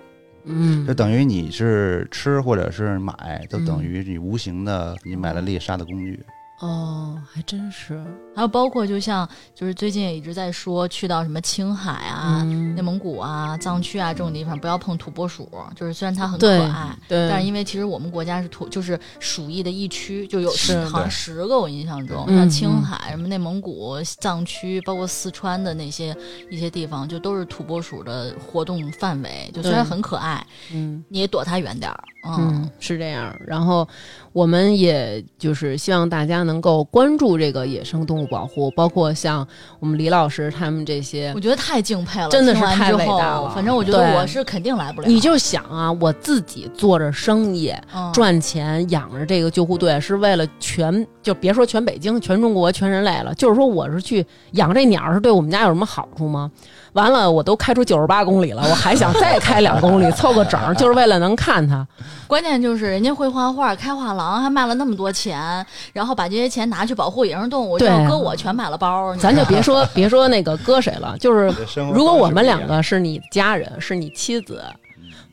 [0.49, 6.23] 嗯，就等于你是吃或者是买，就等于你无形的你买了猎杀的工具。
[6.59, 8.03] 哦，还真是。
[8.35, 12.43] 还有包括，就像就是最近也一直在说，去到什么青海啊、
[12.75, 15.49] 内蒙古啊、藏区啊这种地方，不要碰土拨鼠。
[15.75, 26.15] 就是虽然它很可爱，对，但是因为其实我们国家是土，就是鼠疫的疫区，就有十好像十个，我印象中，像青海、什么内蒙古、藏区，包括四川的那些
[26.49, 29.51] 一些地方，就都是土拨鼠的活动范围。
[29.53, 32.03] 就虽然很可爱，嗯，你也躲它远点儿。
[32.29, 33.33] 嗯，是这样。
[33.45, 33.87] 然后
[34.33, 38.27] 我们也就是希望大家能够关注这个野生动物。
[38.27, 39.47] 保护包括像
[39.79, 43.49] 我们李老师他们这些，我觉得太敬佩了，真的是太伟大了。
[43.51, 45.07] 反正我觉得我是肯定来不了。
[45.07, 47.73] 你就想啊，我自己做着生意
[48.13, 56.51] 赚钱养着这个救护队，是为了全就别说全北京、全中国、全人类了，就是说我是去养这鸟，是对我们家有什么好处吗？
[56.97, 61.85] 完了，我都开出九十八公里了，我还想再开两公里凑个整， 就是为了能看它。
[62.25, 65.63] 关键就是人家会画画，开画廊还卖了那么多钱，
[65.93, 67.77] 然后把这些钱拿去保护野生动物。
[67.77, 69.15] 对，搁我全买了包。
[69.17, 71.53] 咱就别说 别说那个搁谁了，就是
[71.93, 74.63] 如果我们两个是你家人，是你妻子。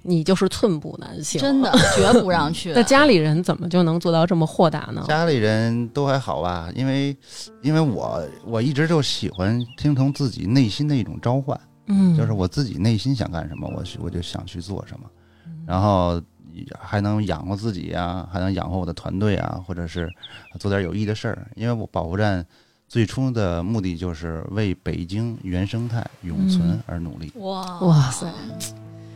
[0.07, 2.73] 你就是寸步难行，真的绝不让去。
[2.77, 5.03] 那家里人怎么就能做到这么豁达呢？
[5.09, 7.17] 家里人都还好吧，因为
[7.63, 15.09] 因为我我一直就喜欢听从自己内心的一种召唤，嗯，就是我自己内心想干什么，我我就想去做什么，
[15.67, 16.21] 然后
[16.79, 20.09] 还能养活自己呀，还能养活我的团队啊，或者是
[20.61, 21.47] 做点有益的事儿。
[21.57, 22.45] 因为我保护站
[22.87, 27.33] 最初的目的就是为北京原生态永存而努力。
[27.37, 28.29] 哇哇塞！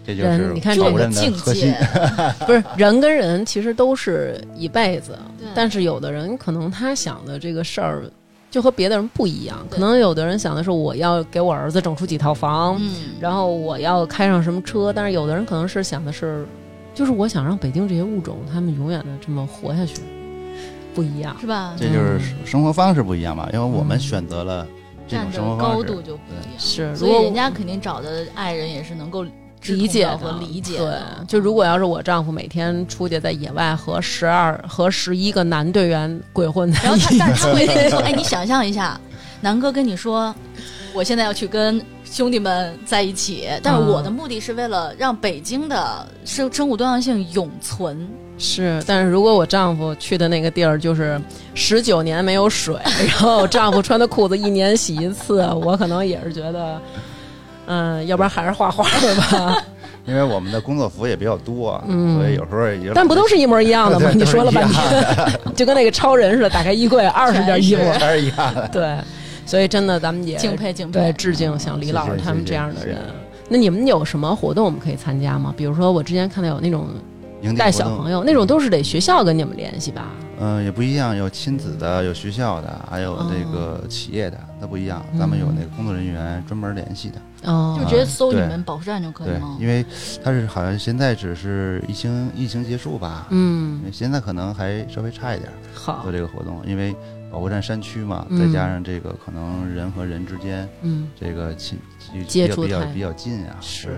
[0.09, 1.77] 这就是你看这个境界。
[2.47, 5.19] 不是人跟人其实都是一辈子，
[5.55, 8.05] 但是有的人可能他想的这个事儿
[8.51, 12.91] 就和别的人不一样，可能有的人想的是我要给我儿子整出几套房，嗯，
[13.21, 16.47] 然后我要开上什么车，但是有的人可能是想的是，
[16.95, 20.01] 就是我想让北京这些物种他们永远的这么活下去，
[20.95, 21.37] 不一样。
[21.39, 21.75] 是吧？
[21.79, 24.67] 这就是生活方式不一样嘛，因为我们嗯选择了
[25.07, 25.77] 这种站的生活方式。
[25.77, 29.27] 高度就不一样，是，所以人家肯定找的爱人也是能够
[29.67, 30.93] 理解和理解对，
[31.27, 38.99] 就如果要是我丈夫每天出去在野外和十二和十一个男队员鬼混在然后他，但是他会跟你说， 哎，你想象一下，
[39.41, 40.35] 南哥跟你说，
[40.95, 48.09] 我现在要去跟兄弟们在一起，但是嗯我的目的是为了让北京的生生物多样性永存。
[48.41, 51.21] 是，但是如果我丈夫去的那个地儿就是
[51.55, 52.77] 十九年没有水，
[53.09, 56.81] 然后我丈夫穿的裤子一年洗一次，我可能也是觉得，
[57.69, 59.57] 嗯，要不然还是画画 的吧。
[60.07, 64.11] 因为我们的工作服也比较多，嗯所以有时候也但不都是一模一样的吗？
[64.17, 68.67] 你说了半天，就跟那个超人似的，打开衣柜二十件衣服，全是一样的。
[68.73, 68.97] 对，
[69.45, 72.97] 所以真的咱们也敬佩敬佩对，致敬像李老师他们这样的人。
[73.51, 75.53] 那你们有什么活动我们可以参加吗？
[75.55, 76.87] 比如说我之前看到有那种
[77.55, 80.07] 带小朋友，那种都是得学校跟你们联系吧？
[80.23, 80.28] 嗯，
[80.63, 85.05] 也不一样，有亲子的，有学校的，还有那个企业的，那不一样。
[85.19, 87.21] 咱们有那个工作人员专门联系的。
[87.45, 89.41] 哦，就直接搜你们保护站就可以对，？
[89.61, 89.85] 因为
[90.23, 96.95] 它是好像现在只是疫情疫情结束吧，嗯，现在可能还稍微差一点好做，这个活动，因为
[97.31, 101.79] 保护站山区嘛，嗯再加上这个可能人和人之间嗯，这个亲
[102.27, 103.95] 接触比较比较近啊，是对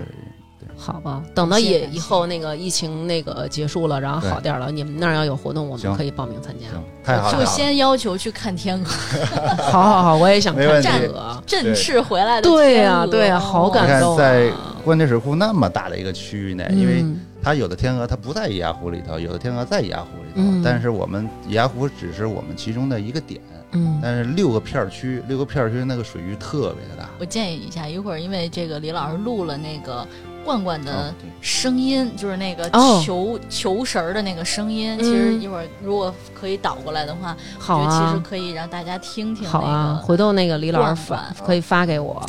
[0.81, 1.21] 好吧。
[1.35, 6.65] 等到也以后那个疫情那个结束了，然后好点儿了，你们那儿要有活动，我们可以报名参加。
[6.67, 8.85] 行，太好了，就先要求去看天鹅，
[9.71, 10.87] 好好好，我也想看没问题。
[10.87, 11.43] 战鹅。
[11.45, 13.07] 振翅回来的对呀天鹅。
[13.07, 14.17] 对呀好感动啊。
[14.17, 14.51] 在
[14.83, 20.61] 关内水库那么大的一个区域内，因为嗯它有的天鹅它不在野鸭湖里头，有的天鹅在野鸭湖里头，嗯。
[20.63, 23.41] 但是我们野鸭湖只是我们其中的一个点，
[23.71, 23.99] 嗯。
[24.01, 27.09] 但是六个片儿区，六个片儿区那个水域特别的大。
[27.19, 30.07] 我建议一下，一会儿因为这个李老师录了那个
[30.43, 34.97] 罐罐的声音，就是那个哦球、球绳儿的那个声音。
[34.97, 39.59] 嗯其实一会儿如果可以倒过来的话，好我觉得其实啊，可以让大家听听、那个。
[39.59, 42.23] 好啊，回头那个李老师罐发可以发给我，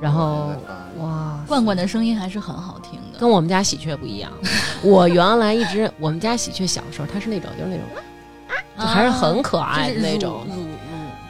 [0.00, 0.50] 然后
[0.98, 3.18] 哇，罐罐的声音还是很好听的。
[3.18, 4.30] 跟我们家喜鹊不一样。
[4.82, 7.84] 我原来一直我们家喜鹊小时候，它是那种就是那种
[8.78, 10.66] 就还是很可爱的那种，啊就是乳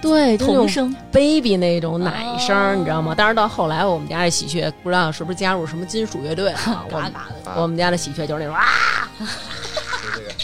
[0.01, 0.95] 对，童声。
[1.13, 3.15] baby 那种奶声，哦你知道吗？
[3.17, 8.65] 但是到后来我们家的喜鹊不知道是不是加入什么金属乐队 啊，我们嘎嘎的，我们家的喜鹊就是那种啊，
[9.19, 10.33] 就这个。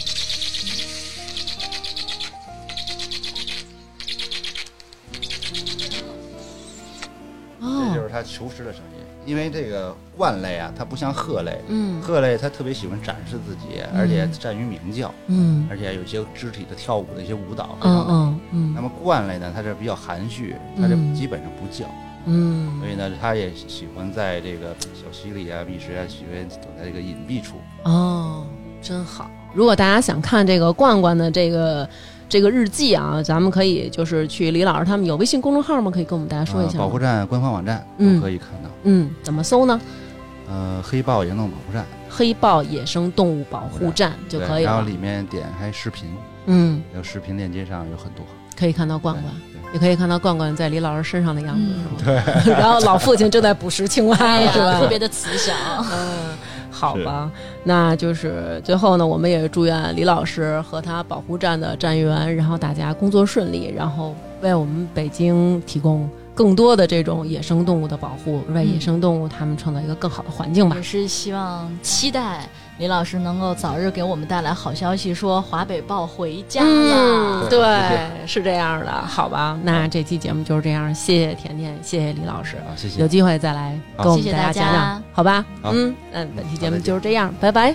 [7.59, 8.96] 这哦就，是它求食的声音，
[9.27, 12.01] 因为这个鹳类啊，它不像鹤类，嗯。
[12.01, 15.67] 鹤类它特别喜欢展示自己，而且善于鸣叫，嗯。
[15.69, 18.09] 而且有些肢体的跳舞的一些舞蹈非常嗯。
[18.09, 18.73] 嗯嗯。
[18.73, 21.85] 那么鹳类呢，它是比较含蓄，它是嗯基本上不叫，
[22.25, 22.79] 嗯。
[22.79, 27.57] 所以呢，它也喜欢在这个小溪里啊、觅食啊，喜欢躲在这个隐蔽处。
[27.83, 28.45] 哦，
[28.81, 29.29] 真好。
[29.53, 31.87] 如果大家想看这个罐罐的这个
[32.29, 35.89] 这个日记啊，咱们可以就是去李老师他们有微信公众号吗？
[35.89, 37.85] 可以跟我们大家说一下保护站官方网站
[38.21, 38.69] 可以看到。
[38.83, 39.79] 嗯，怎么搜呢？
[40.49, 44.71] 呃，黑豹野生动物保护站黑豹野生动物保护站就可以了。
[44.71, 46.09] 然后里面点开视频，
[46.45, 48.25] 嗯，有视频链接上有很多。
[48.57, 52.23] 可以看到罐罐，对也可以看到罐罐在李老师身上的样子，嗯是吗？
[52.43, 52.53] 对。
[52.55, 54.17] 然后老父亲正在捕食青蛙，
[54.51, 54.79] 是吧？
[54.79, 55.55] 特别的慈祥。
[55.91, 56.37] 嗯，
[56.69, 57.31] 好吧，
[57.63, 70.81] 那就是最后呢，我们也祝愿李老师和他保护站的站员，然后大家工作顺利，然后为我们北京提供更多的这种野生动物的保护，为野生动物他们创造一个更好的环境吧也。
[70.81, 79.57] 是希望期待李老师能够早日给我们带来好消息，说华北豹回家嗯，对对，是这样的，好吧？
[79.63, 83.07] 那这期节目就是这样，谢谢甜甜，谢谢李老师，好，谢谢有。
[83.07, 85.43] 机会再来跟我们谢谢大大家讲讲家，好吧？
[85.61, 87.73] 好嗯嗯，本期节目就是这样，拜拜。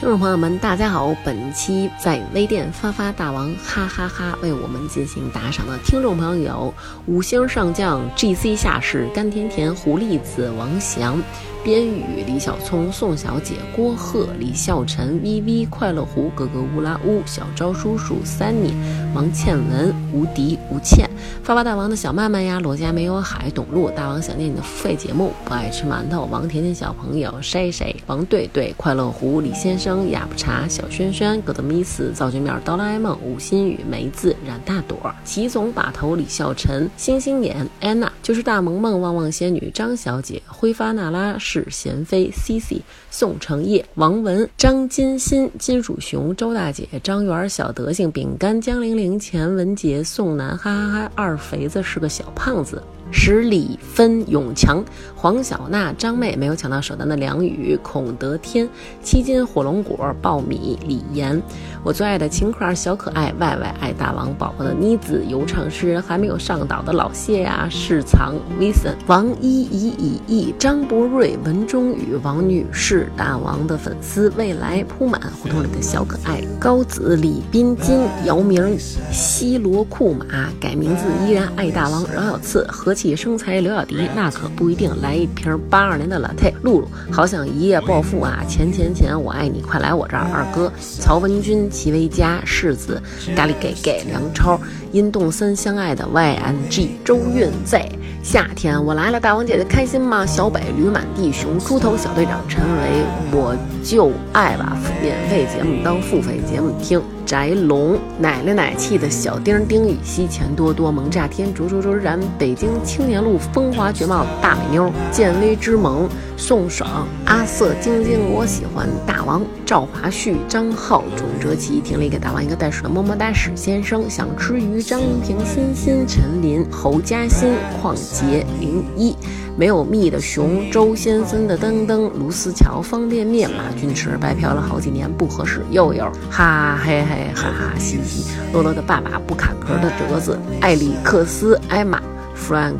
[0.00, 1.12] 听众朋友们，大家好！
[1.24, 6.74] 本期在微店发发大王哈哈哈为我们进行打赏的听众朋友有：
[7.06, 11.20] 五星上将 G C 下士甘甜甜、狐狸子、王翔、
[11.64, 18.72] 边宇、李小聪、宋小姐、郭鹤、李孝臣、V V、快乐湖、格格乌拉乌、小昭叔叔、Sunny、
[19.14, 21.08] 王倩文、无敌、吴倩、
[21.42, 51.12] 发发大王的小曼曼呀、罗家没有海、董路、大王想念你的付费节目、不爱吃馒头、王甜甜小朋友、谁谁、王对对、快乐湖、李先生、雅不茶、小轩轩、格德米斯、造句面、哆啦 A 梦、吴新宇、梅子、冉大朵、齐总把头、李孝臣、星星眼、安娜，就是大萌萌、旺旺仙女、张小姐、挥发娜拉是贤妃、C C、宋承业、王文、张金鑫、金属熊、周大姐、张元、小德性、饼干、江玲玲、钱文杰、宋楠，哈哈哈！
[51.14, 52.82] 二肥子是个小胖子。
[53.10, 54.84] 十里分永强、
[55.16, 58.68] 黄小娜、张妹没有抢到首单的梁宇、孔德天、
[59.02, 61.40] 七斤火龙果、爆米、李岩，
[61.82, 78.78] 我最爱的秦块小可爱、外外爱大王宝宝的妮子、游唱诗人还没有上岛的老谢呀、世藏、Vincent、王一怡、以毅、张博瑞、文中宇、王女士、大王的粉丝、未来铺满胡同里的小可爱、高子、李斌金、姚明、
[79.10, 80.26] 西罗库马
[80.60, 82.97] 改名字依然爱大王、饶小次和。
[82.98, 84.90] 气生财刘小迪，那可不一定。
[85.00, 88.42] 来一瓶八二年的 latte，露露，好想一夜暴富啊！
[88.48, 90.26] 钱钱钱，我爱你，快来我这儿。
[90.34, 93.00] 二哥，曹文军、齐维佳、世子、
[93.36, 94.60] 咖喱给给、梁超、
[94.90, 97.88] 殷动森相爱的 YNG、周韵 Z。
[98.24, 100.26] 夏天我来了，大王姐姐开心吗？
[100.26, 107.00] 小北、驴满地熊、猪头小队长陈维，我就爱把免费节目当付费节目听。
[107.28, 116.08] 宅龙奶奶奶气的小丁丁禹兮钱多多萌炸天灼灼灼然北京青年路风华绝貌大美妞建威之萌
[116.38, 127.50] 宋爽阿瑟晶晶我喜欢大王赵华旭张浩钟哲奇听了一个大王一个袋鼠的么么哒史先生想吃鱼张云平欣欣陈林侯嘉欣
[127.82, 129.16] 邝杰零一。
[129.56, 142.00] 没有蜜的熊，周先生的噔噔，卢思乔方便面，马俊驰白嫖了好几年不合适，又有哈嘿嘿哈哈嘻嘻，乐乐的爸爸不卡壳的折子，艾里克斯艾玛。
[142.38, 142.78] Frank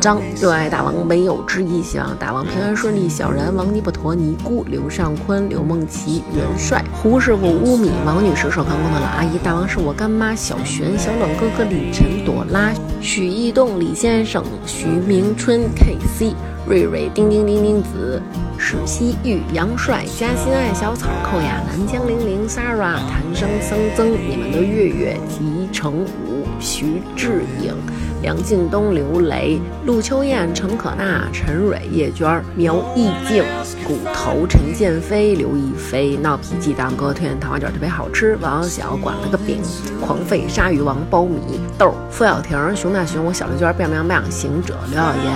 [0.00, 3.08] 张热爱大王没有之一，希望大王平安顺利。
[3.08, 16.34] 小然王尼布陀尼姑刘尚坤刘梦琪元帅胡师傅乌米王女士寿康宫的老阿姨大王是我干妈小璇小冷哥哥李晨朵拉许义栋李先生徐明春 KC
[16.66, 18.20] 瑞瑞丁丁丁丁子
[18.58, 27.74] 史西玉杨帅嘉欣爱小草寇亚南江玲玲 Sarah 谭生僧曾你们的月月吉成武徐志颖。
[28.22, 33.44] 梁劲东、刘雷、陆秋燕、陈可娜、陈蕊、叶娟、苗艺静、
[33.86, 38.36] 骨头、陈建飞、刘亦菲、闹脾气、大哥推荐糖花卷特别好吃。
[38.40, 39.60] 王小管了个饼，
[40.04, 45.32] 狂吠鲨鱼王苞米豆、付小婷、熊大熊、我小刘娟、biang biang biang、行者、刘晓岩、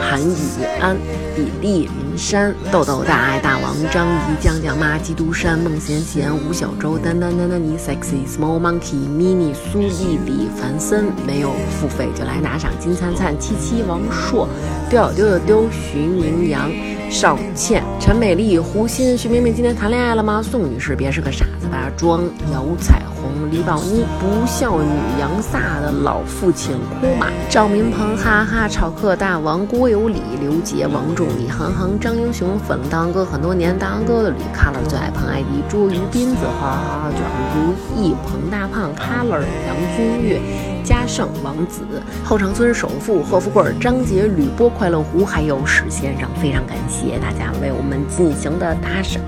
[0.00, 0.96] 韩雨安、
[1.36, 12.32] 比利山、豆豆大爱大王张怡、酱酱妈、基督山、孟贤贤、吴小周、丹丹丹丹妮、sexy small monkey、mini 苏丽丽、樊森没有付费就来。
[12.42, 14.48] 拿赏金灿灿七七王硕，
[14.90, 16.68] 丢丢丢丢徐明阳，
[17.08, 20.42] 邵倩，陈美丽，胡鑫，徐明明今天谈恋爱了吗？
[20.42, 21.88] 宋女士，别是个傻子吧？
[21.96, 24.88] 装姚彩虹，李宝妮，不孝女
[25.20, 37.20] 杨飒的老父亲哭马，赵明鹏，哈哈，炒客大王郭有礼，刘杰，王仲，李航航，张英雄，粉了大哥很多年，大哥的吕 color 最爱彭艾迪，朱鱼斌子，花花卷，
[37.54, 40.40] 如意，彭大胖，color，杨君越。
[40.82, 41.84] 嘉盛王子
[42.24, 49.22] 后长村首富贺富贵张杰吕波快乐湖还有史先生，非常感谢大家为我们进行的打赏。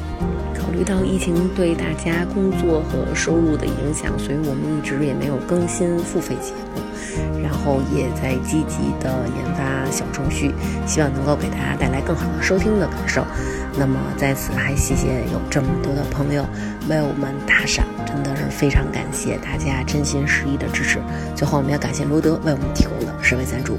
[0.52, 6.82] 考虑到疫情对大家工作和收入的影响，所以我们一直也没有更新付费节目，
[7.42, 10.54] 然后也在积极的研发小程序，
[10.86, 13.24] 希望能够给大家带来更好的收听的感受。
[13.78, 16.46] 那么在此还谢谢有这么多的朋友
[16.88, 17.84] 为我们打赏。
[18.06, 21.00] 真的是非常感谢大家真心实意的支持。
[21.34, 23.76] 最后，我们要感谢罗德为我们提供的设备赞助。